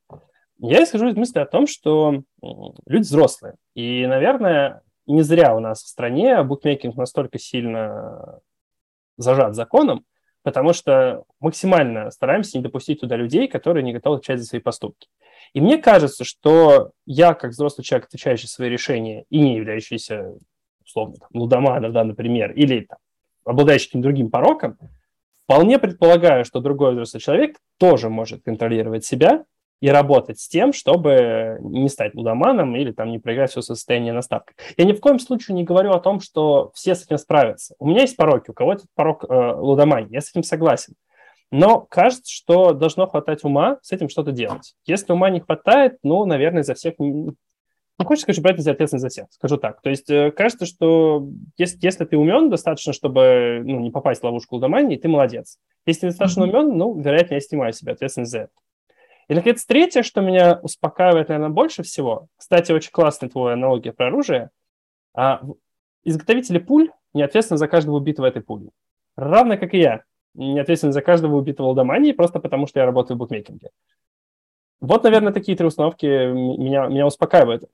Я 0.57 0.83
исхожу 0.83 1.07
из 1.07 1.15
мысли 1.15 1.39
о 1.39 1.45
том, 1.45 1.67
что 1.67 2.23
люди 2.85 3.03
взрослые. 3.03 3.55
И, 3.75 4.05
наверное, 4.07 4.81
не 5.07 5.21
зря 5.21 5.55
у 5.55 5.61
нас 5.61 5.83
в 5.83 5.87
стране 5.87 6.43
букмекинг 6.43 6.97
настолько 6.97 7.39
сильно 7.39 8.39
зажат 9.15 9.55
законом, 9.55 10.03
потому 10.43 10.73
что 10.73 11.23
максимально 11.39 12.11
стараемся 12.11 12.57
не 12.57 12.63
допустить 12.63 13.01
туда 13.01 13.15
людей, 13.15 13.47
которые 13.47 13.83
не 13.83 13.93
готовы 13.93 14.17
отвечать 14.17 14.39
за 14.39 14.45
свои 14.45 14.61
поступки. 14.61 15.07
И 15.53 15.61
мне 15.61 15.77
кажется, 15.77 16.23
что 16.23 16.91
я, 17.05 17.33
как 17.33 17.51
взрослый 17.51 17.83
человек, 17.83 18.07
отвечающий 18.07 18.47
за 18.47 18.53
свои 18.53 18.69
решения 18.69 19.25
и 19.29 19.39
не 19.39 19.55
являющийся, 19.57 20.35
условно, 20.85 21.15
там, 21.19 21.29
лудоманом, 21.33 21.91
да, 21.91 22.03
например, 22.03 22.51
или 22.51 22.81
там, 22.81 22.99
обладающий 23.45 23.87
каким-то 23.87 24.07
другим 24.07 24.29
пороком, 24.29 24.77
вполне 25.45 25.79
предполагаю, 25.79 26.45
что 26.45 26.59
другой 26.59 26.93
взрослый 26.93 27.21
человек 27.21 27.57
тоже 27.77 28.09
может 28.09 28.43
контролировать 28.43 29.05
себя 29.05 29.45
и 29.81 29.89
работать 29.89 30.39
с 30.39 30.47
тем, 30.47 30.73
чтобы 30.73 31.57
не 31.61 31.89
стать 31.89 32.13
лудоманом 32.15 32.75
или 32.75 32.91
там 32.91 33.11
не 33.11 33.19
проиграть 33.19 33.51
все 33.51 33.61
состояние 33.61 34.13
на 34.13 34.21
ставках. 34.21 34.55
Я 34.77 34.85
ни 34.85 34.93
в 34.93 34.99
коем 34.99 35.19
случае 35.19 35.55
не 35.55 35.63
говорю 35.63 35.91
о 35.91 35.99
том, 35.99 36.19
что 36.19 36.71
все 36.73 36.95
с 36.95 37.03
этим 37.03 37.17
справятся. 37.17 37.75
У 37.79 37.87
меня 37.87 38.01
есть 38.01 38.17
пороки, 38.17 38.51
у 38.51 38.53
кого-то 38.53 38.85
порок 38.95 39.25
э, 39.27 39.53
лудомания, 39.55 40.09
я 40.11 40.21
с 40.21 40.29
этим 40.29 40.43
согласен. 40.43 40.95
Но 41.51 41.79
кажется, 41.79 42.31
что 42.31 42.73
должно 42.73 43.07
хватать 43.07 43.43
ума 43.43 43.79
с 43.81 43.91
этим 43.91 44.09
что-то 44.09 44.31
делать. 44.31 44.75
Если 44.85 45.11
ума 45.11 45.29
не 45.29 45.39
хватает, 45.39 45.97
ну, 46.03 46.25
наверное, 46.25 46.63
за 46.63 46.75
всех... 46.75 46.99
Не 46.99 47.33
ну, 47.97 48.05
хочешь, 48.05 48.23
скажи, 48.23 48.39
брать 48.39 48.59
ответственность 48.59 49.01
за 49.01 49.09
всех, 49.09 49.25
скажу 49.31 49.57
так. 49.57 49.81
То 49.81 49.89
есть 49.89 50.09
э, 50.09 50.31
кажется, 50.31 50.65
что 50.65 51.27
если, 51.57 51.79
если 51.81 52.05
ты 52.05 52.17
умен 52.17 52.49
достаточно, 52.49 52.93
чтобы 52.93 53.61
ну, 53.65 53.79
не 53.79 53.91
попасть 53.91 54.21
в 54.21 54.25
ловушку 54.25 54.55
лудомании, 54.55 54.95
ты 54.95 55.07
молодец. 55.09 55.57
Если 55.85 56.01
ты 56.01 56.07
достаточно 56.07 56.43
умен, 56.43 56.77
ну, 56.77 56.97
вероятно, 56.99 57.33
я 57.33 57.41
снимаю 57.41 57.73
себе 57.73 57.93
ответственность 57.93 58.31
за 58.31 58.39
это. 58.39 58.51
И, 59.29 59.35
наконец, 59.35 59.63
третье, 59.63 60.01
что 60.01 60.21
меня 60.21 60.59
успокаивает, 60.63 61.29
наверное, 61.29 61.51
больше 61.51 61.83
всего, 61.83 62.27
кстати, 62.35 62.71
очень 62.71 62.91
классная 62.91 63.29
твоя 63.29 63.53
аналогия 63.53 63.93
про 63.93 64.07
оружие, 64.07 64.49
а, 65.13 65.41
изготовители 66.03 66.57
пуль 66.57 66.89
не 67.13 67.21
ответственны 67.21 67.59
за 67.59 67.67
каждого 67.67 67.97
убитого 67.97 68.25
этой 68.25 68.41
пули. 68.41 68.71
Равно 69.15 69.57
как 69.57 69.73
и 69.75 69.79
я 69.79 70.03
не 70.33 70.59
ответственен 70.59 70.93
за 70.93 71.01
каждого 71.01 71.35
убитого 71.35 71.69
лдомании, 71.69 72.11
просто 72.11 72.39
потому 72.39 72.65
что 72.65 72.79
я 72.79 72.85
работаю 72.85 73.17
в 73.17 73.19
букмекинге. 73.19 73.69
Вот, 74.81 75.03
наверное, 75.03 75.33
такие 75.33 75.57
три 75.57 75.67
установки 75.67 76.05
меня, 76.05 76.87
меня 76.87 77.05
успокаивают. 77.05 77.65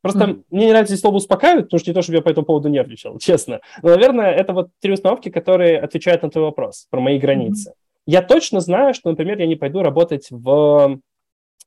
Просто 0.00 0.24
mm-hmm. 0.24 0.44
мне 0.50 0.66
не 0.66 0.70
нравится 0.70 0.94
здесь 0.94 1.02
слово 1.02 1.16
«успокаивает», 1.16 1.66
потому 1.66 1.80
что 1.80 1.90
не 1.90 1.94
то, 1.94 2.02
чтобы 2.02 2.16
я 2.16 2.22
по 2.22 2.28
этому 2.28 2.46
поводу 2.46 2.68
нервничал, 2.68 3.18
честно. 3.20 3.60
Но, 3.82 3.90
наверное, 3.90 4.32
это 4.32 4.52
вот 4.52 4.70
три 4.80 4.92
установки, 4.92 5.28
которые 5.28 5.78
отвечают 5.78 6.22
на 6.22 6.30
твой 6.30 6.44
вопрос 6.44 6.86
про 6.90 7.00
мои 7.00 7.18
границы. 7.18 7.70
Mm-hmm. 7.70 7.85
Я 8.06 8.22
точно 8.22 8.60
знаю, 8.60 8.94
что, 8.94 9.10
например, 9.10 9.38
я 9.38 9.46
не 9.46 9.56
пойду 9.56 9.82
работать 9.82 10.28
в 10.30 11.00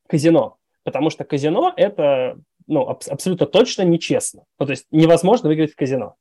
казино, 0.08 0.58
потому 0.84 1.10
что 1.10 1.26
казино– 1.26 1.74
это 1.76 2.40
ну, 2.66 2.88
аб- 2.88 3.04
абсолютно 3.10 3.46
точно 3.46 3.84
нечестно. 3.84 4.46
Ну, 4.58 4.66
то 4.66 4.72
есть 4.72 4.86
невозможно 4.92 5.50
выиграть 5.50 5.74
в 5.74 5.76
казино. 5.76 6.16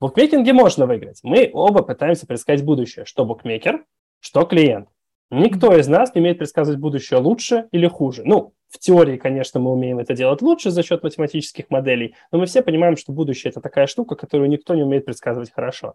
В 0.00 0.06
букмекинге 0.06 0.52
можно 0.52 0.86
выиграть. 0.86 1.20
Мы 1.22 1.50
оба 1.52 1.82
пытаемся 1.82 2.26
предсказать 2.26 2.64
будущее, 2.64 3.04
что 3.04 3.24
букмекер, 3.24 3.84
что 4.20 4.44
клиент. 4.44 4.88
Никто 5.30 5.74
из 5.76 5.88
нас 5.88 6.14
не 6.14 6.20
умеет 6.20 6.38
предсказывать 6.38 6.80
будущее 6.80 7.20
лучше 7.20 7.68
или 7.70 7.86
хуже. 7.86 8.22
Ну, 8.24 8.54
в 8.68 8.78
теории, 8.78 9.16
конечно, 9.16 9.60
мы 9.60 9.72
умеем 9.72 9.98
это 9.98 10.14
делать 10.14 10.42
лучше 10.42 10.70
за 10.70 10.82
счет 10.82 11.02
математических 11.02 11.70
моделей, 11.70 12.16
но 12.32 12.38
мы 12.38 12.46
все 12.46 12.62
понимаем, 12.62 12.96
что 12.96 13.12
будущее– 13.12 13.50
это 13.52 13.60
такая 13.60 13.86
штука, 13.86 14.16
которую 14.16 14.50
никто 14.50 14.74
не 14.74 14.82
умеет 14.82 15.04
предсказывать 15.04 15.52
хорошо. 15.52 15.94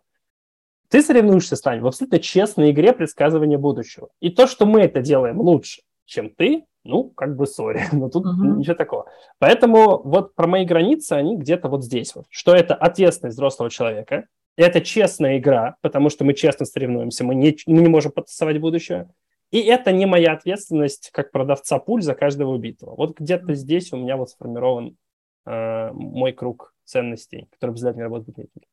Ты 0.89 1.01
соревнуешься 1.03 1.55
с 1.55 1.63
нами 1.63 1.81
в 1.81 1.87
абсолютно 1.87 2.19
честной 2.19 2.71
игре 2.71 2.93
предсказывания 2.93 3.57
будущего. 3.57 4.09
И 4.19 4.29
то, 4.29 4.47
что 4.47 4.65
мы 4.65 4.81
это 4.81 5.01
делаем 5.01 5.39
лучше, 5.39 5.81
чем 6.05 6.31
ты, 6.31 6.65
ну, 6.83 7.09
как 7.09 7.35
бы 7.35 7.45
сори, 7.45 7.83
но 7.91 8.09
тут 8.09 8.25
uh-huh. 8.25 8.57
ничего 8.57 8.75
такого. 8.75 9.05
Поэтому 9.37 10.01
вот 10.03 10.35
про 10.35 10.47
мои 10.47 10.65
границы, 10.65 11.13
они 11.13 11.37
где-то 11.37 11.69
вот 11.69 11.83
здесь 11.83 12.15
вот. 12.15 12.25
Что 12.29 12.55
это 12.55 12.73
ответственность 12.73 13.35
взрослого 13.35 13.69
человека, 13.69 14.25
это 14.57 14.81
честная 14.81 15.37
игра, 15.37 15.77
потому 15.81 16.09
что 16.09 16.25
мы 16.25 16.33
честно 16.33 16.65
соревнуемся, 16.65 17.23
мы 17.23 17.35
не, 17.35 17.55
мы 17.67 17.81
не 17.81 17.87
можем 17.87 18.11
подтасовать 18.11 18.59
будущее. 18.59 19.09
И 19.51 19.59
это 19.61 19.91
не 19.91 20.05
моя 20.05 20.33
ответственность 20.33 21.09
как 21.11 21.31
продавца 21.31 21.79
пуль 21.79 22.01
за 22.01 22.13
каждого 22.13 22.51
убитого. 22.51 22.95
Вот 22.95 23.17
где-то 23.17 23.53
здесь 23.53 23.93
у 23.93 23.97
меня 23.97 24.17
вот 24.17 24.29
сформирован 24.31 24.97
э, 25.45 25.91
мой 25.93 26.33
круг 26.33 26.73
ценностей, 26.83 27.47
который 27.51 27.71
обязательно 27.71 28.03
работает 28.03 28.37
в. 28.37 28.68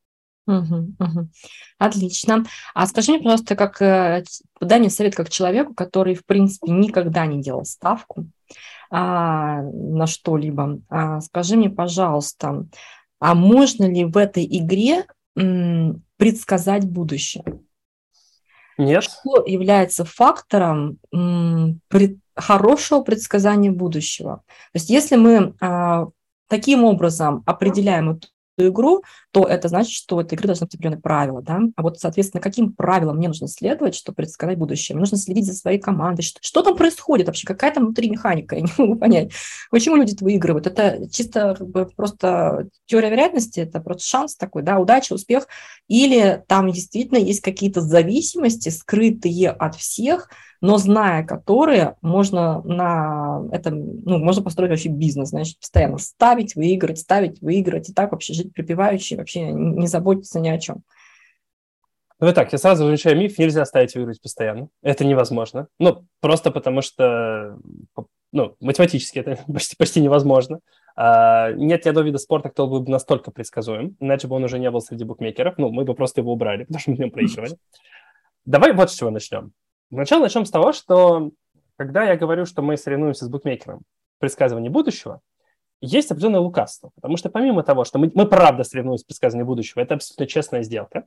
Угу, 0.47 0.94
угу. 0.99 1.28
Отлично. 1.78 2.44
А 2.74 2.86
скажи 2.86 3.12
мне, 3.12 3.20
пожалуйста, 3.20 3.57
как 3.57 3.82
э, 3.82 4.24
дай 4.61 4.78
мне 4.78 4.90
совет 4.90 5.16
как 5.16 5.28
человеку, 5.28 5.74
который, 5.74 6.14
в 6.14 6.24
принципе, 6.24 6.70
никогда 6.70 7.26
не 7.26 7.42
делал 7.42 7.64
ставку 7.64 8.26
а, 8.90 9.62
на 9.62 10.07
что-либо. 10.07 10.80
А, 10.88 11.20
скажи 11.20 11.57
мне, 11.57 11.68
пожалуйста, 11.68 12.66
а 13.18 13.34
можно 13.34 13.86
ли 13.86 14.05
в 14.05 14.16
этой 14.16 14.47
игре 14.47 15.07
предсказать 16.16 16.88
будущее? 16.88 17.44
Нет. 18.78 19.05
Что 19.05 19.44
является 19.47 20.05
фактором 20.05 20.99
пред, 21.11 22.18
хорошего 22.34 23.03
предсказания 23.03 23.70
будущего? 23.70 24.42
То 24.47 24.76
есть 24.78 24.90
если 24.90 25.16
мы 25.16 25.55
а, 25.61 26.07
таким 26.49 26.84
образом 26.84 27.42
определяем 27.47 28.20
игру, 28.59 29.02
то 29.30 29.44
это 29.44 29.68
значит, 29.68 29.92
что 29.92 30.16
у 30.16 30.20
этой 30.20 30.34
игры 30.34 30.46
должны 30.46 30.66
быть 30.66 30.74
определенные 30.74 31.00
правила, 31.00 31.42
да? 31.42 31.61
А 31.76 31.82
вот, 31.82 31.98
соответственно, 31.98 32.40
каким 32.40 32.72
правилам 32.72 33.16
мне 33.16 33.28
нужно 33.28 33.48
следовать, 33.48 33.94
чтобы 33.94 34.16
предсказать 34.16 34.59
будущее? 34.59 34.94
Мне 34.94 35.00
нужно 35.00 35.18
следить 35.18 35.46
за 35.46 35.54
своей 35.54 35.78
командой. 35.78 36.22
Что, 36.22 36.38
что 36.42 36.62
там 36.62 36.76
происходит 36.76 37.26
вообще? 37.26 37.46
Какая 37.46 37.72
там 37.72 37.84
внутри 37.84 38.11
механика? 38.11 38.57
Я 38.57 38.62
не 38.62 38.72
могу 38.78 38.96
понять. 38.96 39.32
Почему 39.70 39.96
люди 39.96 40.14
это 40.14 40.24
выигрывают? 40.24 40.66
Это 40.66 41.09
чисто 41.11 41.54
как 41.59 41.68
бы, 41.68 41.86
просто 41.86 42.68
теория 42.86 43.11
вероятности, 43.11 43.61
это 43.61 43.80
просто 43.80 44.04
шанс 44.04 44.36
такой, 44.36 44.62
да, 44.62 44.78
удача, 44.78 45.14
успех. 45.14 45.46
Или 45.88 46.42
там 46.48 46.70
действительно 46.70 47.18
есть 47.18 47.40
какие-то 47.40 47.80
зависимости, 47.80 48.68
скрытые 48.68 49.50
от 49.50 49.74
всех, 49.76 50.28
но 50.61 50.78
зная 50.78 51.24
которые, 51.24 51.96
можно 52.02 52.62
на 52.62 53.42
этом, 53.52 54.02
ну, 54.04 54.18
можно 54.18 54.42
построить 54.42 54.70
вообще 54.70 54.88
бизнес, 54.88 55.30
значит, 55.30 55.59
постоянно 55.59 55.98
ставить, 55.98 56.57
выиграть, 56.57 56.98
ставить, 56.98 57.40
выиграть, 57.40 57.90
и 57.90 57.92
так 57.92 58.12
вообще 58.12 58.34
жить 58.34 58.52
припеваючи, 58.52 59.14
вообще 59.14 59.52
не 59.52 59.86
заботиться 59.86 60.40
ни 60.40 60.48
о 60.48 60.59
чем. 60.59 60.82
Ну, 62.18 62.32
так, 62.32 62.50
я 62.52 62.59
сразу 62.59 62.86
замечаю 62.86 63.18
миф, 63.18 63.38
нельзя 63.38 63.64
ставить 63.66 63.94
выиграть 63.94 64.22
постоянно. 64.22 64.68
Это 64.82 65.04
невозможно. 65.04 65.68
Ну, 65.78 66.07
просто 66.20 66.50
потому 66.50 66.80
что, 66.80 67.59
ну, 68.32 68.57
математически 68.61 69.18
это 69.18 69.38
почти, 69.52 69.76
почти 69.76 70.00
невозможно. 70.00 70.61
А, 70.96 71.52
нет 71.52 71.84
ни 71.84 71.88
одного 71.90 72.07
вида 72.07 72.18
спорта, 72.18 72.48
кто 72.48 72.66
был 72.66 72.80
бы 72.80 72.90
настолько 72.90 73.30
предсказуем, 73.30 73.96
иначе 74.00 74.28
бы 74.28 74.36
он 74.36 74.44
уже 74.44 74.59
не 74.59 74.70
был 74.70 74.80
среди 74.80 75.04
букмекеров. 75.04 75.59
Ну, 75.59 75.70
мы 75.70 75.84
бы 75.84 75.94
просто 75.94 76.22
его 76.22 76.32
убрали, 76.32 76.64
потому 76.64 76.80
что 76.80 76.90
мы 76.90 76.96
в 76.96 77.00
нем 77.00 77.11
проигрывали. 77.11 77.57
Давай 78.46 78.72
вот 78.72 78.90
с 78.90 78.94
чего 78.94 79.11
начнем. 79.11 79.52
Сначала 79.93 80.22
начнем 80.22 80.45
с 80.45 80.51
того, 80.51 80.72
что 80.72 81.30
когда 81.76 82.05
я 82.05 82.16
говорю, 82.16 82.47
что 82.47 82.62
мы 82.62 82.76
соревнуемся 82.76 83.24
с 83.24 83.28
букмекером 83.28 83.82
в 84.16 84.20
предсказывании 84.20 84.68
будущего, 84.68 85.20
есть 85.82 86.11
определенное 86.11 86.41
лукавство, 86.41 86.91
потому 86.95 87.16
что 87.18 87.28
помимо 87.28 87.62
того, 87.62 87.84
что 87.84 87.99
мы, 87.99 88.11
мы 88.14 88.26
правда 88.26 88.64
соревнуемся 88.64 89.05
в 89.05 89.07
предсказывании 89.07 89.47
будущего, 89.47 89.80
это 89.80 89.95
абсолютно 89.95 90.26
честная 90.26 90.62
сделка. 90.62 91.05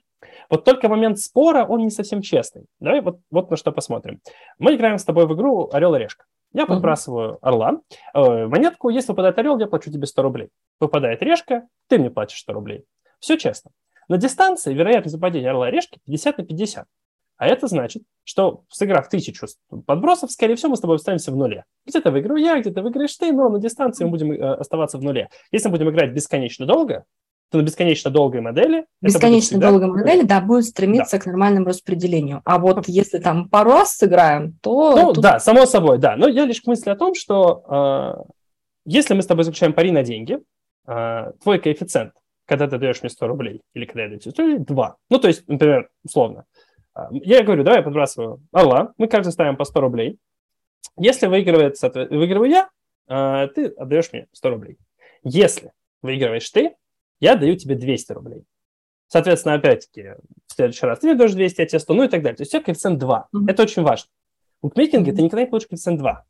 Вот 0.49 0.63
только 0.63 0.87
момент 0.87 1.19
спора, 1.19 1.65
он 1.65 1.81
не 1.81 1.89
совсем 1.89 2.21
честный. 2.21 2.65
Давай 2.79 3.01
вот, 3.01 3.19
вот 3.31 3.49
на 3.49 3.57
что 3.57 3.71
посмотрим. 3.71 4.21
Мы 4.59 4.75
играем 4.75 4.99
с 4.99 5.03
тобой 5.03 5.25
в 5.25 5.33
игру 5.33 5.69
«Орел 5.71 5.95
и 5.95 5.99
решка». 5.99 6.25
Я 6.53 6.65
подбрасываю 6.65 7.37
орла, 7.41 7.81
э, 8.13 8.47
монетку, 8.47 8.89
если 8.89 9.11
выпадает 9.11 9.37
орел, 9.37 9.59
я 9.59 9.67
плачу 9.67 9.91
тебе 9.91 10.07
100 10.07 10.21
рублей. 10.21 10.49
Выпадает 10.79 11.21
решка, 11.21 11.67
ты 11.87 11.99
мне 11.99 12.09
платишь 12.09 12.39
100 12.39 12.53
рублей. 12.53 12.85
Все 13.19 13.37
честно. 13.37 13.71
На 14.07 14.17
дистанции 14.17 14.73
вероятность 14.73 15.15
выпадения 15.15 15.51
орла 15.51 15.69
и 15.69 15.71
решки 15.71 15.99
50 16.05 16.39
на 16.39 16.45
50. 16.45 16.87
А 17.39 17.47
это 17.47 17.67
значит, 17.67 18.03
что 18.25 18.63
сыграв 18.69 19.07
тысячу 19.07 19.47
подбросов, 19.85 20.29
скорее 20.29 20.55
всего, 20.55 20.71
мы 20.71 20.75
с 20.75 20.81
тобой 20.81 20.97
останемся 20.97 21.31
в 21.31 21.37
нуле. 21.37 21.63
Где-то 21.87 22.11
выиграю 22.11 22.39
я, 22.39 22.59
где-то 22.59 22.81
выиграешь 22.81 23.15
ты, 23.15 23.31
но 23.31 23.47
на 23.47 23.59
дистанции 23.59 24.03
мы 24.03 24.11
будем 24.11 24.33
э, 24.33 24.55
оставаться 24.55 24.97
в 24.97 25.03
нуле. 25.03 25.29
Если 25.53 25.69
мы 25.69 25.77
будем 25.77 25.89
играть 25.89 26.11
бесконечно 26.11 26.65
долго, 26.65 27.05
то 27.49 27.57
на 27.57 27.61
бесконечно 27.63 28.11
долгой 28.11 28.41
модели... 28.41 28.85
Бесконечно 29.01 29.57
долгой 29.57 29.87
модели, 29.87 30.23
да, 30.23 30.41
будет 30.41 30.65
стремиться 30.65 31.17
да. 31.17 31.23
к 31.23 31.25
нормальному 31.27 31.67
распределению. 31.67 32.41
А 32.43 32.59
вот 32.59 32.89
если 32.89 33.19
там 33.19 33.47
пару 33.47 33.71
раз 33.71 33.95
сыграем, 33.95 34.59
то... 34.61 34.95
Ну, 34.97 35.13
тут... 35.13 35.23
да, 35.23 35.39
само 35.39 35.65
собой, 35.65 35.97
да. 35.97 36.17
Но 36.17 36.27
я 36.27 36.43
лишь 36.45 36.61
к 36.61 36.67
мысли 36.67 36.89
о 36.89 36.97
том, 36.97 37.15
что 37.15 37.63
э, 37.69 38.31
если 38.83 39.13
мы 39.13 39.21
с 39.21 39.27
тобой 39.27 39.45
заключаем 39.45 39.71
пари 39.71 39.91
на 39.91 40.03
деньги, 40.03 40.39
э, 40.87 41.31
твой 41.41 41.59
коэффициент, 41.59 42.11
когда 42.45 42.67
ты 42.67 42.77
даешь 42.77 43.01
мне 43.01 43.09
100 43.09 43.27
рублей 43.27 43.61
или 43.73 43.85
когда 43.85 44.03
я 44.03 44.07
даю 44.09 44.19
тебе 44.19 44.31
100 44.31 44.43
рублей, 44.43 44.59
2. 44.59 44.95
Ну, 45.09 45.19
то 45.19 45.27
есть, 45.29 45.47
например, 45.47 45.89
условно, 46.03 46.45
я 47.11 47.43
говорю, 47.43 47.63
давай 47.63 47.79
я 47.79 47.83
подбрасываю 47.83 48.41
орла, 48.51 48.93
мы 48.97 49.07
каждый 49.07 49.31
ставим 49.31 49.57
по 49.57 49.65
100 49.65 49.81
рублей. 49.81 50.19
Если 50.97 51.27
выигрывает, 51.27 51.77
выигрываю 52.09 52.49
я, 52.49 52.69
а, 53.07 53.47
ты 53.47 53.67
отдаешь 53.67 54.11
мне 54.11 54.27
100 54.33 54.49
рублей. 54.49 54.77
Если 55.23 55.71
выигрываешь 56.01 56.49
ты, 56.49 56.75
я 57.19 57.35
даю 57.35 57.55
тебе 57.55 57.75
200 57.75 58.11
рублей. 58.13 58.43
Соответственно, 59.07 59.55
опять-таки, 59.55 60.13
в 60.47 60.53
следующий 60.53 60.85
раз 60.85 60.99
ты 60.99 61.07
мне 61.07 61.15
даешь 61.15 61.33
200, 61.33 61.61
я 61.61 61.67
тебе 61.67 61.79
100, 61.79 61.93
ну 61.95 62.03
и 62.03 62.07
так 62.07 62.21
далее. 62.21 62.37
То 62.37 62.43
есть 62.43 62.53
у 62.53 62.57
тебя 62.57 62.65
коэффициент 62.65 62.99
2. 62.99 63.27
Mm-hmm. 63.33 63.45
Это 63.47 63.63
очень 63.63 63.81
важно. 63.81 64.09
В 64.61 64.67
букмекинге 64.67 65.11
mm-hmm. 65.11 65.15
ты 65.15 65.21
никогда 65.23 65.41
не 65.41 65.49
получишь 65.49 65.69
коэффициент 65.69 65.99
2. 65.99 66.25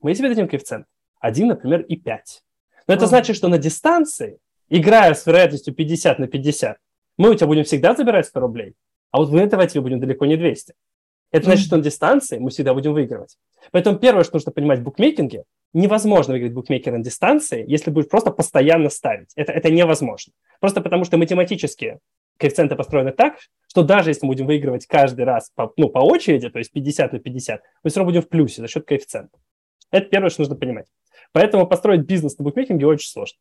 Мы 0.00 0.14
тебе 0.14 0.28
дадим 0.28 0.48
коэффициент 0.48 0.86
1, 1.20 1.46
например, 1.46 1.82
и 1.82 1.96
5. 1.96 2.42
Но 2.88 2.92
mm-hmm. 2.92 2.96
это 2.96 3.06
значит, 3.06 3.36
что 3.36 3.46
на 3.46 3.58
дистанции, 3.58 4.38
играя 4.68 5.14
с 5.14 5.24
вероятностью 5.24 5.72
50 5.72 6.18
на 6.18 6.26
50, 6.26 6.78
мы 7.16 7.30
у 7.30 7.34
тебя 7.34 7.46
будем 7.46 7.62
всегда 7.62 7.94
забирать 7.94 8.26
100 8.26 8.40
рублей, 8.40 8.74
а 9.16 9.18
вот 9.18 9.30
выигрывать 9.30 9.78
мы 9.78 9.80
будем 9.80 9.98
далеко 9.98 10.26
не 10.26 10.36
200. 10.36 10.74
Это 11.32 11.46
значит, 11.46 11.64
что 11.64 11.78
на 11.78 11.82
дистанции 11.82 12.36
мы 12.36 12.50
всегда 12.50 12.74
будем 12.74 12.92
выигрывать. 12.92 13.38
Поэтому 13.72 13.98
первое, 13.98 14.24
что 14.24 14.34
нужно 14.34 14.52
понимать 14.52 14.80
в 14.80 14.82
букмекинге, 14.82 15.44
невозможно 15.72 16.34
выиграть 16.34 16.52
букмекер 16.52 16.92
на 16.92 17.02
дистанции, 17.02 17.64
если 17.66 17.90
будешь 17.90 18.10
просто 18.10 18.30
постоянно 18.30 18.90
ставить. 18.90 19.30
Это, 19.34 19.52
это 19.52 19.70
невозможно. 19.70 20.34
Просто 20.60 20.82
потому 20.82 21.04
что 21.04 21.16
математически 21.16 21.98
коэффициенты 22.36 22.76
построены 22.76 23.12
так, 23.12 23.38
что 23.68 23.82
даже 23.82 24.10
если 24.10 24.26
мы 24.26 24.32
будем 24.32 24.46
выигрывать 24.46 24.86
каждый 24.86 25.24
раз 25.24 25.50
по, 25.54 25.72
ну, 25.78 25.88
по 25.88 26.00
очереди, 26.00 26.50
то 26.50 26.58
есть 26.58 26.70
50 26.72 27.14
на 27.14 27.18
50, 27.18 27.62
мы 27.84 27.90
все 27.90 28.00
равно 28.00 28.12
будем 28.12 28.22
в 28.22 28.28
плюсе 28.28 28.60
за 28.60 28.68
счет 28.68 28.84
коэффициента. 28.86 29.38
Это 29.90 30.08
первое, 30.10 30.28
что 30.28 30.42
нужно 30.42 30.56
понимать. 30.56 30.88
Поэтому 31.32 31.66
построить 31.66 32.02
бизнес 32.02 32.36
на 32.36 32.44
букмекинге 32.44 32.86
очень 32.86 33.08
сложно. 33.08 33.38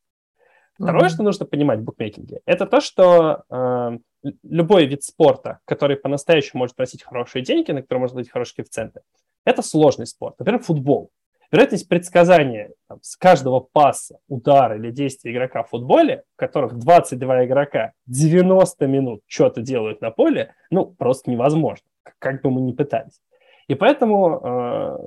Второе, 0.75 1.05
mm-hmm. 1.05 1.09
что 1.09 1.23
нужно 1.23 1.45
понимать 1.45 1.79
в 1.79 1.83
букмекинге, 1.83 2.41
это 2.45 2.65
то, 2.65 2.81
что 2.81 3.43
э, 3.49 3.97
любой 4.43 4.85
вид 4.85 5.03
спорта, 5.03 5.59
который 5.65 5.95
по-настоящему 5.95 6.59
может 6.59 6.75
приносить 6.75 7.03
хорошие 7.03 7.43
деньги, 7.43 7.71
на 7.71 7.81
который 7.81 7.99
можно 7.99 8.17
дать 8.17 8.29
хорошие 8.29 8.57
коэффициенты, 8.57 9.01
это 9.45 9.61
сложный 9.61 10.05
спорт. 10.05 10.35
Например, 10.39 10.61
футбол. 10.61 11.11
Вероятность 11.51 11.87
предсказания 11.87 12.71
там, 12.89 12.99
с 13.01 13.15
каждого 13.15 13.59
паса, 13.59 14.17
удара 14.27 14.75
или 14.75 14.91
действия 14.91 15.31
игрока 15.31 15.63
в 15.63 15.69
футболе, 15.69 16.23
в 16.35 16.39
которых 16.39 16.73
22 16.73 17.45
игрока 17.45 17.93
90 18.07 18.87
минут 18.87 19.21
что-то 19.27 19.61
делают 19.61 20.01
на 20.01 20.11
поле, 20.11 20.53
ну, 20.71 20.85
просто 20.85 21.31
невозможно, 21.31 21.87
как 22.19 22.41
бы 22.41 22.49
мы 22.51 22.61
ни 22.61 22.73
пытались. 22.73 23.21
И 23.67 23.75
поэтому 23.75 24.41
э, 24.43 24.97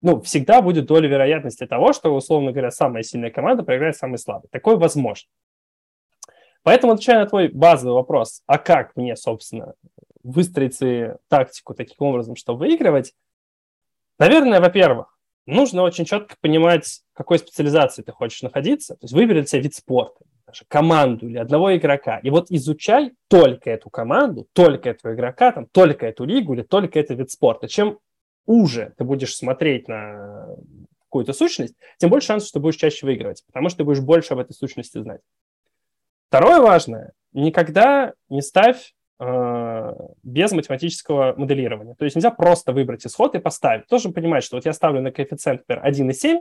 ну, 0.00 0.20
всегда 0.20 0.62
будет 0.62 0.86
доля 0.86 1.08
вероятности 1.08 1.66
того, 1.66 1.92
что, 1.92 2.14
условно 2.14 2.52
говоря, 2.52 2.70
самая 2.70 3.02
сильная 3.02 3.30
команда 3.30 3.62
проиграет 3.62 3.96
самой 3.96 4.18
слабой. 4.18 4.48
Такое 4.50 4.76
возможно. 4.76 5.28
Поэтому, 6.62 6.92
отвечая 6.92 7.20
на 7.20 7.26
твой 7.26 7.48
базовый 7.48 7.94
вопрос, 7.94 8.42
а 8.46 8.58
как 8.58 8.94
мне, 8.96 9.16
собственно, 9.16 9.74
выстроить 10.22 10.78
тактику 11.28 11.74
таким 11.74 12.06
образом, 12.06 12.36
чтобы 12.36 12.60
выигрывать, 12.60 13.14
наверное, 14.18 14.60
во-первых, 14.60 15.18
нужно 15.46 15.82
очень 15.82 16.04
четко 16.04 16.36
понимать, 16.40 17.02
какой 17.14 17.38
специализации 17.38 18.02
ты 18.02 18.12
хочешь 18.12 18.42
находиться. 18.42 18.94
То 18.94 19.04
есть 19.04 19.14
выбери 19.14 19.44
себе 19.44 19.62
вид 19.62 19.74
спорта, 19.74 20.24
даже 20.46 20.64
команду 20.68 21.28
или 21.28 21.38
одного 21.38 21.76
игрока. 21.76 22.18
И 22.18 22.30
вот 22.30 22.50
изучай 22.50 23.12
только 23.28 23.70
эту 23.70 23.90
команду, 23.90 24.46
только 24.52 24.90
этого 24.90 25.14
игрока, 25.14 25.52
там, 25.52 25.66
только 25.66 26.06
эту 26.06 26.24
лигу 26.24 26.54
или 26.54 26.62
только 26.62 27.00
этот 27.00 27.18
вид 27.18 27.30
спорта. 27.30 27.68
Чем 27.68 27.98
уже 28.48 28.94
ты 28.96 29.04
будешь 29.04 29.36
смотреть 29.36 29.88
на 29.88 30.48
какую-то 31.04 31.32
сущность, 31.32 31.74
тем 31.98 32.10
больше 32.10 32.28
шансов, 32.28 32.48
что 32.48 32.60
будешь 32.60 32.76
чаще 32.76 33.06
выигрывать, 33.06 33.44
потому 33.46 33.68
что 33.68 33.78
ты 33.78 33.84
будешь 33.84 34.00
больше 34.00 34.32
об 34.32 34.40
этой 34.40 34.52
сущности 34.52 34.98
знать. 34.98 35.20
Второе 36.28 36.60
важное, 36.60 37.12
никогда 37.32 38.14
не 38.28 38.40
ставь 38.42 38.94
э, 39.20 39.92
без 40.22 40.52
математического 40.52 41.34
моделирования. 41.36 41.94
То 41.94 42.04
есть 42.04 42.16
нельзя 42.16 42.30
просто 42.30 42.72
выбрать 42.72 43.06
исход 43.06 43.34
и 43.34 43.38
поставить. 43.38 43.86
Тоже 43.86 44.10
понимать, 44.10 44.44
что 44.44 44.56
вот 44.56 44.64
я 44.64 44.72
ставлю 44.72 45.02
на 45.02 45.12
коэффициент, 45.12 45.62
например, 45.68 46.10
1,7, 46.10 46.40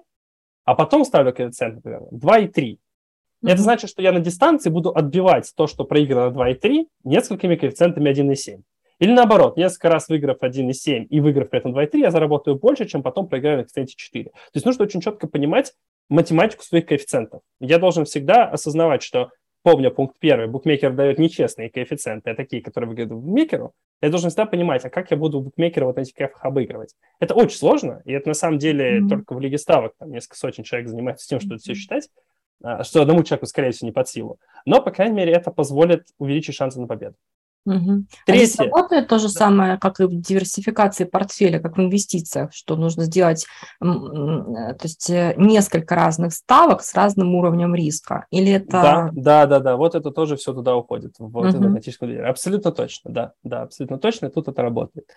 а 0.65 0.75
потом 0.75 1.05
ставлю 1.05 1.33
коэффициент, 1.33 1.75
например, 1.75 2.01
2,3. 2.11 2.49
Mm-hmm. 2.53 2.77
Это 3.43 3.61
значит, 3.61 3.89
что 3.89 4.01
я 4.01 4.11
на 4.11 4.19
дистанции 4.19 4.69
буду 4.69 4.91
отбивать 4.91 5.53
то, 5.55 5.67
что 5.67 5.83
проиграно 5.85 6.33
2,3, 6.33 6.87
несколькими 7.03 7.55
коэффициентами 7.55 8.09
1,7. 8.11 8.61
Или 8.99 9.11
наоборот, 9.11 9.57
несколько 9.57 9.89
раз 9.89 10.09
выиграв 10.09 10.41
1,7 10.41 11.05
и 11.05 11.19
выиграв 11.19 11.49
при 11.49 11.59
этом 11.59 11.77
2,3, 11.77 11.99
я 11.99 12.11
заработаю 12.11 12.57
больше, 12.57 12.85
чем 12.85 13.03
потом 13.03 13.27
проиграю 13.27 13.57
на 13.57 13.63
коэффициенте 13.63 13.95
4. 13.95 14.25
То 14.25 14.31
есть 14.53 14.65
нужно 14.65 14.85
очень 14.85 15.01
четко 15.01 15.27
понимать 15.27 15.73
математику 16.09 16.63
своих 16.63 16.87
коэффициентов. 16.87 17.41
Я 17.59 17.77
должен 17.77 18.05
всегда 18.05 18.45
осознавать, 18.45 19.03
что 19.03 19.29
помню 19.61 19.91
пункт 19.91 20.17
первый, 20.19 20.47
букмекер 20.47 20.93
дает 20.93 21.19
нечестные 21.19 21.69
коэффициенты, 21.69 22.31
а 22.31 22.35
такие, 22.35 22.61
которые 22.61 22.89
выгодны 22.89 23.17
букмекеру, 23.17 23.73
я 24.01 24.09
должен 24.09 24.29
всегда 24.29 24.45
понимать, 24.45 24.85
а 24.85 24.89
как 24.89 25.11
я 25.11 25.17
буду 25.17 25.41
букмекера 25.41 25.85
вот 25.85 25.97
на 25.97 26.01
этих 26.01 26.13
кэфах 26.13 26.45
обыгрывать. 26.45 26.95
Это 27.19 27.33
очень 27.33 27.57
сложно, 27.57 28.01
и 28.05 28.13
это 28.13 28.29
на 28.29 28.33
самом 28.33 28.59
деле 28.59 28.99
mm-hmm. 28.99 29.09
только 29.09 29.33
в 29.33 29.39
лиге 29.39 29.57
ставок, 29.57 29.93
там 29.97 30.11
несколько 30.11 30.37
сотен 30.37 30.63
человек 30.63 30.87
занимаются 30.87 31.27
тем, 31.27 31.39
что 31.39 31.55
это 31.55 31.63
все 31.63 31.73
считать, 31.73 32.09
а, 32.63 32.83
что 32.83 33.01
одному 33.01 33.23
человеку, 33.23 33.47
скорее 33.47 33.71
всего, 33.71 33.87
не 33.87 33.91
под 33.91 34.07
силу. 34.07 34.39
Но, 34.65 34.81
по 34.81 34.91
крайней 34.91 35.15
мере, 35.15 35.33
это 35.33 35.51
позволит 35.51 36.07
увеличить 36.17 36.55
шансы 36.55 36.79
на 36.79 36.87
победу. 36.87 37.15
Угу. 37.67 38.05
Третье. 38.25 38.63
А 38.63 38.63
работает 38.63 39.09
то 39.09 39.19
же 39.19 39.27
самое, 39.27 39.77
как 39.77 39.99
и 39.99 40.05
в 40.05 40.21
диверсификации 40.21 41.03
портфеля, 41.03 41.59
как 41.59 41.77
в 41.77 41.81
инвестициях, 41.81 42.53
что 42.53 42.77
нужно 42.77 43.03
сделать 43.03 43.45
э, 43.81 43.85
то 43.85 44.83
есть, 44.83 45.09
э, 45.09 45.33
несколько 45.37 45.95
разных 45.95 46.33
ставок 46.33 46.81
с 46.81 46.95
разным 46.95 47.35
уровнем 47.35 47.75
риска? 47.75 48.25
Или 48.31 48.53
это... 48.53 48.71
Да, 48.71 49.09
да, 49.11 49.45
да, 49.47 49.59
да. 49.59 49.75
вот 49.75 49.95
это 49.95 50.11
тоже 50.11 50.37
все 50.37 50.53
туда 50.53 50.77
уходит, 50.77 51.15
в 51.19 51.27
вот 51.27 51.53
угу. 51.53 51.77
Абсолютно 52.25 52.71
точно, 52.71 53.11
да, 53.11 53.33
да, 53.43 53.63
абсолютно 53.63 53.97
точно, 53.97 54.29
тут 54.29 54.47
это 54.47 54.61
работает. 54.61 55.07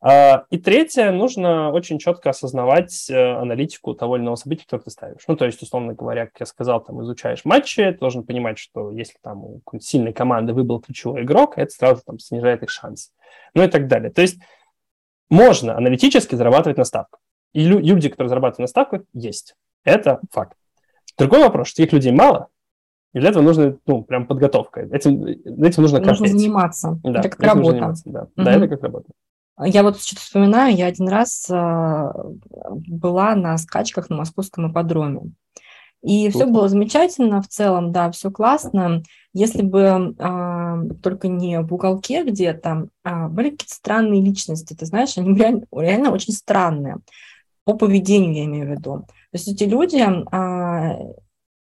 А, 0.00 0.44
и 0.50 0.58
третье, 0.58 1.10
нужно 1.10 1.72
очень 1.72 1.98
четко 1.98 2.30
осознавать 2.30 3.10
э, 3.10 3.16
аналитику 3.16 3.94
того 3.94 4.16
или 4.16 4.22
иного 4.22 4.36
события, 4.36 4.64
которое 4.64 4.84
ты 4.84 4.90
ставишь. 4.90 5.22
Ну, 5.26 5.36
то 5.36 5.44
есть, 5.44 5.60
условно 5.60 5.94
говоря, 5.94 6.26
как 6.26 6.40
я 6.40 6.46
сказал, 6.46 6.82
там 6.82 7.02
изучаешь 7.02 7.44
матчи, 7.44 7.82
ты 7.92 7.98
должен 7.98 8.22
понимать, 8.22 8.58
что 8.58 8.92
если 8.92 9.16
там 9.20 9.44
у 9.44 9.62
сильной 9.80 10.12
команды 10.12 10.52
выбыл 10.52 10.80
ключевой 10.80 11.22
игрок, 11.22 11.58
это 11.58 11.70
сразу 11.72 12.02
там 12.06 12.18
снижает 12.20 12.62
их 12.62 12.70
шанс. 12.70 13.12
Ну 13.54 13.64
и 13.64 13.68
так 13.68 13.88
далее. 13.88 14.10
То 14.10 14.22
есть 14.22 14.38
можно 15.30 15.76
аналитически 15.76 16.36
зарабатывать 16.36 16.78
на 16.78 16.84
ставку. 16.84 17.18
И 17.52 17.64
люди, 17.64 18.08
которые 18.08 18.28
зарабатывают 18.28 18.60
на 18.60 18.66
ставку, 18.68 19.04
есть. 19.14 19.56
Это 19.84 20.20
факт. 20.30 20.56
Другой 21.16 21.40
вопрос, 21.40 21.68
что 21.68 21.82
этих 21.82 21.92
людей 21.94 22.12
мало, 22.12 22.48
и 23.14 23.20
для 23.20 23.30
этого 23.30 23.42
нужна, 23.42 23.74
ну, 23.86 24.04
прям 24.04 24.26
подготовка. 24.26 24.82
Этим, 24.92 25.24
этим 25.24 25.82
нужно 25.82 25.98
Нужно 26.00 26.26
заниматься. 26.26 27.00
Да, 27.02 27.20
это 27.20 27.30
как 27.30 27.42
работа. 27.42 27.94
Да. 28.04 28.22
Угу. 28.22 28.30
да, 28.36 28.52
это 28.52 28.68
как 28.68 28.82
работа. 28.82 29.08
Я 29.60 29.82
вот 29.82 30.00
что-то 30.00 30.20
вспоминаю, 30.20 30.76
я 30.76 30.86
один 30.86 31.08
раз 31.08 31.48
а, 31.50 32.12
была 32.86 33.34
на 33.34 33.58
скачках 33.58 34.08
на 34.08 34.16
московском 34.16 34.70
ипподроме. 34.70 35.32
И 36.02 36.30
все 36.30 36.46
было 36.46 36.68
замечательно 36.68 37.42
в 37.42 37.48
целом, 37.48 37.90
да, 37.90 38.10
все 38.12 38.30
классно. 38.30 39.02
Если 39.32 39.62
бы 39.62 40.14
а, 40.18 40.78
только 41.02 41.26
не 41.26 41.60
в 41.60 41.74
уголке 41.74 42.22
где-то, 42.22 42.88
а, 43.02 43.28
были 43.28 43.50
какие-то 43.50 43.74
странные 43.74 44.22
личности, 44.22 44.74
ты 44.74 44.86
знаешь, 44.86 45.18
они 45.18 45.34
реально, 45.36 45.64
реально 45.72 46.12
очень 46.12 46.32
странные. 46.32 46.98
По 47.64 47.74
поведению 47.74 48.34
я 48.34 48.44
имею 48.44 48.66
в 48.66 48.70
виду. 48.70 49.06
То 49.06 49.34
есть 49.34 49.48
эти 49.48 49.64
люди 49.64 50.02
а, 50.30 50.98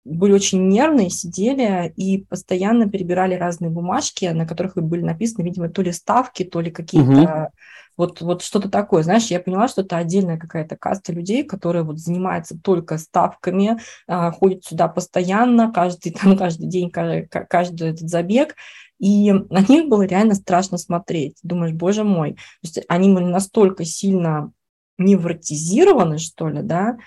были 0.07 0.31
очень 0.31 0.67
нервные, 0.69 1.09
сидели 1.09 1.91
и 1.95 2.19
постоянно 2.19 2.89
перебирали 2.89 3.35
разные 3.35 3.69
бумажки, 3.69 4.25
на 4.25 4.47
которых 4.47 4.75
были 4.75 5.01
написаны, 5.01 5.43
видимо, 5.43 5.69
то 5.69 5.81
ли 5.81 5.91
ставки, 5.91 6.43
то 6.43 6.61
ли 6.61 6.71
какие-то 6.71 7.21
угу. 7.21 7.49
вот, 7.97 8.21
вот 8.21 8.41
что-то 8.41 8.69
такое. 8.69 9.03
Знаешь, 9.03 9.27
я 9.27 9.39
поняла, 9.39 9.67
что 9.67 9.81
это 9.81 9.97
отдельная 9.97 10.37
какая-то 10.37 10.77
каста 10.77 11.11
людей, 11.11 11.43
которые 11.43 11.83
вот 11.83 11.99
занимаются 11.99 12.57
только 12.57 12.97
ставками, 12.97 13.79
а, 14.07 14.31
ходят 14.31 14.63
сюда 14.63 14.87
постоянно, 14.87 15.71
каждый, 15.71 16.11
там, 16.21 16.37
каждый 16.37 16.67
день, 16.67 16.89
каждый, 16.89 17.27
каждый 17.27 17.89
этот 17.89 18.09
забег. 18.09 18.55
И 18.99 19.31
на 19.31 19.59
них 19.67 19.89
было 19.89 20.03
реально 20.03 20.33
страшно 20.33 20.77
смотреть. 20.77 21.37
Думаешь, 21.43 21.73
боже 21.73 22.03
мой, 22.03 22.33
то 22.33 22.39
есть 22.63 22.79
они 22.87 23.13
были 23.13 23.25
настолько 23.25 23.85
сильно 23.85 24.51
невротизированы, 24.97 26.17
что 26.17 26.49
ли, 26.49 26.61
да, 26.63 26.97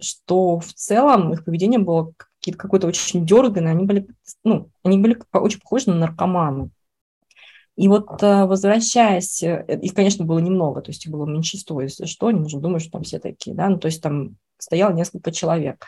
что 0.00 0.60
в 0.60 0.72
целом 0.74 1.32
их 1.32 1.44
поведение 1.44 1.80
было 1.80 2.12
какое-то 2.40 2.86
очень 2.86 3.26
дерганное, 3.26 3.72
они 3.72 3.84
были, 3.84 4.06
ну, 4.44 4.68
они 4.82 4.98
были 4.98 5.18
очень 5.32 5.60
похожи 5.60 5.90
на 5.90 5.96
наркоманов. 5.96 6.70
И 7.76 7.88
вот 7.88 8.22
э, 8.22 8.44
возвращаясь, 8.44 9.42
э, 9.42 9.64
их, 9.82 9.94
конечно, 9.94 10.24
было 10.24 10.38
немного, 10.38 10.80
то 10.80 10.90
есть 10.90 11.06
их 11.06 11.12
было 11.12 11.26
меньшинство, 11.26 11.80
если 11.80 12.04
что, 12.04 12.30
не 12.30 12.38
нужно 12.38 12.60
думать, 12.60 12.82
что 12.82 12.92
там 12.92 13.02
все 13.02 13.18
такие, 13.18 13.56
да, 13.56 13.68
ну, 13.68 13.78
то 13.78 13.86
есть 13.86 14.00
там 14.00 14.36
стояло 14.58 14.92
несколько 14.92 15.32
человек. 15.32 15.84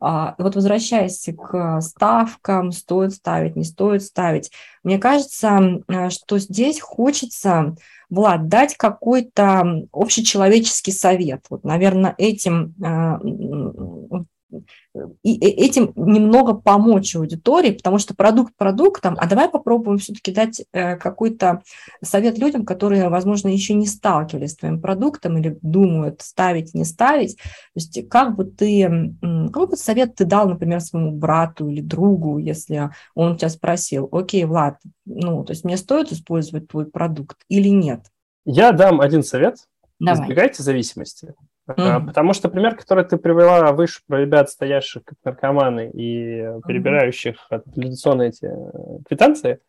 А, 0.00 0.34
вот 0.38 0.54
возвращаясь 0.54 1.28
к 1.36 1.80
ставкам, 1.82 2.72
стоит 2.72 3.12
ставить, 3.12 3.54
не 3.54 3.64
стоит 3.64 4.02
ставить, 4.02 4.50
мне 4.82 4.98
кажется, 4.98 5.82
э, 5.88 6.08
что 6.08 6.38
здесь 6.38 6.80
хочется 6.80 7.74
Влад, 8.08 8.48
дать 8.48 8.76
какой-то 8.76 9.86
общечеловеческий 9.92 10.92
совет. 10.92 11.44
Вот, 11.50 11.62
наверное, 11.64 12.14
этим 12.18 12.74
э, 12.82 14.24
и 15.22 15.38
этим 15.38 15.92
немного 15.96 16.54
помочь 16.54 17.14
аудитории, 17.16 17.72
потому 17.72 17.98
что 17.98 18.14
продукт 18.14 18.54
продуктом, 18.56 19.16
а 19.18 19.26
давай 19.26 19.48
попробуем 19.48 19.98
все-таки 19.98 20.32
дать 20.32 20.62
э, 20.72 20.96
какой-то 20.96 21.62
совет 22.02 22.38
людям, 22.38 22.64
которые, 22.64 23.08
возможно, 23.08 23.48
еще 23.48 23.74
не 23.74 23.86
сталкивались 23.86 24.52
с 24.52 24.56
твоим 24.56 24.80
продуктом 24.80 25.38
или 25.38 25.58
думают 25.62 26.22
ставить, 26.22 26.74
не 26.74 26.84
ставить. 26.84 27.36
То 27.36 27.76
есть 27.76 28.08
как 28.08 28.36
бы 28.36 28.44
ты, 28.44 29.14
какой 29.20 29.68
бы 29.68 29.76
совет 29.76 30.14
ты 30.14 30.24
дал, 30.24 30.48
например, 30.48 30.80
своему 30.80 31.12
брату 31.12 31.68
или 31.68 31.80
другу, 31.80 32.38
если 32.38 32.90
он 33.14 33.36
тебя 33.36 33.48
спросил, 33.48 34.08
окей, 34.12 34.44
Влад, 34.44 34.78
ну, 35.04 35.44
то 35.44 35.52
есть 35.52 35.64
мне 35.64 35.76
стоит 35.76 36.12
использовать 36.12 36.68
твой 36.68 36.86
продукт 36.86 37.38
или 37.48 37.68
нет? 37.68 38.06
Я 38.44 38.72
дам 38.72 39.00
один 39.00 39.22
совет. 39.22 39.56
Давай. 39.98 40.24
Избегайте 40.24 40.62
зависимости. 40.62 41.34
Mm-hmm. 41.76 42.06
Потому 42.06 42.32
что 42.32 42.48
пример, 42.48 42.76
который 42.76 43.04
ты 43.04 43.16
привела 43.16 43.72
выше 43.72 44.00
про 44.06 44.20
ребят, 44.20 44.50
стоящих 44.50 45.04
как 45.04 45.18
наркоманы 45.24 45.90
и 45.90 46.42
перебирающих 46.66 47.36
mm-hmm. 47.50 48.28
эти 48.28 48.46
э, 48.46 48.98
квитанции, 49.08 49.60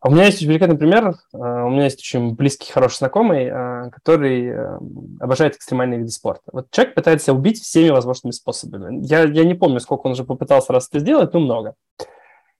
а 0.00 0.08
у 0.08 0.12
меня 0.12 0.26
есть 0.26 0.42
великолепный 0.42 0.78
пример. 0.78 1.14
А, 1.32 1.64
у 1.64 1.70
меня 1.70 1.84
есть 1.84 1.98
очень 1.98 2.34
близкий, 2.34 2.70
хороший 2.70 2.98
знакомый, 2.98 3.50
который 3.90 4.46
э, 4.46 4.78
обожает 5.18 5.56
экстремальные 5.56 5.98
виды 5.98 6.10
спорта. 6.10 6.44
Вот 6.52 6.70
человек 6.70 6.94
пытается 6.94 7.32
убить 7.32 7.60
всеми 7.60 7.88
возможными 7.90 8.30
способами. 8.30 9.04
Я, 9.04 9.24
я 9.24 9.44
не 9.44 9.54
помню, 9.54 9.80
сколько 9.80 10.06
он 10.06 10.12
уже 10.12 10.24
попытался 10.24 10.72
раз 10.72 10.88
это 10.88 11.00
сделать, 11.00 11.32
но 11.32 11.40
много. 11.40 11.74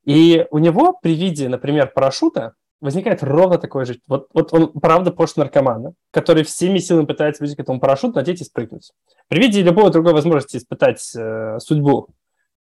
И 0.05 0.47
у 0.51 0.59
него 0.59 0.99
при 1.01 1.15
виде, 1.15 1.49
например, 1.49 1.93
парашюта 1.95 2.55
возникает 2.81 3.22
ровно 3.22 3.59
такое 3.59 3.85
же. 3.85 3.99
Вот, 4.07 4.29
вот 4.33 4.53
он, 4.53 4.72
правда, 4.72 5.11
похож 5.11 5.37
наркомана, 5.37 5.93
который 6.11 6.45
всеми 6.45 6.79
силами 6.79 7.07
пытается 7.07 7.43
выйти 7.43 7.57
к 7.57 7.61
этому 7.61 7.81
парашюту, 7.81 8.16
надеть 8.16 8.41
и 8.41 8.45
спрыгнуть. 8.45 8.93
При 9.29 9.41
виде 9.41 9.62
любой 9.62 9.91
другой 9.91 10.12
возможности 10.12 10.57
испытать 10.57 11.01
э, 11.16 11.59
судьбу, 11.59 12.09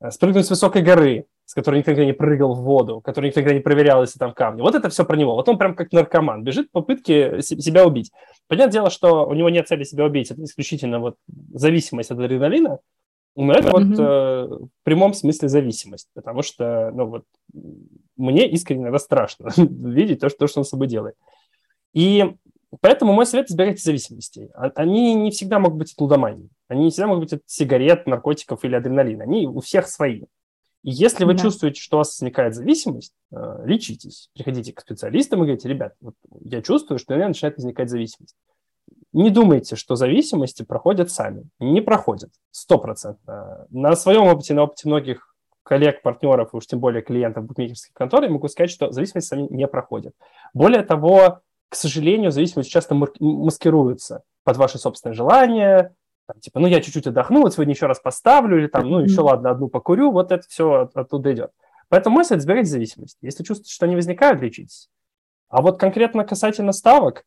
э, 0.00 0.10
спрыгнуть 0.10 0.46
с 0.46 0.50
высокой 0.50 0.82
горы, 0.82 1.26
с 1.44 1.54
которой 1.54 1.78
никогда 1.78 2.04
не 2.04 2.12
прыгал 2.12 2.54
в 2.54 2.62
воду, 2.62 3.00
который 3.00 3.30
никогда 3.30 3.52
не 3.52 3.60
проверял, 3.60 4.02
если 4.02 4.18
там 4.18 4.32
камни. 4.32 4.62
Вот 4.62 4.74
это 4.74 4.88
все 4.88 5.04
про 5.04 5.16
него. 5.16 5.34
Вот 5.34 5.48
он 5.48 5.58
прям 5.58 5.74
как 5.74 5.92
наркоман, 5.92 6.42
бежит 6.42 6.68
в 6.68 6.72
попытке 6.72 7.40
себя 7.42 7.86
убить. 7.86 8.10
Понятное 8.48 8.72
дело, 8.72 8.90
что 8.90 9.26
у 9.26 9.34
него 9.34 9.48
нет 9.48 9.68
цели 9.68 9.84
себя 9.84 10.04
убить, 10.04 10.30
это 10.30 10.42
исключительно 10.42 10.98
вот 10.98 11.16
зависимость 11.52 12.10
от 12.10 12.18
адреналина, 12.18 12.78
но 13.44 13.52
это 13.52 13.70
вот 13.70 13.98
э, 13.98 14.46
в 14.48 14.70
прямом 14.82 15.12
смысле 15.12 15.48
зависимость, 15.48 16.08
потому 16.14 16.40
что, 16.40 16.90
ну 16.92 17.06
вот, 17.06 17.24
мне 18.16 18.48
искренне 18.50 18.82
иногда 18.82 18.98
страшно 18.98 19.50
видеть 19.56 20.20
то, 20.20 20.30
что, 20.30 20.38
то, 20.38 20.46
что 20.46 20.60
он 20.60 20.64
с 20.64 20.70
собой 20.70 20.86
делает. 20.86 21.16
И 21.92 22.34
поэтому 22.80 23.12
мой 23.12 23.26
совет– 23.26 23.46
избегайте 23.50 23.82
зависимостей. 23.82 24.48
А, 24.54 24.70
они 24.76 25.14
не 25.14 25.30
всегда 25.30 25.58
могут 25.58 25.78
быть 25.78 25.92
от 25.92 26.00
лудомании. 26.00 26.48
Они 26.68 26.84
не 26.84 26.90
всегда 26.90 27.08
могут 27.08 27.24
быть 27.24 27.32
от 27.34 27.42
сигарет, 27.46 28.06
наркотиков 28.06 28.64
или 28.64 28.74
адреналина. 28.74 29.24
Они 29.24 29.46
у 29.46 29.60
всех 29.60 29.86
свои. 29.86 30.22
если 30.82 31.24
вы 31.26 31.34
да. 31.34 31.42
чувствуете, 31.42 31.80
что 31.80 31.96
у 31.96 31.98
вас 31.98 32.18
возникает 32.18 32.54
зависимость, 32.54 33.12
э, 33.32 33.62
лечитесь, 33.66 34.30
приходите 34.34 34.72
к 34.72 34.80
специалистам 34.80 35.40
и 35.40 35.42
говорите, 35.42 35.68
ребят, 35.68 35.94
вот 36.00 36.14
я 36.40 36.62
чувствую, 36.62 36.98
что 36.98 37.12
у 37.12 37.16
меня 37.16 37.28
начинает 37.28 37.56
возникать 37.56 37.90
зависимость. 37.90 38.34
Не 39.16 39.30
думайте, 39.30 39.76
что 39.76 39.96
зависимости 39.96 40.62
проходят 40.62 41.10
сами. 41.10 41.48
Не 41.58 41.80
проходят. 41.80 42.28
Стопроцентно. 42.50 43.66
На 43.70 43.96
своем 43.96 44.24
опыте, 44.24 44.52
на 44.52 44.64
опыте 44.64 44.86
многих 44.86 45.34
коллег, 45.62 46.02
партнеров, 46.02 46.50
уж 46.52 46.66
тем 46.66 46.80
более 46.80 47.00
клиентов 47.00 47.46
букмекерских 47.46 47.94
контор, 47.94 48.24
я 48.24 48.28
могу 48.28 48.46
сказать, 48.48 48.70
что 48.70 48.92
зависимость 48.92 49.28
сами 49.28 49.46
не 49.48 49.66
проходит. 49.68 50.12
Более 50.52 50.82
того, 50.82 51.40
к 51.70 51.76
сожалению, 51.76 52.30
зависимость 52.30 52.70
часто 52.70 52.94
маскируется 52.94 54.22
под 54.44 54.58
ваши 54.58 54.76
собственные 54.76 55.14
желания, 55.14 55.94
там, 56.26 56.38
типа, 56.38 56.60
ну, 56.60 56.66
я 56.66 56.82
чуть-чуть 56.82 57.06
отдохну, 57.06 57.40
вот 57.40 57.54
сегодня 57.54 57.72
еще 57.72 57.86
раз 57.86 57.98
поставлю, 57.98 58.58
или 58.58 58.66
там, 58.66 58.86
ну, 58.90 58.98
еще, 59.00 59.22
ладно, 59.22 59.48
одну 59.48 59.68
покурю, 59.68 60.12
вот 60.12 60.30
это 60.30 60.46
все 60.46 60.82
от, 60.82 60.94
оттуда 60.94 61.32
идет. 61.32 61.52
Поэтому 61.88 62.16
мысль 62.16 62.36
избегать 62.36 62.68
зависимости. 62.68 63.16
Если 63.22 63.44
чувствуете, 63.44 63.72
что 63.72 63.86
они 63.86 63.94
возникают, 63.94 64.42
лечитесь. 64.42 64.90
А 65.48 65.62
вот 65.62 65.80
конкретно 65.80 66.24
касательно 66.24 66.72
ставок, 66.72 67.24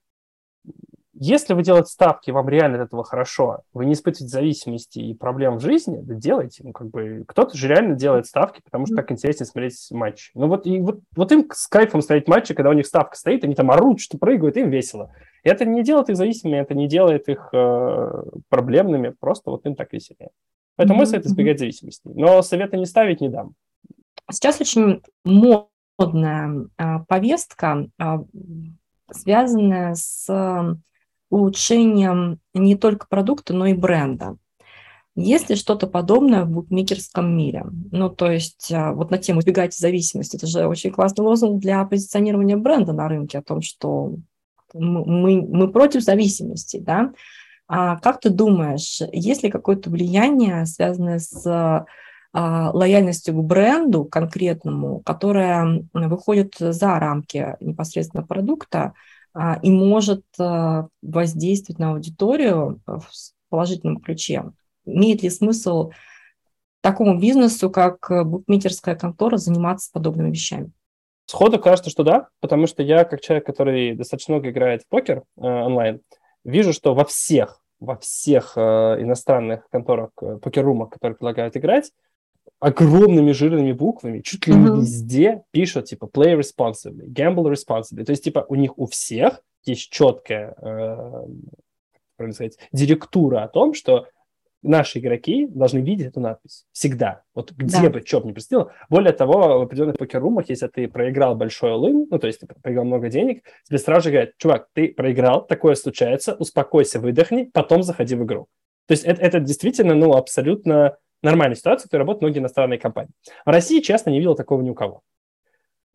если 1.22 1.54
вы 1.54 1.64
делаете 1.64 1.90
ставки, 1.90 2.32
вам 2.32 2.48
реально 2.48 2.82
от 2.82 2.88
этого 2.88 3.04
хорошо, 3.04 3.64
вы 3.74 3.86
не 3.86 3.94
испытываете 3.94 4.32
зависимости 4.32 5.00
и 5.00 5.14
проблем 5.14 5.58
в 5.58 5.62
жизни, 5.62 6.00
да 6.02 6.16
делайте. 6.16 6.64
Ну, 6.64 6.72
как 6.72 6.90
бы, 6.90 7.26
кто-то 7.28 7.58
же 7.58 7.68
реально 7.68 7.96
делает 7.96 8.26
ставки, 8.26 8.62
потому 8.64 8.86
что 8.86 8.96
так 8.96 9.12
интереснее 9.12 9.46
смотреть 9.46 9.76
матч. 9.92 10.32
Ну, 10.34 10.48
вот, 10.48 10.66
и 10.66 10.80
вот, 10.80 11.02
вот 11.16 11.32
им 11.34 11.50
с 11.52 11.68
кайфом 11.68 12.02
смотреть 12.02 12.30
матчи, 12.30 12.54
когда 12.54 12.70
у 12.70 12.74
них 12.74 12.86
ставка 12.86 13.18
стоит, 13.18 13.44
они 13.44 13.54
там 13.54 13.70
орут, 13.70 14.00
что 14.00 14.18
прыгают, 14.18 14.56
им 14.56 14.70
весело. 14.70 15.12
И 15.44 15.50
это 15.50 15.66
не 15.66 15.84
делает 15.84 16.10
их 16.10 16.16
зависимыми, 16.16 16.58
это 16.58 16.74
не 16.74 16.88
делает 16.88 17.28
их 17.28 17.50
э, 17.52 18.24
проблемными, 18.48 19.14
просто 19.20 19.52
вот 19.52 19.66
им 19.66 19.76
так 19.76 19.92
веселее. 19.92 20.30
Поэтому 20.78 21.02
mm-hmm. 21.02 21.06
совет 21.06 21.26
избегать 21.26 21.60
зависимости. 21.60 22.08
Но 22.08 22.42
совета 22.42 22.78
не 22.78 22.86
ставить 22.86 23.20
не 23.20 23.28
дам. 23.28 23.56
Сейчас 24.32 24.62
очень 24.62 25.02
модная 25.26 26.68
а, 26.78 27.00
повестка, 27.00 27.88
а, 28.00 28.24
связанная 29.12 29.96
с 29.96 30.78
улучшением 31.30 32.40
не 32.54 32.76
только 32.76 33.08
продукта, 33.08 33.54
но 33.54 33.68
и 33.68 33.74
бренда. 33.74 34.38
Есть 35.16 35.50
ли 35.50 35.56
что-то 35.56 35.88
подобное 35.88 36.46
в 36.46 36.50
букмекерском 36.50 37.36
мире? 37.36 37.66
Ну, 37.92 38.10
то 38.10 38.32
есть 38.32 38.72
а, 38.72 38.94
вот 38.94 39.12
на 39.12 39.18
тему 39.18 39.42
избегать 39.42 39.76
зависимости, 39.76 40.38
это 40.38 40.48
же 40.48 40.66
очень 40.66 40.92
классный 40.92 41.26
лозунг 41.26 41.62
для 41.62 41.84
позиционирования 41.84 42.56
бренда 42.56 42.94
на 42.94 43.10
рынке, 43.10 43.40
о 43.40 43.44
том, 43.44 43.62
что 43.62 44.16
мы, 44.74 45.42
мы 45.42 45.72
против 45.72 46.04
зависимости, 46.04 46.80
да? 46.80 47.12
А 47.68 47.98
как 47.98 48.20
ты 48.20 48.30
думаешь, 48.30 49.02
есть 49.12 49.44
ли 49.44 49.50
какое-то 49.50 49.90
влияние, 49.90 50.66
связанное 50.66 51.20
с 51.20 51.46
а, 52.32 52.72
лояльностью 52.72 53.34
к 53.34 53.44
бренду 53.44 54.06
конкретному, 54.06 55.02
которое 55.02 55.84
выходит 55.94 56.56
за 56.60 57.00
рамки 57.00 57.58
непосредственно 57.60 58.24
продукта, 58.24 58.94
и 59.62 59.70
может 59.70 60.24
а, 60.40 60.88
воздействовать 61.02 61.80
на 61.80 61.92
аудиторию 61.92 62.82
в 62.86 63.10
положительном 63.50 64.02
ключе. 64.02 64.52
Имеет 64.86 65.24
ли 65.24 65.30
смысл 65.30 65.92
такому 66.82 67.20
бизнесу, 67.20 67.70
как 67.70 68.10
букмекерская 68.10 68.96
контора, 68.96 69.38
заниматься 69.38 69.92
подобными 69.94 70.32
вещами? 70.32 70.72
Сходу 71.30 71.60
кажется, 71.60 71.92
что 71.92 72.02
да, 72.02 72.30
потому 72.40 72.66
что 72.66 72.82
я, 72.82 73.04
как 73.04 73.22
человек, 73.22 73.46
который 73.46 73.94
достаточно 73.94 74.34
много 74.34 74.50
играет 74.50 74.82
в 74.82 74.88
покер 74.88 75.20
э, 75.20 75.22
онлайн, 75.42 76.02
вижу, 76.44 76.74
что 76.74 76.96
во 76.96 77.06
всех, 77.06 77.62
во 77.80 77.98
всех 77.98 78.54
э, 78.56 78.62
иностранных 79.00 79.70
конторах, 79.70 80.10
э, 80.24 80.40
покер-румах, 80.42 80.90
которые 80.90 81.18
предлагают 81.18 81.56
играть, 81.56 81.92
огромными 82.60 83.32
жирными 83.32 83.72
буквами, 83.72 84.22
чуть 84.22 84.48
ли 84.48 84.54
не 84.54 84.82
везде 84.82 85.44
пишут, 85.52 85.86
типа, 85.86 86.10
play 86.12 86.38
responsibly, 86.38 87.08
gamble 87.08 87.52
responsibly. 87.52 88.04
То 88.04 88.12
есть, 88.12 88.24
типа, 88.24 88.46
у 88.50 88.56
них 88.56 88.78
у 88.78 88.86
всех 88.86 89.42
есть 89.66 89.90
четкая, 89.92 90.56
э, 90.62 91.26
сказать, 92.32 92.58
директура 92.72 93.44
о 93.44 93.48
том, 93.48 93.74
что 93.74 94.08
наши 94.62 95.00
игроки 95.00 95.48
должны 95.48 95.80
видеть 95.80 96.08
эту 96.08 96.20
надпись 96.20 96.66
всегда. 96.72 97.24
Вот 97.34 97.52
где 97.52 97.84
да. 97.84 97.90
бы 97.90 98.04
что 98.06 98.22
бы 98.22 98.28
ни 98.28 98.32
происходило. 98.34 98.74
Более 98.90 99.14
того, 99.14 99.60
в 99.60 99.62
определенных 99.62 99.98
покер-румах, 99.98 100.50
если 100.50 100.68
ты 100.68 100.88
проиграл 100.88 101.36
большой 101.36 101.72
лын, 101.74 102.08
ну, 102.10 102.20
то 102.20 102.28
есть 102.28 102.40
ты 102.40 102.48
проиграл 102.48 102.86
много 102.86 103.10
денег, 103.10 103.44
тебе 103.66 103.78
сразу 103.78 104.06
же 104.06 104.12
говорят, 104.12 104.38
чувак, 104.38 104.68
ты 104.74 104.90
проиграл, 104.90 105.46
такое 105.46 105.76
случается, 105.76 106.34
успокойся, 106.34 107.00
выдохни, 107.00 107.50
потом 107.54 107.84
заходи 107.84 108.16
в 108.16 108.24
игру. 108.24 108.48
То 108.88 108.94
есть 108.94 109.06
это, 109.06 109.22
это 109.22 109.40
действительно, 109.40 109.94
ну, 109.94 110.14
абсолютно 110.14 110.98
нормальная 111.22 111.56
ситуация, 111.56 111.88
которой 111.88 112.02
работают 112.02 112.24
многие 112.24 112.40
иностранные 112.40 112.80
компании. 112.80 113.12
В 113.46 113.50
России, 113.50 113.82
честно, 113.82 114.10
не 114.10 114.20
видел 114.20 114.36
такого 114.36 114.62
ни 114.62 114.70
у 114.70 114.76
кого. 114.76 115.02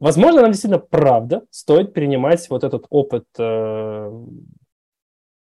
Возможно, 0.01 0.43
нам 0.43 0.51
действительно 0.51 0.81
правда 0.81 1.45
стоит 1.51 1.95
перенимать 1.95 2.49
вот 2.51 2.65
этот 2.65 2.87
опыт 2.91 3.25
э, 3.39 4.25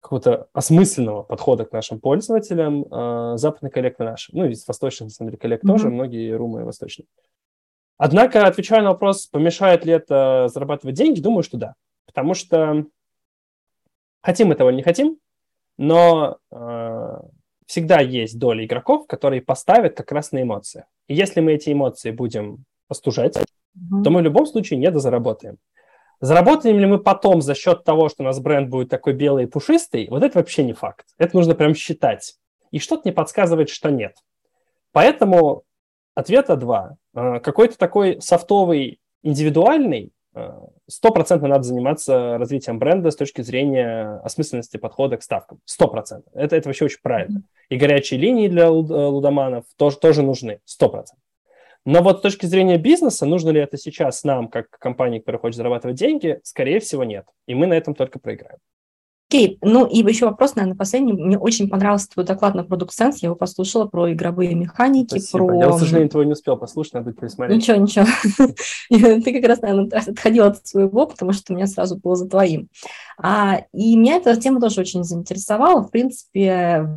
какого-то 0.02 0.50
осмысленного 0.54 1.24
подхода 1.24 1.66
к 1.66 1.72
нашим 1.72 2.00
пользователям, 2.00 2.84
э, 2.84 3.38
западных 3.38 3.74
коллег 3.74 3.98
на 3.98 4.06
нашим. 4.06 4.38
Ну, 4.38 4.46
и 4.46 4.56
восточных, 4.68 5.08
на 5.08 5.10
самом 5.10 5.32
деле, 5.32 5.40
коллег 5.40 5.64
mm-hmm. 5.64 5.68
тоже, 5.68 5.90
многие 5.90 6.36
румы 6.36 6.64
восточные. 6.64 7.08
Однако, 7.98 8.46
отвечая 8.46 8.82
на 8.82 8.90
вопрос, 8.90 9.26
помешает 9.28 9.86
ли 9.86 9.94
это 9.94 10.48
зарабатывать 10.50 10.96
деньги, 10.96 11.22
думаю, 11.22 11.44
что 11.44 11.58
да. 11.58 11.76
Потому 12.06 12.34
что 12.34 12.86
хотим 14.22 14.50
мы 14.50 14.56
того 14.56 14.70
или 14.70 14.78
не 14.78 14.84
хотим, 14.84 15.18
но 15.78 16.38
э, 16.52 17.20
всегда 17.66 18.00
есть 18.00 18.38
доля 18.38 18.66
игроков, 18.66 19.08
которые 19.08 19.42
поставят 19.42 19.96
как 19.96 20.12
раз 20.12 20.32
на 20.32 20.42
эмоции. 20.42 20.86
И 21.08 21.16
если 21.16 21.42
мы 21.42 21.54
эти 21.54 21.72
эмоции 21.72 22.12
будем 22.12 22.66
остужать, 22.88 23.38
mm-hmm. 23.38 24.04
то 24.04 24.10
мы 24.10 24.22
в 24.22 24.24
любом 24.24 24.46
случае 24.46 24.80
не 24.80 24.92
дозаработаем. 24.92 25.58
Заработаем 26.22 26.80
ли 26.80 26.86
мы 26.86 27.00
потом 27.00 27.42
за 27.42 27.56
счет 27.56 27.84
того, 27.84 28.10
что 28.10 28.24
у 28.24 28.26
нас 28.26 28.40
бренд 28.40 28.70
будет 28.70 28.90
такой 28.90 29.14
белый 29.14 29.46
и 29.46 29.48
пушистый, 29.48 30.08
вот 30.10 30.24
это 30.24 30.40
вообще 30.40 30.64
не 30.64 30.74
факт. 30.74 31.06
Это 31.18 31.36
нужно 31.36 31.56
прям 31.56 31.76
считать. 31.76 32.36
И 32.72 32.80
что-то 32.80 33.02
мне 33.06 33.14
подсказывает, 33.14 33.70
что 33.70 33.90
нет. 33.90 34.16
Поэтому 34.92 35.64
ответа 36.14 36.56
два. 36.56 36.96
А, 37.14 37.40
какой-то 37.40 37.78
такой 37.78 38.22
софтовый, 38.22 39.00
индивидуальный, 39.24 40.12
стопроцентно 40.88 41.48
надо 41.48 41.64
заниматься 41.64 42.38
развитием 42.38 42.80
бренда 42.80 43.12
с 43.12 43.16
точки 43.16 43.42
зрения 43.42 44.20
осмысленности 44.24 44.78
подхода 44.78 45.18
к 45.18 45.24
ставкам. 45.24 45.60
Сто 45.66 45.88
процентов. 45.88 46.32
Это, 46.36 46.56
это 46.56 46.70
вообще 46.70 46.86
очень 46.86 47.00
правильно. 47.02 47.44
И 47.70 47.78
горячие 47.78 48.20
линии 48.20 48.48
для 48.48 48.70
лудоманов 48.70 49.66
тоже, 49.78 49.98
тоже 49.98 50.22
нужны. 50.22 50.60
Сто 50.66 50.90
процентов. 50.90 51.24
Но 51.86 52.02
вот 52.02 52.20
с 52.20 52.22
точки 52.22 52.48
зрения 52.48 52.78
бизнеса, 52.78 53.26
нужно 53.26 53.52
ли 53.52 53.62
это 53.62 53.78
сейчас 53.78 54.24
нам, 54.24 54.48
как 54.48 54.70
компании, 54.72 55.20
которая 55.20 55.40
хочет 55.40 55.58
зарабатывать 55.58 55.98
деньги, 55.98 56.40
скорее 56.44 56.80
всего, 56.80 57.04
нет. 57.04 57.26
И 57.46 57.54
мы 57.54 57.68
на 57.68 57.76
этом 57.76 57.94
только 57.94 58.18
проиграем. 58.18 58.58
Окей, 59.36 59.58
ну 59.62 59.86
и 59.86 59.98
еще 59.98 60.28
вопрос, 60.28 60.56
наверное, 60.56 60.78
последний. 60.78 61.12
Мне 61.12 61.38
очень 61.38 61.68
понравился 61.68 62.08
твой 62.08 62.26
доклад 62.26 62.56
на 62.56 62.62
Product 62.62 62.92
Sense. 62.98 63.16
Я 63.22 63.28
его 63.28 63.36
послушала 63.36 63.86
про 63.86 64.14
игровые 64.14 64.56
механики, 64.56 65.18
Спасибо. 65.18 65.48
про... 65.48 65.60
Я, 65.60 65.70
к 65.72 65.80
сожалению, 65.80 66.10
твой 66.10 66.26
не 66.26 66.32
успел 66.32 66.56
послушать, 66.56 66.94
надо 66.94 67.06
будет 67.08 67.20
пересмотреть. 67.20 67.58
Ничего, 67.58 67.78
ничего. 67.78 68.06
Ты 69.22 69.34
как 69.34 69.50
раз, 69.50 69.62
наверное, 69.62 69.90
отходила 70.00 70.48
от 70.48 70.66
своего, 70.66 71.06
потому 71.06 71.34
что 71.34 71.52
у 71.52 71.56
меня 71.58 71.68
сразу 71.68 71.98
было 71.98 72.16
за 72.16 72.30
твоим. 72.30 72.70
А, 73.22 73.64
и 73.74 73.98
меня 73.98 74.16
эта 74.16 74.38
тема 74.40 74.62
тоже 74.62 74.80
очень 74.80 75.04
заинтересовала. 75.04 75.82
В 75.82 75.92
принципе, 75.92 76.88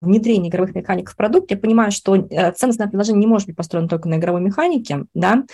внедрение 0.00 0.50
игровых 0.50 0.74
механик 0.74 1.10
в 1.10 1.16
продукт, 1.16 1.50
я 1.52 1.56
понимаю, 1.56 1.92
что 1.92 2.16
э, 2.16 2.52
ценностное 2.52 2.88
предложение 2.88 3.20
не 3.20 3.26
может 3.26 3.46
быть 3.46 3.56
построено 3.56 3.88
только 3.88 4.08
на 4.08 4.16
игровой 4.16 4.40
механике, 4.40 5.04
да, 5.14 5.44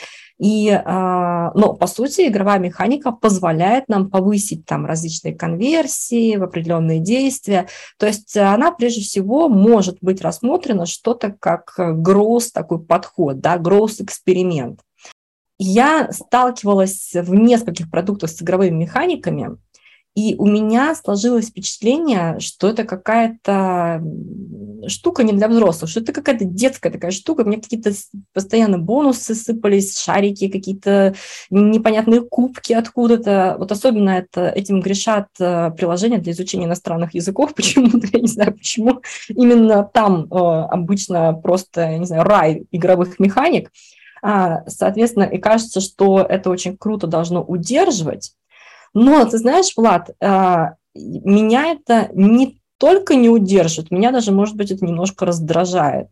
и, 0.41 0.71
а, 0.71 1.53
но, 1.55 1.75
по 1.75 1.87
сути, 1.87 2.27
игровая 2.27 2.59
механика 2.59 3.13
позволяет 3.13 3.89
нам 3.89 4.09
повысить 4.09 4.65
там 4.65 4.87
различные 4.87 5.35
конверсии 5.35 6.37
в 6.37 6.43
определенные 6.43 6.99
действия, 6.99 7.69
то 7.99 8.07
есть 8.07 8.35
она, 8.39 8.73
прежде 8.73 9.03
всего, 9.03 9.51
может 9.51 9.99
быть 10.01 10.23
рассмотрена 10.23 10.87
что-то 10.87 11.37
как 11.39 11.75
growth 11.79 12.53
такой 12.55 12.83
подход, 12.83 13.41
да, 13.41 13.59
growth 13.59 14.03
эксперимент. 14.03 14.81
Я 15.59 16.11
сталкивалась 16.11 17.11
в 17.13 17.35
нескольких 17.35 17.91
продуктах 17.91 18.31
с 18.31 18.41
игровыми 18.41 18.85
механиками, 18.85 19.59
и 20.21 20.35
у 20.37 20.47
меня 20.47 20.95
сложилось 20.95 21.49
впечатление, 21.49 22.39
что 22.41 22.69
это 22.69 22.85
какая-то 22.85 24.03
штука 24.87 25.23
не 25.23 25.33
для 25.33 25.49
взрослых, 25.49 25.91
что 25.91 26.01
это 26.01 26.13
какая-то 26.13 26.45
детская 26.45 26.91
такая 26.91 27.11
штука. 27.11 27.45
Мне 27.45 27.57
какие-то 27.57 27.93
постоянно 28.33 28.79
бонусы 28.79 29.35
сыпались, 29.35 29.99
шарики, 29.99 30.49
какие-то 30.49 31.15
непонятные 31.51 32.21
кубки 32.21 32.73
откуда-то. 32.73 33.57
Вот 33.59 33.73
особенно 33.73 34.11
это, 34.11 34.49
этим 34.49 34.81
грешат 34.81 35.29
э, 35.39 35.71
приложения 35.77 36.19
для 36.19 36.33
изучения 36.33 36.67
иностранных 36.67 37.15
языков. 37.15 37.55
Почему-то, 37.57 38.07
я 38.13 38.21
не 38.21 38.29
знаю 38.29 38.53
почему. 38.53 39.01
Именно 39.29 39.85
там 39.85 40.25
э, 40.25 40.37
обычно 40.37 41.33
просто, 41.33 41.99
не 41.99 42.07
знаю, 42.07 42.25
рай 42.25 42.65
игровых 42.71 43.19
механик. 43.19 43.71
А, 44.23 44.69
соответственно, 44.69 45.25
и 45.25 45.39
кажется, 45.39 45.81
что 45.81 46.21
это 46.21 46.51
очень 46.51 46.77
круто 46.77 47.07
должно 47.07 47.43
удерживать, 47.43 48.35
но, 48.95 49.25
ты 49.25 49.39
знаешь, 49.39 49.73
Влад, 49.77 50.11
а, 50.21 50.75
меня 50.95 51.73
это 51.73 52.11
не 52.13 52.61
только 52.79 53.15
не 53.15 53.29
удержит, 53.29 53.91
меня 53.91 54.11
даже, 54.11 54.33
может 54.33 54.57
быть, 54.57 54.71
это 54.71 54.85
немножко 54.85 55.27
раздражает. 55.27 56.09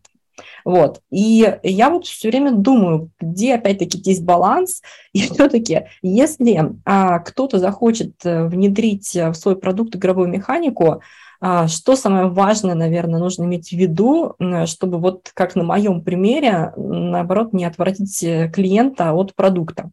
Вот. 0.64 1.00
И 1.10 1.58
я 1.62 1.90
вот 1.90 2.06
все 2.06 2.28
время 2.28 2.52
думаю, 2.52 3.10
где 3.20 3.54
опять-таки 3.54 3.98
здесь 3.98 4.20
баланс. 4.20 4.82
И 5.12 5.22
все-таки, 5.22 5.86
если 6.02 6.72
а, 6.84 7.18
кто-то 7.20 7.58
захочет 7.58 8.14
э, 8.24 8.46
внедрить 8.46 9.14
в 9.14 9.34
свой 9.34 9.56
продукт 9.56 9.96
игровую 9.96 10.28
механику, 10.28 11.02
а, 11.40 11.68
что 11.68 11.96
самое 11.96 12.26
важное, 12.26 12.74
наверное, 12.74 13.20
нужно 13.20 13.44
иметь 13.44 13.68
в 13.68 13.72
виду, 13.72 14.34
чтобы 14.66 14.98
вот 14.98 15.30
как 15.34 15.54
на 15.54 15.62
моем 15.62 16.02
примере, 16.02 16.72
наоборот, 16.76 17.52
не 17.52 17.64
отвратить 17.64 18.22
э, 18.22 18.50
клиента 18.50 19.12
от 19.12 19.34
продукта? 19.34 19.90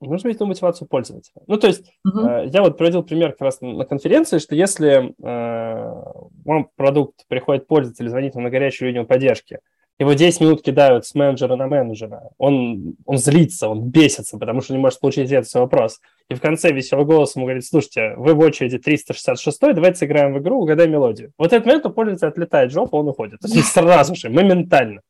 Нужно 0.00 0.28
иметь 0.28 0.40
мотивацию 0.40 0.86
пользователя. 0.88 1.42
Ну, 1.46 1.56
то 1.56 1.66
есть, 1.66 1.92
uh-huh. 2.06 2.44
э, 2.44 2.50
я 2.52 2.62
вот 2.62 2.78
приводил 2.78 3.02
пример 3.02 3.32
как 3.32 3.42
раз 3.42 3.60
на 3.60 3.84
конференции, 3.84 4.38
что 4.38 4.54
если 4.54 5.14
э, 5.20 6.02
вам 6.44 6.68
продукт 6.76 7.26
приходит 7.28 7.66
пользователь, 7.66 8.08
звонит 8.08 8.34
вам 8.34 8.44
на 8.44 8.50
горячую 8.50 8.88
линию 8.88 9.06
поддержки, 9.06 9.58
его 9.98 10.12
10 10.12 10.40
минут 10.40 10.62
кидают 10.62 11.06
с 11.06 11.14
менеджера 11.14 11.56
на 11.56 11.66
менеджера, 11.66 12.30
он, 12.38 12.94
он 13.04 13.18
злится, 13.18 13.68
он 13.68 13.90
бесится, 13.90 14.38
потому 14.38 14.60
что 14.60 14.72
не 14.72 14.78
может 14.78 15.00
получить 15.00 15.24
ответ 15.24 15.40
на 15.40 15.48
свой 15.48 15.62
вопрос. 15.64 16.00
И 16.28 16.34
в 16.34 16.40
конце 16.40 16.70
веселый 16.70 17.04
голос 17.04 17.34
ему 17.34 17.46
говорит, 17.46 17.64
слушайте, 17.64 18.14
вы 18.16 18.34
в 18.34 18.38
очереди 18.38 18.78
366, 18.78 19.58
давайте 19.74 19.98
сыграем 19.98 20.34
в 20.34 20.38
игру, 20.38 20.60
угадай 20.60 20.86
мелодию. 20.86 21.32
Вот 21.36 21.52
этот 21.52 21.66
момент 21.66 21.86
у 21.86 21.90
пользователя 21.90 22.28
отлетает 22.28 22.70
жопа, 22.70 22.96
он 22.96 23.08
уходит. 23.08 23.40
То 23.40 23.48
есть 23.48 23.66
сразу 23.72 24.14
же, 24.14 24.30
моментально. 24.30 25.00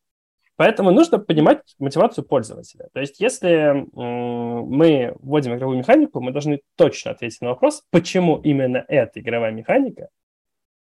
Поэтому 0.58 0.90
нужно 0.90 1.18
понимать 1.18 1.62
мотивацию 1.78 2.24
пользователя. 2.24 2.88
То 2.92 3.00
есть 3.00 3.20
если 3.20 3.86
мы 3.94 5.14
вводим 5.20 5.54
игровую 5.54 5.78
механику, 5.78 6.20
мы 6.20 6.32
должны 6.32 6.60
точно 6.76 7.12
ответить 7.12 7.40
на 7.40 7.48
вопрос, 7.48 7.84
почему 7.90 8.36
именно 8.42 8.84
эта 8.88 9.20
игровая 9.20 9.52
механика, 9.52 10.08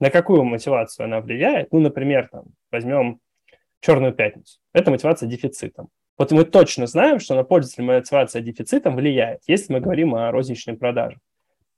на 0.01 0.11
какую 0.11 0.43
мотивацию 0.45 1.05
она 1.05 1.21
влияет. 1.21 1.73
Ну, 1.73 1.81
например, 1.81 2.29
там, 2.33 2.47
возьмем 2.73 3.21
Черную 3.81 4.13
пятницу. 4.13 4.59
Это 4.73 4.91
мотивация 4.91 5.29
дефицитом. 5.29 5.91
Вот 6.19 6.33
мы 6.33 6.45
точно 6.45 6.87
знаем, 6.87 7.21
что 7.21 7.35
на 7.35 7.45
пользователя 7.45 7.85
мотивация 7.85 8.41
дефицитом 8.43 8.97
влияет, 8.97 9.43
если 9.47 9.73
мы 9.73 9.81
говорим 9.81 10.15
о 10.15 10.33
розничной 10.33 10.75
продаже. 10.75 11.19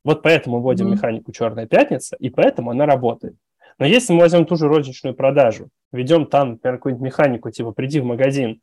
Вот 0.04 0.22
поэтому 0.22 0.60
вводим 0.60 0.86
mm-hmm. 0.86 0.92
механику 0.92 1.32
«Черная 1.32 1.66
пятница», 1.66 2.16
и 2.16 2.30
поэтому 2.30 2.70
она 2.70 2.86
работает. 2.86 3.36
Но 3.78 3.86
если 3.86 4.12
мы 4.12 4.20
возьмем 4.20 4.44
ту 4.44 4.56
же 4.56 4.68
розничную 4.68 5.14
продажу, 5.14 5.68
ведем 5.92 6.26
там, 6.26 6.52
например, 6.52 6.76
какую-нибудь 6.78 7.04
механику, 7.04 7.50
типа 7.50 7.72
«приди 7.72 8.00
в 8.00 8.04
магазин», 8.04 8.60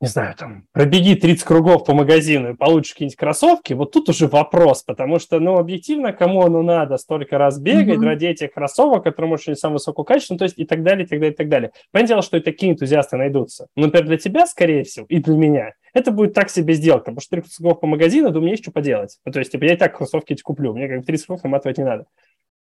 не 0.00 0.06
знаю, 0.06 0.36
там, 0.36 0.64
пробеги 0.72 1.14
30 1.14 1.42
кругов 1.42 1.84
по 1.84 1.92
магазину 1.92 2.50
и 2.50 2.56
получишь 2.56 2.92
какие-нибудь 2.92 3.16
кроссовки, 3.16 3.72
вот 3.72 3.90
тут 3.90 4.08
уже 4.08 4.28
вопрос, 4.28 4.84
потому 4.84 5.18
что, 5.18 5.40
ну, 5.40 5.56
объективно, 5.58 6.12
кому 6.12 6.42
оно 6.42 6.62
надо 6.62 6.98
столько 6.98 7.36
раз 7.36 7.58
бегать 7.58 7.98
mm-hmm. 7.98 8.04
ради 8.04 8.26
этих 8.26 8.52
кроссовок, 8.52 9.02
которые, 9.02 9.30
может, 9.30 9.48
не 9.48 9.56
самого 9.56 9.78
высокого 9.78 10.04
качества, 10.04 10.34
ну, 10.34 10.38
то 10.38 10.44
есть 10.44 10.56
и 10.56 10.64
так 10.64 10.84
далее, 10.84 11.04
и 11.04 11.08
так 11.08 11.18
далее, 11.18 11.32
и 11.32 11.36
так 11.36 11.48
далее. 11.48 11.72
Понятное 11.90 12.14
дело, 12.14 12.22
что 12.22 12.36
и 12.36 12.40
такие 12.40 12.72
энтузиасты 12.72 13.16
найдутся. 13.16 13.66
Но, 13.74 13.86
например, 13.86 14.06
для 14.06 14.18
тебя, 14.18 14.46
скорее 14.46 14.84
всего, 14.84 15.04
и 15.08 15.18
для 15.18 15.34
меня, 15.34 15.72
это 15.94 16.12
будет 16.12 16.32
так 16.32 16.48
себе 16.50 16.74
сделка, 16.74 17.06
потому 17.06 17.20
что 17.20 17.30
30 17.30 17.56
кругов 17.56 17.80
по 17.80 17.88
магазину, 17.88 18.30
думаю, 18.30 18.50
есть 18.50 18.62
что 18.62 18.70
поделать. 18.70 19.18
Ну, 19.24 19.32
то 19.32 19.40
есть, 19.40 19.50
типа, 19.50 19.64
я 19.64 19.72
и 19.72 19.76
так 19.76 19.96
кроссовки 19.96 20.32
эти 20.32 20.42
куплю, 20.42 20.74
мне 20.74 20.86
как 20.86 21.00
бы 21.00 21.04
30 21.04 21.26
кругов 21.26 21.42
наматывать 21.42 21.78
не 21.78 21.84
надо. 21.84 22.06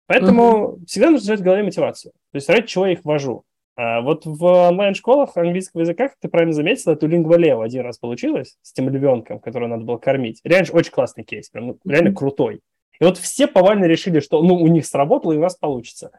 Поэтому 0.07 0.43
mm-hmm. 0.43 0.85
всегда 0.85 1.09
нужно 1.09 1.25
держать 1.25 1.39
в 1.41 1.43
голове 1.43 1.63
мотивацию. 1.63 2.11
То 2.31 2.35
есть 2.35 2.49
ради 2.49 2.67
чего 2.67 2.85
я 2.85 2.93
их 2.93 3.03
вожу. 3.03 3.43
А 3.77 4.01
вот 4.01 4.25
в 4.25 4.43
онлайн-школах 4.43 5.35
английского 5.35 5.81
языка, 5.81 6.07
как 6.07 6.17
ты 6.19 6.29
правильно 6.29 6.53
заметил, 6.53 6.91
эту 6.91 7.07
лингвалео 7.07 7.61
один 7.61 7.81
раз 7.81 7.97
получилось 7.97 8.57
с 8.61 8.71
тем 8.71 8.89
львенком, 8.89 9.39
которого 9.39 9.67
надо 9.67 9.83
было 9.83 9.97
кормить. 9.97 10.39
Реально 10.43 10.69
очень 10.71 10.91
классный 10.91 11.23
кейс, 11.23 11.49
прям 11.49 11.67
ну, 11.67 11.79
реально 11.85 12.13
крутой. 12.13 12.61
И 12.99 13.03
вот 13.03 13.17
все 13.17 13.47
повально 13.47 13.85
решили, 13.85 14.21
что 14.21 14.41
ну, 14.41 14.55
у 14.55 14.67
них 14.67 14.85
сработало, 14.85 15.33
и 15.33 15.37
у 15.37 15.41
нас 15.41 15.55
получится. 15.55 16.11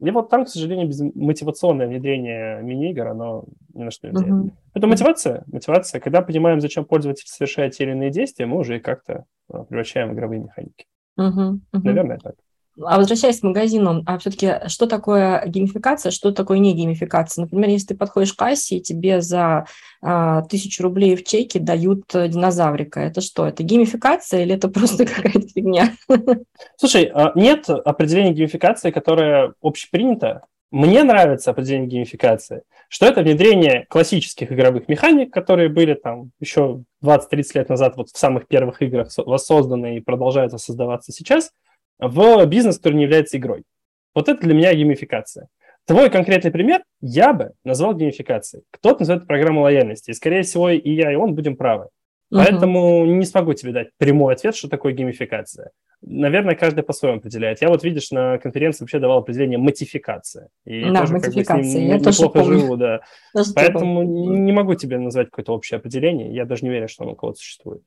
И 0.00 0.10
вот 0.10 0.28
там, 0.28 0.44
к 0.44 0.48
сожалению, 0.48 0.88
без 0.88 1.00
мотивационное 1.00 1.86
внедрение 1.86 2.60
мини-игр, 2.60 3.06
оно 3.06 3.44
ни 3.72 3.84
на 3.84 3.90
что 3.90 4.08
не 4.08 4.12
влияет. 4.12 4.44
Uh-huh. 4.46 4.50
Это 4.74 4.86
мотивация. 4.88 5.44
Мотивация. 5.46 6.00
Когда 6.00 6.22
понимаем, 6.22 6.60
зачем 6.60 6.84
пользователь 6.84 7.26
совершает 7.26 7.74
те 7.74 7.84
или 7.84 7.92
иные 7.92 8.10
действия, 8.10 8.46
мы 8.46 8.58
уже 8.58 8.80
как-то 8.80 9.24
а, 9.48 9.62
превращаем 9.62 10.10
в 10.10 10.14
игровые 10.14 10.40
механики. 10.40 10.86
Uh-huh. 11.18 11.52
Uh-huh. 11.54 11.58
Наверное, 11.72 12.18
так. 12.18 12.34
А 12.80 12.96
возвращаясь 12.96 13.40
к 13.40 13.42
магазину, 13.42 14.02
а 14.06 14.18
все-таки 14.18 14.68
что 14.68 14.86
такое 14.86 15.44
геймификация, 15.46 16.10
что 16.10 16.32
такое 16.32 16.58
не 16.58 16.72
геймификация? 16.72 17.42
Например, 17.42 17.68
если 17.68 17.88
ты 17.88 17.94
подходишь 17.96 18.32
к 18.32 18.38
кассе, 18.38 18.76
и 18.76 18.80
тебе 18.80 19.20
за 19.20 19.66
а, 20.00 20.42
тысячу 20.42 20.82
рублей 20.82 21.14
в 21.16 21.24
чеке 21.24 21.58
дают 21.58 22.04
динозаврика, 22.12 23.00
это 23.00 23.20
что? 23.20 23.46
Это 23.46 23.62
геймификация 23.62 24.42
или 24.42 24.54
это 24.54 24.68
просто 24.70 25.04
какая-то 25.04 25.46
фигня? 25.48 25.92
Слушай, 26.76 27.10
а, 27.12 27.32
нет 27.34 27.68
определения 27.68 28.32
геймификации, 28.32 28.90
которое 28.90 29.52
общепринято. 29.60 30.46
Мне 30.70 31.02
нравится 31.02 31.50
определение 31.50 31.88
геймификации, 31.88 32.62
что 32.88 33.04
это 33.04 33.20
внедрение 33.20 33.84
классических 33.90 34.50
игровых 34.50 34.88
механик, 34.88 35.30
которые 35.30 35.68
были 35.68 35.92
там 35.92 36.30
еще 36.40 36.84
20-30 37.04 37.44
лет 37.54 37.68
назад 37.68 37.98
вот 37.98 38.08
в 38.08 38.16
самых 38.16 38.48
первых 38.48 38.80
играх 38.80 39.08
воссозданы 39.18 39.98
и 39.98 40.00
продолжаются 40.00 40.56
создаваться 40.56 41.12
сейчас– 41.12 41.50
в 41.98 42.44
бизнес, 42.46 42.78
который 42.78 42.94
не 42.94 43.04
является 43.04 43.36
игрой. 43.36 43.64
Вот 44.14 44.28
это 44.28 44.40
для 44.40 44.54
меня 44.54 44.74
геймификация. 44.74 45.48
Твой 45.86 46.10
конкретный 46.10 46.50
пример 46.50 46.82
я 47.00 47.32
бы 47.32 47.52
назвал 47.64 47.94
геймификацией. 47.94 48.64
Кто-то 48.70 49.00
называет 49.00 49.26
программу 49.26 49.62
лояльности. 49.62 50.10
И, 50.10 50.14
скорее 50.14 50.42
всего, 50.42 50.70
и 50.70 50.90
я, 50.90 51.12
и 51.12 51.16
он 51.16 51.34
будем 51.34 51.56
правы. 51.56 51.88
Поэтому 52.30 53.04
не 53.04 53.26
смогу 53.26 53.52
тебе 53.52 53.72
дать 53.72 53.88
прямой 53.98 54.34
ответ, 54.34 54.56
что 54.56 54.68
такое 54.68 54.92
геймификация. 54.92 55.70
Наверное, 56.04 56.56
каждый 56.56 56.82
по-своему 56.82 57.18
определяет. 57.18 57.62
Я 57.62 57.68
вот, 57.68 57.84
видишь, 57.84 58.10
на 58.10 58.38
конференции 58.38 58.82
вообще 58.82 58.98
давал 58.98 59.18
определение 59.18 59.58
матификация. 59.58 60.48
И 60.64 60.82
да, 60.82 61.00
тоже 61.00 61.12
матификация. 61.12 61.44
Как 61.44 61.56
бы 61.58 61.64
с 61.64 61.74
ним 61.74 61.88
я 61.88 62.00
тоже 62.00 62.44
живу, 62.44 62.76
да. 62.76 63.02
Поэтому 63.54 64.02
не 64.02 64.50
могу 64.50 64.74
тебе 64.74 64.98
назвать 64.98 65.28
какое-то 65.28 65.52
общее 65.52 65.78
определение. 65.78 66.34
Я 66.34 66.44
даже 66.44 66.64
не 66.64 66.70
уверен, 66.70 66.88
что 66.88 67.04
оно 67.04 67.12
у 67.12 67.16
кого-то 67.16 67.38
существует. 67.38 67.82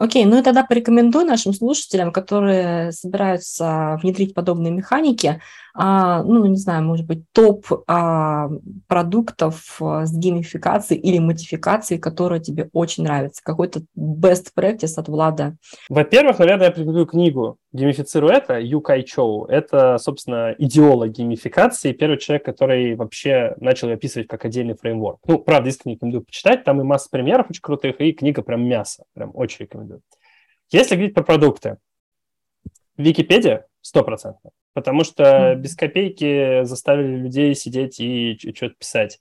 Окей, 0.00 0.24
ну 0.24 0.38
и 0.38 0.42
тогда 0.42 0.64
порекомендую 0.64 1.26
нашим 1.26 1.52
слушателям, 1.52 2.10
которые 2.10 2.90
собираются 2.90 3.98
внедрить 4.02 4.32
подобные 4.32 4.72
механики, 4.72 5.42
а, 5.74 6.22
ну, 6.22 6.46
не 6.46 6.56
знаю, 6.56 6.84
может 6.84 7.06
быть, 7.06 7.22
топ 7.32 7.66
а, 7.86 8.48
продуктов 8.88 9.76
а, 9.78 10.06
с 10.06 10.16
геймификацией 10.16 11.02
или 11.02 11.18
модификацией, 11.18 12.00
которые 12.00 12.40
тебе 12.40 12.70
очень 12.72 13.04
нравятся. 13.04 13.42
Какой-то 13.44 13.82
best 13.94 14.46
practice 14.56 14.94
от 14.96 15.08
Влада. 15.08 15.56
Во-первых, 15.90 16.38
наверное, 16.38 16.68
я 16.68 16.72
порекомендую 16.72 17.06
книгу 17.06 17.58
«Геймифицирую 17.72 18.32
это» 18.32 18.58
Ю 18.58 18.80
Кай 18.80 19.02
Чоу. 19.04 19.46
Это, 19.46 19.98
собственно, 19.98 20.54
идеолог 20.58 21.10
геймификации, 21.10 21.92
первый 21.92 22.18
человек, 22.18 22.44
который 22.44 22.96
вообще 22.96 23.54
начал 23.60 23.88
ее 23.88 23.94
описывать 23.94 24.26
как 24.26 24.44
отдельный 24.44 24.74
фреймворк. 24.74 25.20
Ну, 25.26 25.38
правда, 25.38 25.68
искренне 25.68 25.94
рекомендую 25.94 26.24
почитать, 26.24 26.64
там 26.64 26.80
и 26.80 26.84
масса 26.84 27.08
примеров 27.10 27.46
очень 27.48 27.62
крутых, 27.62 28.00
и 28.00 28.12
книга 28.12 28.42
прям 28.42 28.62
мясо, 28.62 29.04
прям 29.14 29.30
очень 29.34 29.64
рекомендую. 29.64 30.02
Если 30.72 30.96
говорить 30.96 31.14
про 31.14 31.22
продукты, 31.22 31.76
Википедия 32.96 33.66
стопроцентно. 33.80 34.50
Потому 34.72 35.04
что 35.04 35.22
mm. 35.22 35.54
без 35.56 35.74
копейки 35.74 36.62
заставили 36.64 37.16
людей 37.16 37.54
сидеть 37.54 37.98
и 38.00 38.38
что-то 38.54 38.74
писать. 38.78 39.20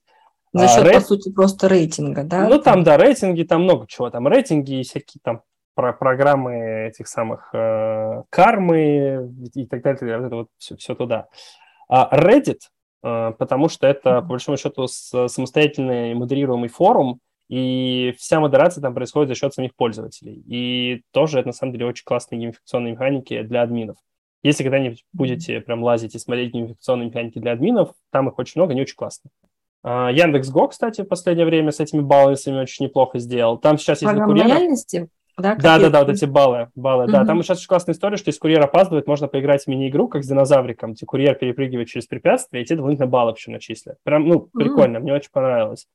За 0.53 0.67
счет, 0.67 0.83
а, 0.83 0.83
рей... 0.83 0.93
по 0.95 1.01
сути, 1.01 1.31
просто 1.31 1.67
рейтинга, 1.67 2.23
да? 2.23 2.47
Ну, 2.47 2.59
там, 2.59 2.83
да, 2.83 2.97
рейтинги, 2.97 3.43
там 3.43 3.63
много 3.63 3.87
чего. 3.87 4.09
Там 4.09 4.27
рейтинги 4.27 4.79
и 4.79 4.83
всякие 4.83 5.21
там 5.23 5.41
про 5.79 5.93
программы 5.93 6.89
этих 6.89 7.07
самых 7.07 7.51
э, 7.53 8.23
кармы 8.29 9.31
и 9.55 9.65
так 9.65 9.81
далее. 9.81 10.17
Вот 10.17 10.25
это 10.25 10.35
вот 10.35 10.47
все, 10.57 10.75
все 10.75 10.93
туда. 10.93 11.29
А 11.87 12.09
Reddit, 12.11 12.59
э, 13.01 13.31
потому 13.39 13.69
что 13.69 13.87
это, 13.87 14.19
по 14.19 14.27
большому 14.27 14.57
счету, 14.57 14.87
самостоятельный 14.87 16.15
модерируемый 16.15 16.67
форум, 16.67 17.21
и 17.47 18.13
вся 18.17 18.41
модерация 18.41 18.81
там 18.81 18.93
происходит 18.93 19.29
за 19.29 19.35
счет 19.35 19.53
самих 19.53 19.73
пользователей. 19.73 20.43
И 20.47 21.01
тоже 21.11 21.39
это, 21.39 21.47
на 21.47 21.53
самом 21.53 21.71
деле, 21.71 21.85
очень 21.85 22.03
классные 22.03 22.39
геймификационные 22.39 22.91
механики 22.91 23.41
для 23.43 23.61
админов. 23.61 23.95
Если 24.43 24.63
когда-нибудь 24.63 25.05
будете 25.13 25.61
прям 25.61 25.81
лазить 25.81 26.13
и 26.13 26.19
смотреть 26.19 26.53
инфекционные 26.57 27.07
механики 27.07 27.39
для 27.39 27.53
админов, 27.53 27.93
там 28.11 28.27
их 28.27 28.37
очень 28.37 28.59
много, 28.59 28.73
они 28.73 28.81
очень 28.81 28.97
классные. 28.97 29.31
А, 29.83 30.11
Яндекс.Го, 30.11 30.67
кстати, 30.67 31.03
в 31.03 31.05
последнее 31.05 31.45
время 31.45 31.71
с 31.71 31.79
этими 31.79 32.01
балансами 32.01 32.59
очень 32.59 32.83
неплохо 32.83 33.17
сделал. 33.19 33.57
Там 33.57 33.77
сейчас 33.77 34.01
есть 34.01 34.13
курьер. 34.13 34.45
лояльности? 34.45 35.07
Да, 35.39 35.55
да, 35.55 35.79
да, 35.79 35.89
да, 35.89 35.99
вот 35.99 36.09
эти 36.09 36.25
баллы, 36.25 36.69
баллы, 36.75 37.05
угу. 37.05 37.11
да. 37.11 37.25
Там 37.25 37.41
сейчас 37.43 37.59
очень 37.59 37.67
классная 37.67 37.93
история, 37.93 38.17
что 38.17 38.29
если 38.29 38.39
курьер 38.39 38.61
опаздывает, 38.61 39.07
можно 39.07 39.27
поиграть 39.27 39.63
в 39.63 39.67
мини-игру, 39.67 40.07
как 40.07 40.23
с 40.23 40.27
динозавриком, 40.27 40.93
где 40.93 41.05
курьер 41.05 41.35
перепрыгивает 41.35 41.87
через 41.87 42.05
препятствия, 42.07 42.61
и 42.61 42.65
тебе 42.65 42.77
дополнительно 42.77 43.07
баллы 43.07 43.33
еще 43.35 43.51
начислят. 43.51 43.97
Прям, 44.03 44.27
ну, 44.27 44.41
прикольно, 44.41 44.99
угу. 44.99 45.03
мне 45.03 45.13
очень 45.13 45.31
понравилось. 45.31 45.87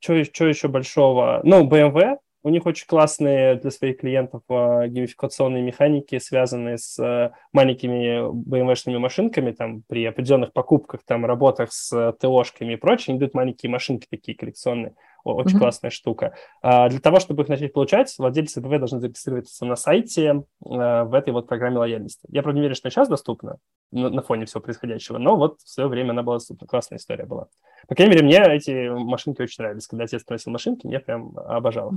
Что 0.00 0.14
еще 0.14 0.68
большого? 0.68 1.40
Ну, 1.44 1.68
BMW, 1.68 2.16
у 2.42 2.48
них 2.48 2.66
очень 2.66 2.86
классные 2.86 3.56
для 3.56 3.70
своих 3.70 3.98
клиентов 3.98 4.42
э, 4.48 4.88
геймификационные 4.88 5.62
механики, 5.62 6.18
связанные 6.18 6.78
с 6.78 6.98
э, 6.98 7.32
маленькими 7.52 8.30
BMW-шными 8.30 8.98
машинками, 8.98 9.52
там, 9.52 9.82
при 9.82 10.04
определенных 10.04 10.52
покупках, 10.52 11.02
там, 11.04 11.26
работах 11.26 11.72
с 11.72 11.92
э, 11.92 12.12
ТОшками 12.18 12.74
и 12.74 12.76
прочее, 12.76 13.12
они 13.12 13.18
дают 13.18 13.34
маленькие 13.34 13.70
машинки 13.70 14.06
такие 14.10 14.36
коллекционные. 14.36 14.94
Очень 15.24 15.56
mm-hmm. 15.56 15.58
классная 15.58 15.90
штука. 15.90 16.34
А, 16.62 16.88
для 16.88 17.00
того, 17.00 17.20
чтобы 17.20 17.42
их 17.42 17.48
начать 17.48 17.72
получать, 17.72 18.14
владельцы 18.18 18.60
БВ 18.60 18.78
должны 18.78 19.00
зарегистрироваться 19.00 19.66
на 19.66 19.76
сайте 19.76 20.44
а, 20.64 21.04
в 21.04 21.14
этой 21.14 21.32
вот 21.32 21.46
программе 21.46 21.78
лояльности. 21.78 22.26
Я, 22.30 22.42
правда, 22.42 22.56
не 22.56 22.62
верю, 22.62 22.74
что 22.74 22.90
сейчас 22.90 23.08
доступна 23.08 23.58
на, 23.90 24.08
на 24.08 24.22
фоне 24.22 24.46
всего 24.46 24.62
происходящего, 24.62 25.18
но 25.18 25.36
вот 25.36 25.60
в 25.60 25.68
свое 25.68 25.88
время 25.88 26.12
она 26.12 26.22
была 26.22 26.36
доступна. 26.36 26.66
Классная 26.66 26.98
история 26.98 27.26
была. 27.26 27.48
По 27.90 27.96
крайней 27.96 28.14
мере, 28.14 28.24
мне 28.24 28.38
эти 28.56 28.88
машинки 28.88 29.42
очень 29.42 29.64
нравились. 29.64 29.88
Когда 29.88 30.04
отец 30.04 30.22
приносил 30.22 30.52
машинки, 30.52 30.86
я 30.86 31.00
прям 31.00 31.36
обожал. 31.36 31.92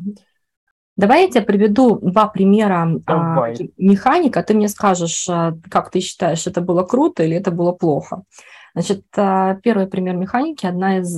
Давай 0.97 1.25
я 1.25 1.29
тебе 1.29 1.41
приведу 1.41 1.99
два 1.99 2.25
примера 2.27 2.99
а, 3.05 3.53
механика. 3.77 4.41
Ты 4.41 4.55
мне 4.55 4.69
скажешь, 4.69 5.27
а, 5.29 5.53
как 5.69 5.91
ты 5.91 5.99
считаешь, 5.99 6.47
это 6.47 6.61
было 6.61 6.81
круто 6.81 7.21
или 7.23 7.35
это 7.35 7.51
было 7.51 7.73
плохо. 7.73 8.23
Значит, 8.73 9.05
а, 9.15 9.53
первый 9.61 9.85
пример 9.85 10.15
механики. 10.15 10.65
Одна 10.65 10.97
из 10.97 11.15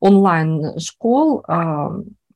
онлайн-школ 0.00 1.44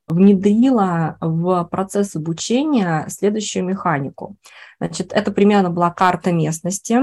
внедрила 0.07 1.17
в 1.21 1.65
процесс 1.65 2.15
обучения 2.15 3.07
следующую 3.09 3.65
механику. 3.65 4.37
Значит, 4.79 5.13
это 5.13 5.33
примерно 5.33 5.71
была 5.71 5.91
карта 5.91 6.31
местности. 6.31 7.01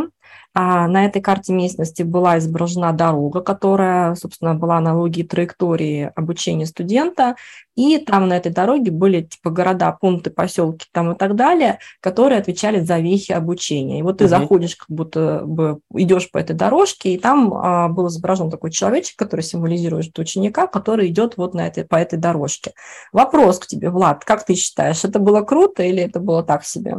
А 0.53 0.87
на 0.87 1.05
этой 1.05 1.21
карте 1.21 1.53
местности 1.53 2.03
была 2.03 2.37
изображена 2.37 2.91
дорога, 2.91 3.39
которая, 3.39 4.15
собственно, 4.15 4.53
была 4.53 4.77
аналогией 4.77 5.25
траектории 5.25 6.11
обучения 6.13 6.65
студента. 6.65 7.35
И 7.75 7.97
там 7.99 8.27
на 8.27 8.35
этой 8.35 8.51
дороге 8.51 8.91
были 8.91 9.21
типа 9.21 9.49
города, 9.49 9.91
пункты, 9.93 10.29
поселки 10.29 10.87
там 10.91 11.13
и 11.13 11.15
так 11.15 11.35
далее, 11.35 11.79
которые 12.01 12.39
отвечали 12.39 12.81
за 12.81 12.99
вехи 12.99 13.31
обучения. 13.31 13.99
И 13.99 14.01
вот 14.03 14.17
ты 14.17 14.25
угу. 14.25 14.29
заходишь, 14.29 14.75
как 14.75 14.89
будто 14.89 15.43
бы 15.45 15.79
идешь 15.95 16.29
по 16.29 16.37
этой 16.37 16.53
дорожке, 16.53 17.13
и 17.13 17.17
там 17.17 17.53
а, 17.53 17.87
был 17.87 18.09
изображен 18.09 18.51
такой 18.51 18.71
человечек, 18.71 19.15
который 19.15 19.41
символизирует 19.41 20.19
ученика, 20.19 20.67
который 20.67 21.07
идет 21.07 21.37
вот 21.37 21.53
на 21.53 21.65
этой, 21.67 21.85
по 21.85 21.95
этой 21.95 22.19
дорожке. 22.19 22.73
Вопрос 23.13 23.59
к 23.59 23.67
тебе, 23.67 23.89
Влад, 23.89 24.25
как 24.25 24.45
ты 24.45 24.55
считаешь, 24.55 25.05
это 25.05 25.19
было 25.19 25.41
круто 25.41 25.81
или 25.81 26.03
это 26.03 26.19
было 26.19 26.43
так 26.43 26.65
себе? 26.65 26.97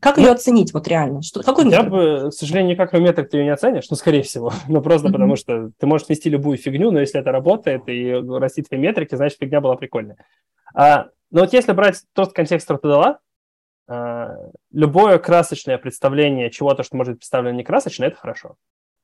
Как 0.00 0.16
ее 0.16 0.30
оценить 0.30 0.72
вот 0.72 0.88
реально? 0.88 1.22
Что, 1.22 1.42
какой 1.42 1.68
Я 1.70 1.82
бы, 1.82 2.30
к 2.30 2.32
сожалению, 2.32 2.72
никакой 2.72 3.00
метрик 3.00 3.28
ты 3.28 3.36
ее 3.36 3.44
не 3.44 3.50
оценишь, 3.50 3.88
ну, 3.90 3.96
скорее 3.96 4.22
всего. 4.22 4.52
Ну, 4.68 4.80
просто 4.80 5.08
mm-hmm. 5.08 5.12
потому 5.12 5.36
что 5.36 5.70
ты 5.78 5.86
можешь 5.86 6.08
нести 6.08 6.30
любую 6.30 6.56
фигню, 6.56 6.90
но 6.90 7.00
если 7.00 7.20
это 7.20 7.32
работает 7.32 7.82
и 7.88 8.12
растит 8.12 8.68
твои 8.68 8.80
метрики, 8.80 9.14
значит, 9.14 9.38
фигня 9.38 9.60
была 9.60 9.76
прикольная. 9.76 10.16
А, 10.74 11.08
но 11.30 11.40
вот 11.40 11.52
если 11.52 11.72
брать 11.72 12.02
тот 12.14 12.32
контекст 12.32 12.70
Ротодала, 12.70 13.18
а, 13.88 14.36
любое 14.72 15.18
красочное 15.18 15.76
представление 15.76 16.50
чего-то, 16.50 16.82
что 16.82 16.96
может 16.96 17.12
быть 17.12 17.20
представлено 17.20 17.56
не 17.56 17.64
красочно, 17.64 18.04
это 18.04 18.16
хорошо. 18.16 18.56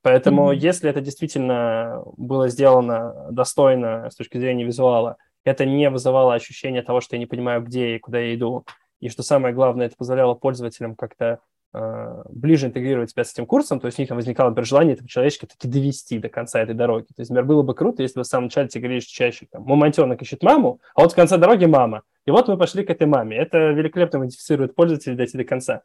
Поэтому, 0.03 0.53
mm-hmm. 0.53 0.57
если 0.57 0.89
это 0.89 1.01
действительно 1.01 2.03
было 2.17 2.49
сделано 2.49 3.27
достойно 3.31 4.09
с 4.11 4.17
точки 4.17 4.39
зрения 4.39 4.65
визуала, 4.65 5.17
это 5.45 5.65
не 5.65 5.91
вызывало 5.91 6.35
ощущения 6.35 6.83
того, 6.83 7.01
что 7.01 7.17
я 7.17 7.21
не 7.21 7.27
понимаю, 7.27 7.63
где 7.63 7.97
и 7.97 7.99
куда 7.99 8.19
я 8.19 8.35
иду, 8.35 8.65
и 9.01 9.09
что 9.09 9.23
самое 9.23 9.55
главное, 9.55 9.87
это 9.87 9.97
позволяло 9.97 10.35
пользователям 10.35 10.97
как-то 10.97 11.41
э, 11.75 12.23
ближе 12.31 12.67
интегрировать 12.67 13.11
себя 13.11 13.25
с 13.25 13.33
этим 13.33 13.47
курсом, 13.47 13.81
то 13.81 13.87
есть 13.87 13.99
у 13.99 14.03
них 14.03 14.09
там 14.09 14.17
возникало, 14.17 14.49
например, 14.49 14.67
желание 14.67 14.95
этого 14.95 15.09
человечка 15.09 15.47
таки 15.47 15.69
довести 15.69 16.19
до 16.19 16.29
конца 16.29 16.61
этой 16.61 16.75
дороги. 16.75 17.07
То 17.15 17.21
есть, 17.21 17.31
например, 17.31 17.47
было 17.47 17.63
бы 17.63 17.75
круто, 17.75 18.03
если 18.03 18.21
бы 18.21 18.25
в 18.25 18.27
самом 18.27 18.45
начале 18.45 18.69
тебе 18.69 18.83
говорили 18.83 19.01
чаще, 19.01 19.47
там, 19.51 19.63
мамонтенок 19.65 20.21
ищет 20.23 20.43
маму, 20.43 20.81
а 20.95 21.03
вот 21.03 21.13
в 21.13 21.15
конце 21.15 21.39
дороги 21.39 21.67
мама. 21.67 22.03
И 22.27 22.31
вот 22.31 22.49
мы 22.49 22.59
пошли 22.59 22.85
к 22.85 22.91
этой 22.91 23.07
маме. 23.07 23.37
Это 23.37 23.71
великолепно 23.71 24.19
модифицирует 24.19 24.75
пользователя 24.75 25.15
дойти 25.15 25.39
до 25.39 25.45
конца 25.45 25.83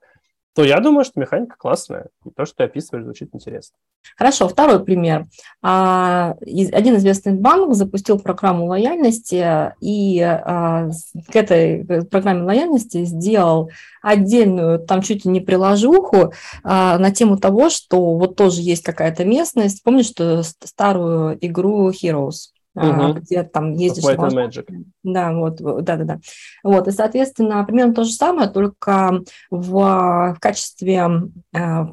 то 0.53 0.63
я 0.63 0.79
думаю, 0.79 1.05
что 1.05 1.19
механика 1.19 1.55
классная. 1.57 2.07
И 2.25 2.29
то, 2.29 2.45
что 2.45 2.57
ты 2.57 2.63
описываешь, 2.63 3.05
звучит 3.05 3.29
интересно. 3.33 3.77
Хорошо, 4.17 4.47
второй 4.49 4.83
пример. 4.83 5.27
А, 5.61 6.35
один 6.41 6.97
известный 6.97 7.33
банк 7.33 7.73
запустил 7.73 8.19
программу 8.19 8.65
лояльности 8.65 9.73
и 9.79 10.19
а, 10.21 10.89
к 11.31 11.35
этой 11.35 11.85
программе 12.05 12.43
лояльности 12.43 13.05
сделал 13.05 13.69
отдельную, 14.01 14.79
там 14.79 15.01
чуть 15.01 15.25
ли 15.25 15.31
не 15.31 15.39
приложуху 15.39 16.33
а, 16.63 16.97
на 16.97 17.11
тему 17.11 17.37
того, 17.37 17.69
что 17.69 18.17
вот 18.17 18.35
тоже 18.35 18.61
есть 18.61 18.83
какая-то 18.83 19.23
местность. 19.23 19.83
Помнишь, 19.83 20.07
что 20.07 20.43
старую 20.43 21.37
игру 21.45 21.89
Heroes? 21.91 22.49
Угу. 22.75 23.13
где 23.13 23.43
там 23.43 23.73
ездишь. 23.73 24.03
Magic. 24.03 24.67
Да, 25.03 25.33
вот, 25.33 25.57
да, 25.57 25.97
да, 25.97 26.03
да. 26.03 26.19
Вот, 26.63 26.87
и, 26.87 26.91
соответственно, 26.91 27.63
примерно 27.63 27.93
то 27.93 28.03
же 28.03 28.11
самое, 28.11 28.49
только 28.49 29.21
в, 29.49 29.71
в 29.71 30.37
качестве 30.39 31.09
э, 31.53 31.85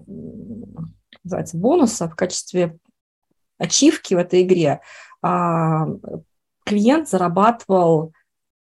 называется, 1.25 1.57
бонуса, 1.57 2.09
в 2.09 2.15
качестве 2.15 2.79
ачивки 3.59 4.15
в 4.15 4.19
этой 4.19 4.43
игре 4.43 4.81
э, 5.23 5.29
клиент 6.65 7.09
зарабатывал 7.09 8.13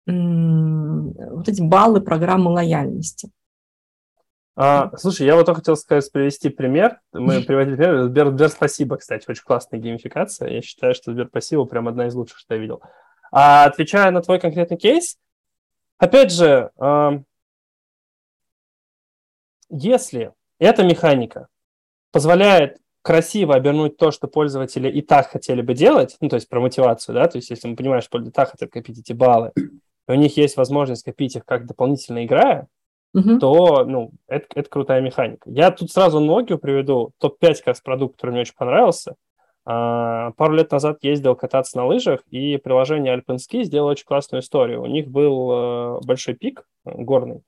э, 0.06 0.12
вот 0.12 1.48
эти 1.48 1.60
баллы 1.62 2.00
программы 2.00 2.50
лояльности. 2.50 3.30
А, 4.56 4.96
слушай, 4.96 5.26
я 5.26 5.34
вот 5.34 5.46
только 5.46 5.60
хотел 5.60 5.76
сказать, 5.76 6.10
привести 6.12 6.48
пример. 6.48 7.00
Мы 7.12 7.42
приводили 7.42 7.76
пример. 7.76 8.04
Сбер, 8.04 8.30
Сбер 8.30 8.48
спасибо, 8.48 8.96
кстати, 8.96 9.24
очень 9.28 9.42
классная 9.42 9.80
геймификация. 9.80 10.48
Я 10.48 10.62
считаю, 10.62 10.94
что 10.94 11.12
Сбер 11.12 11.26
спасибо 11.28 11.64
прям 11.64 11.88
одна 11.88 12.06
из 12.06 12.14
лучших, 12.14 12.38
что 12.38 12.54
я 12.54 12.60
видел. 12.60 12.80
А 13.32 13.64
отвечая 13.64 14.12
на 14.12 14.22
твой 14.22 14.38
конкретный 14.38 14.76
кейс, 14.76 15.18
опять 15.98 16.32
же, 16.32 16.70
если 19.68 20.32
эта 20.60 20.84
механика 20.84 21.48
позволяет 22.12 22.78
красиво 23.02 23.56
обернуть 23.56 23.96
то, 23.96 24.12
что 24.12 24.28
пользователи 24.28 24.88
и 24.88 25.02
так 25.02 25.28
хотели 25.28 25.62
бы 25.62 25.74
делать, 25.74 26.16
ну, 26.20 26.28
то 26.28 26.36
есть 26.36 26.48
про 26.48 26.60
мотивацию, 26.60 27.14
да, 27.14 27.26
то 27.26 27.36
есть 27.36 27.50
если 27.50 27.68
мы 27.68 27.74
понимаем, 27.74 28.02
что 28.02 28.12
пользователи 28.12 28.34
так 28.34 28.50
хотят 28.52 28.70
копить 28.70 29.00
эти 29.00 29.12
баллы, 29.12 29.52
и 29.56 30.12
у 30.12 30.14
них 30.14 30.36
есть 30.36 30.56
возможность 30.56 31.02
копить 31.02 31.34
их 31.34 31.44
как 31.44 31.66
дополнительно 31.66 32.24
играя, 32.24 32.68
угу. 33.14 33.38
то 33.38 33.84
ну, 33.84 34.10
это, 34.26 34.46
это 34.54 34.68
крутая 34.68 35.00
механика. 35.00 35.48
Я 35.48 35.70
тут 35.70 35.90
сразу 35.90 36.18
аналогию 36.18 36.58
приведу. 36.58 37.12
Топ-5 37.18 37.54
как 37.58 37.66
раз 37.68 37.80
продукт, 37.80 38.16
который 38.16 38.32
мне 38.32 38.40
очень 38.40 38.56
понравился. 38.56 39.14
А, 39.66 40.32
пару 40.32 40.54
лет 40.54 40.70
назад 40.70 40.98
ездил 41.02 41.34
кататься 41.34 41.78
на 41.78 41.86
лыжах, 41.86 42.20
и 42.30 42.58
приложение 42.58 43.16
Alpenski 43.16 43.62
сделало 43.62 43.92
очень 43.92 44.04
классную 44.04 44.42
историю. 44.42 44.82
У 44.82 44.86
них 44.86 45.08
был 45.08 45.50
э, 45.52 46.00
большой 46.04 46.34
пик 46.34 46.64
э, 46.84 46.92
горный, 46.94 47.40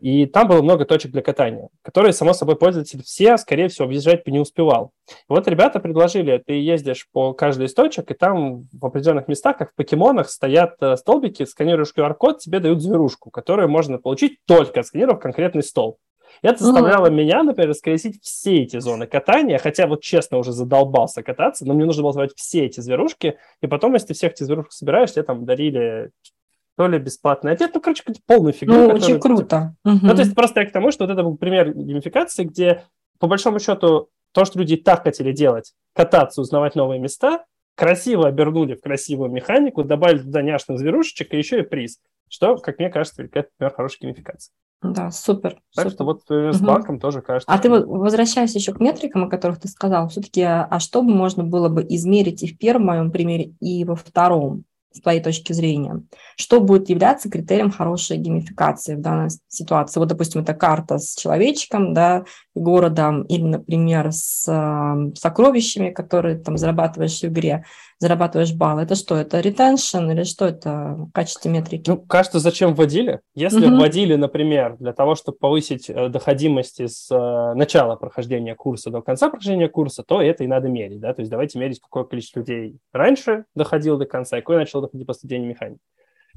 и 0.00 0.26
там 0.32 0.48
было 0.48 0.62
много 0.62 0.84
точек 0.86 1.12
для 1.12 1.20
катания, 1.20 1.68
которые, 1.82 2.12
само 2.12 2.32
собой, 2.32 2.56
пользователи 2.56 3.02
все, 3.02 3.36
скорее 3.36 3.68
всего, 3.68 3.84
объезжать 3.84 4.24
бы 4.24 4.30
не 4.30 4.40
успевал. 4.40 4.92
И 5.08 5.12
вот 5.28 5.46
ребята 5.46 5.78
предложили, 5.78 6.42
ты 6.44 6.54
ездишь 6.54 7.06
по 7.12 7.34
каждой 7.34 7.66
из 7.66 7.74
точек, 7.74 8.10
и 8.10 8.14
там 8.14 8.66
в 8.72 8.86
определенных 8.86 9.28
местах, 9.28 9.58
как 9.58 9.72
в 9.72 9.74
покемонах, 9.74 10.30
стоят 10.30 10.76
э, 10.80 10.96
столбики, 10.96 11.44
сканируешь 11.44 11.92
QR-код, 11.94 12.38
тебе 12.38 12.60
дают 12.60 12.80
зверушку, 12.80 13.30
которую 13.30 13.68
можно 13.68 13.98
получить 13.98 14.38
только 14.46 14.80
отсканировав 14.80 15.20
конкретный 15.20 15.62
стол. 15.62 15.98
И 16.40 16.46
это 16.46 16.64
заставляло 16.64 17.06
mm-hmm. 17.06 17.14
меня, 17.14 17.42
например, 17.42 17.70
раскрестить 17.70 18.22
все 18.22 18.62
эти 18.62 18.78
зоны 18.78 19.06
катания, 19.06 19.58
хотя 19.58 19.86
вот 19.86 20.02
честно 20.02 20.38
уже 20.38 20.52
задолбался 20.52 21.22
кататься, 21.22 21.66
но 21.66 21.74
мне 21.74 21.84
нужно 21.84 22.02
было 22.02 22.12
звать 22.12 22.32
все 22.36 22.64
эти 22.64 22.80
зверушки, 22.80 23.38
и 23.60 23.66
потом, 23.66 23.92
если 23.94 24.08
ты 24.08 24.14
всех 24.14 24.32
этих 24.32 24.46
зверушек 24.46 24.72
собираешь, 24.72 25.12
тебе 25.12 25.24
там 25.24 25.44
дарили 25.44 26.10
то 26.76 26.86
ли 26.86 26.98
бесплатный 26.98 27.52
ответ. 27.52 27.72
Ну, 27.74 27.80
короче, 27.80 28.02
полную 28.26 28.52
фигню. 28.52 28.74
Ну, 28.74 28.94
очень 28.94 29.20
круто. 29.20 29.74
Угу. 29.84 29.98
Ну, 30.02 30.14
то 30.14 30.22
есть 30.22 30.34
просто 30.34 30.60
я 30.60 30.66
к 30.66 30.72
тому, 30.72 30.90
что 30.90 31.04
вот 31.04 31.12
это 31.12 31.22
был 31.22 31.36
пример 31.36 31.72
геймификации, 31.72 32.44
где, 32.44 32.84
по 33.18 33.26
большому 33.26 33.58
счету, 33.58 34.08
то, 34.32 34.44
что 34.44 34.58
люди 34.58 34.76
так 34.76 35.02
хотели 35.02 35.32
делать, 35.32 35.74
кататься, 35.94 36.40
узнавать 36.40 36.74
новые 36.74 36.98
места, 36.98 37.44
красиво 37.76 38.26
обернули 38.26 38.74
в 38.74 38.80
красивую 38.80 39.30
механику, 39.30 39.84
добавили 39.84 40.20
туда 40.20 40.42
няшных 40.42 40.78
зверушечек 40.78 41.32
и 41.34 41.38
еще 41.38 41.60
и 41.60 41.62
приз, 41.62 41.98
что, 42.28 42.56
как 42.56 42.78
мне 42.78 42.90
кажется, 42.90 43.22
это, 43.22 43.48
например, 43.58 43.74
хорошая 43.74 43.98
геймификация. 44.00 44.52
Да, 44.82 45.10
супер. 45.12 45.60
Так 45.74 45.84
супер. 45.84 45.90
что 45.90 46.04
вот 46.04 46.22
с 46.28 46.56
угу. 46.56 46.66
банком 46.66 46.98
тоже 46.98 47.20
кажется. 47.20 47.52
А 47.52 47.58
ты 47.58 47.70
вот 47.70 47.84
возвращаясь 47.86 48.54
еще 48.54 48.72
к 48.72 48.80
метрикам, 48.80 49.24
о 49.24 49.28
которых 49.28 49.60
ты 49.60 49.68
сказал, 49.68 50.08
все-таки, 50.08 50.42
а 50.42 50.80
что 50.80 51.02
бы 51.02 51.14
можно 51.14 51.44
было 51.44 51.68
бы 51.68 51.86
измерить 51.88 52.42
и 52.42 52.52
в 52.52 52.58
первом 52.58 52.86
моем 52.86 53.12
примере, 53.12 53.54
и 53.60 53.84
во 53.84 53.94
втором? 53.94 54.64
С 54.92 55.00
твоей 55.00 55.22
точки 55.22 55.52
зрения, 55.52 56.02
что 56.36 56.60
будет 56.60 56.88
являться 56.88 57.30
критерием 57.30 57.70
хорошей 57.70 58.16
геймификации 58.16 58.94
в 58.94 59.00
данной 59.00 59.28
ситуации. 59.48 60.00
Вот, 60.00 60.08
допустим, 60.08 60.42
это 60.42 60.54
карта 60.54 60.98
с 60.98 61.14
человечком, 61.14 61.94
да, 61.94 62.24
городом, 62.54 63.22
или, 63.22 63.44
например, 63.44 64.12
с 64.12 64.46
э, 64.48 65.14
сокровищами, 65.16 65.90
которые 65.90 66.38
там 66.38 66.56
зарабатываешь 66.56 67.20
в 67.20 67.24
игре, 67.24 67.64
зарабатываешь 67.98 68.52
баллы. 68.52 68.82
Это 68.82 68.96
что, 68.96 69.16
это 69.16 69.40
ретеншн 69.40 70.10
или 70.10 70.24
что 70.24 70.46
это 70.46 70.96
в 70.98 71.12
качестве 71.12 71.50
метрики? 71.50 71.88
Ну, 71.88 71.98
кажется, 71.98 72.40
зачем 72.40 72.74
вводили? 72.74 73.20
Если 73.34 73.68
mm-hmm. 73.68 73.78
вводили, 73.78 74.16
например, 74.16 74.76
для 74.78 74.92
того, 74.92 75.14
чтобы 75.14 75.38
повысить 75.38 75.88
э, 75.88 76.08
доходимость 76.08 76.80
с 76.80 77.10
э, 77.10 77.54
начала 77.54 77.96
прохождения 77.96 78.54
курса 78.54 78.90
до 78.90 79.02
конца 79.02 79.30
прохождения 79.30 79.68
курса, 79.68 80.02
то 80.02 80.20
это 80.20 80.44
и 80.44 80.48
надо 80.48 80.68
мерить, 80.68 81.00
да, 81.00 81.14
то 81.14 81.20
есть 81.20 81.30
давайте 81.30 81.58
мерить, 81.58 81.80
какое 81.80 82.04
количество 82.04 82.40
людей 82.40 82.78
раньше 82.92 83.44
доходило 83.54 83.96
до 83.96 84.06
конца, 84.06 84.38
и 84.38 84.40
какое 84.40 84.58
начало 84.58 84.81
доходить 84.82 85.06
после 85.06 85.28
день 85.28 85.46
механики. 85.46 85.80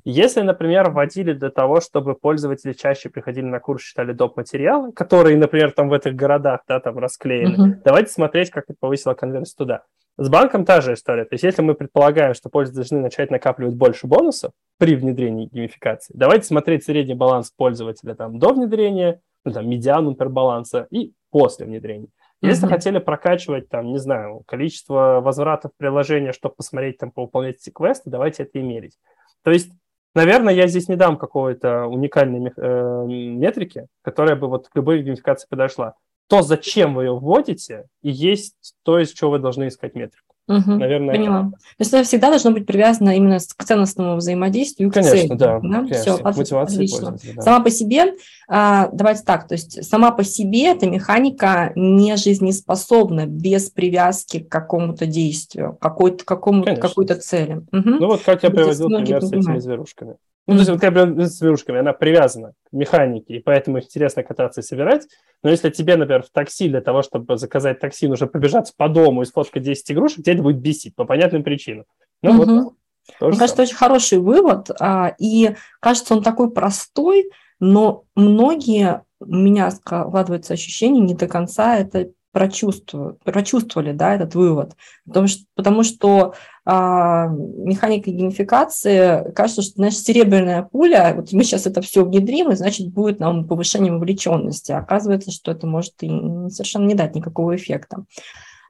Если, 0.07 0.41
например, 0.41 0.91
вводили 0.91 1.33
для 1.33 1.49
того, 1.49 1.81
чтобы 1.81 2.13
пользователи 2.13 2.73
чаще 2.73 3.09
приходили 3.09 3.45
на 3.45 3.59
курс, 3.59 3.81
читали 3.81 4.13
доп. 4.13 4.37
материалы, 4.37 4.91
которые, 4.91 5.35
например, 5.35 5.71
там 5.71 5.89
в 5.89 5.93
этих 5.93 6.15
городах, 6.15 6.61
да, 6.67 6.79
там 6.79 6.99
расклеены, 6.99 7.55
uh-huh. 7.55 7.81
давайте 7.83 8.11
смотреть, 8.11 8.51
как 8.51 8.65
это 8.67 8.77
повысило 8.79 9.15
конверсию 9.15 9.55
туда. 9.57 9.83
С 10.17 10.29
банком 10.29 10.63
та 10.63 10.79
же 10.79 10.93
история. 10.93 11.25
То 11.25 11.33
есть, 11.33 11.43
если 11.43 11.63
мы 11.63 11.73
предполагаем, 11.73 12.35
что 12.35 12.49
пользователи 12.49 12.81
должны 12.81 12.99
начать 13.01 13.31
накапливать 13.31 13.75
больше 13.75 14.05
бонусов 14.05 14.51
при 14.77 14.95
внедрении 14.95 15.49
геймификации, 15.51 16.13
давайте 16.15 16.45
смотреть 16.45 16.85
средний 16.85 17.15
баланс 17.15 17.51
пользователя 17.51 18.13
там, 18.13 18.37
до 18.37 18.53
внедрения, 18.53 19.21
ну, 19.43 19.51
там, 19.51 19.67
медиану 19.67 20.11
интербаланса 20.11 20.87
и 20.91 21.13
после 21.31 21.65
внедрения. 21.65 22.07
Если 22.45 22.65
mm-hmm. 22.65 22.69
хотели 22.69 22.99
прокачивать, 22.99 23.69
там, 23.69 23.91
не 23.91 23.99
знаю, 23.99 24.43
количество 24.45 25.21
возвратов 25.21 25.71
приложения, 25.77 26.31
чтобы 26.31 26.55
посмотреть, 26.55 26.97
там, 26.97 27.11
повыполнять 27.11 27.57
эти 27.57 27.69
квесты, 27.69 28.09
давайте 28.09 28.43
это 28.43 28.59
и 28.59 28.61
мерить. 28.61 28.97
То 29.43 29.51
есть, 29.51 29.71
наверное, 30.13 30.53
я 30.53 30.67
здесь 30.67 30.87
не 30.87 30.95
дам 30.95 31.17
какой-то 31.17 31.85
уникальной 31.85 32.51
э, 32.55 33.05
метрики, 33.05 33.87
которая 34.01 34.35
бы 34.35 34.47
вот 34.47 34.69
к 34.69 34.75
любой 34.75 35.01
геймификации 35.01 35.47
подошла 35.49 35.95
то, 36.27 36.41
зачем 36.41 36.95
вы 36.95 37.05
ее 37.05 37.17
вводите, 37.17 37.85
и 38.01 38.09
есть 38.09 38.75
то, 38.83 38.99
из 38.99 39.11
чего 39.11 39.31
вы 39.31 39.39
должны 39.39 39.67
искать 39.67 39.95
метрику. 39.95 40.24
Угу, 40.47 40.71
Наверное, 40.73 41.15
поняла. 41.15 41.39
Это. 41.39 41.49
То 41.49 41.57
есть 41.79 41.93
это 41.93 42.03
всегда 42.03 42.29
должно 42.29 42.51
быть 42.51 42.67
привязано 42.67 43.15
именно 43.15 43.39
к 43.39 43.63
ценностному 43.63 44.15
взаимодействию, 44.15 44.91
конечно, 44.91 45.17
к 45.17 45.21
цели. 45.21 45.33
Да, 45.33 45.59
да? 45.59 45.79
Конечно, 45.79 45.97
Все, 45.97 46.23
мотивация 46.23 46.75
отлично. 46.75 47.17
Да. 47.35 47.41
Сама 47.41 47.59
по 47.61 47.71
себе, 47.71 48.13
а, 48.47 48.89
давайте 48.93 49.23
так, 49.23 49.47
то 49.47 49.55
есть 49.55 49.83
сама 49.83 50.11
по 50.11 50.23
себе 50.23 50.67
эта 50.67 50.87
механика 50.87 51.71
не 51.75 52.15
жизнеспособна 52.15 53.25
без 53.25 53.71
привязки 53.71 54.39
к 54.39 54.49
какому-то 54.49 55.07
действию, 55.07 55.77
какой-то, 55.81 56.23
какому-то, 56.23 56.75
какой-то 56.75 57.15
цели. 57.15 57.63
Угу. 57.71 57.89
Ну 57.89 58.07
вот 58.07 58.21
как 58.21 58.43
я 58.43 58.51
приводил 58.51 58.87
пример 58.87 59.23
с 59.23 59.31
этими 59.31 59.57
зверушками. 59.57 60.17
Ну, 60.47 60.53
то 60.53 60.59
есть 60.59 60.69
вот 60.69 60.79
как 60.79 60.95
с 60.95 61.39
зверушками, 61.39 61.79
она 61.79 61.93
привязана 61.93 62.53
к 62.69 62.73
механике, 62.73 63.37
и 63.37 63.39
поэтому 63.39 63.77
их 63.77 63.85
интересно 63.85 64.21
кататься 64.23 64.61
и 64.61 64.63
собирать. 64.63 65.07
Но 65.41 65.49
если 65.49 65.71
тебе, 65.71 65.95
например, 65.95 66.21
в 66.21 66.29
такси 66.29 66.69
для 66.69 66.81
того, 66.81 67.01
чтобы 67.01 67.37
заказать 67.37 67.79
такси, 67.79 68.07
нужно 68.07 68.27
побежаться 68.27 68.73
по 68.77 68.87
дому 68.87 69.23
и 69.23 69.25
сфоткать 69.25 69.63
10 69.63 69.91
игрушек, 69.91 70.23
тебе 70.23 70.33
это 70.33 70.43
будет 70.43 70.59
бесить 70.59 70.95
по 70.95 71.05
понятным 71.05 71.43
причинам. 71.43 71.85
Ну, 72.21 72.31
угу. 72.31 72.75
вот, 73.19 73.29
Мне 73.29 73.39
кажется, 73.39 73.63
очень 73.63 73.75
хороший 73.75 74.19
вывод, 74.19 74.69
а, 74.79 75.15
и 75.17 75.55
кажется, 75.79 76.13
он 76.13 76.21
такой 76.21 76.51
простой, 76.51 77.31
но 77.59 78.03
многие, 78.15 79.01
у 79.19 79.35
меня 79.35 79.71
складывается 79.71 80.53
ощущение, 80.53 81.03
не 81.03 81.15
до 81.15 81.27
конца 81.27 81.77
это 81.77 82.11
прочувствовали, 82.35 83.15
прочувствовали 83.23 83.93
да, 83.93 84.13
этот 84.13 84.35
вывод. 84.35 84.73
Потому 85.07 85.27
что, 85.27 85.43
потому 85.55 85.83
что 85.83 86.33
а, 86.65 87.27
механика 87.29 88.11
геймификации, 88.11 89.31
кажется, 89.31 89.61
что, 89.61 89.75
знаешь, 89.75 89.97
серебряная 89.97 90.63
пуля, 90.63 91.13
вот 91.15 91.31
мы 91.31 91.45
сейчас 91.45 91.65
это 91.65 91.79
все 91.79 92.03
внедрим, 92.03 92.51
и, 92.51 92.57
значит, 92.57 92.89
будет 92.91 93.21
нам 93.21 93.47
повышение 93.47 93.93
вовлеченности. 93.93 94.73
Оказывается, 94.73 95.31
что 95.31 95.49
это 95.49 95.65
может 95.65 95.93
и 96.01 96.09
совершенно 96.49 96.87
не 96.87 96.93
дать 96.93 97.15
никакого 97.15 97.55
эффекта. 97.55 98.03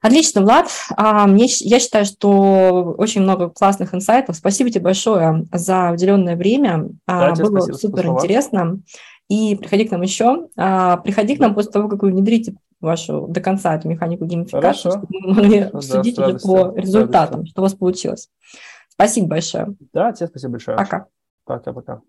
Отлично, 0.03 0.41
Влад. 0.41 0.68
А, 0.95 1.26
мне, 1.26 1.47
я 1.61 1.80
считаю, 1.80 2.05
что 2.05 2.93
очень 2.99 3.22
много 3.22 3.49
классных 3.49 3.95
инсайтов. 3.95 4.36
Спасибо 4.36 4.70
тебе 4.70 4.82
большое 4.82 5.47
за 5.51 5.89
уделенное 5.91 6.36
время. 6.36 6.89
А, 7.07 7.32
да, 7.32 7.43
Было 7.43 7.61
супер 7.74 8.05
интересно. 8.09 8.82
И 9.28 9.55
приходи 9.55 9.86
к 9.86 9.91
нам 9.91 10.03
еще. 10.03 10.49
А, 10.55 10.97
приходи 10.97 11.36
к 11.36 11.39
нам 11.39 11.55
после 11.55 11.72
того, 11.72 11.89
как 11.89 12.03
вы 12.03 12.11
внедрите 12.11 12.53
вашу 12.80 13.28
до 13.28 13.41
конца 13.41 13.76
эту 13.76 13.88
механику 13.88 14.26
геймификации, 14.26 14.89
чтобы 14.89 15.07
мы 15.09 15.34
могли 15.34 15.63
Хорошо, 15.63 15.82
судить 15.82 16.15
да, 16.15 16.28
уже 16.28 16.39
по 16.39 16.76
результатам, 16.76 17.45
что 17.45 17.61
у 17.61 17.63
вас 17.63 17.73
получилось. 17.73 18.30
Спасибо 18.89 19.28
большое. 19.28 19.76
Да, 19.93 20.11
тебе 20.13 20.28
спасибо 20.28 20.51
большое. 20.51 20.78
Пока. 20.78 21.07
Пока-пока. 21.45 22.01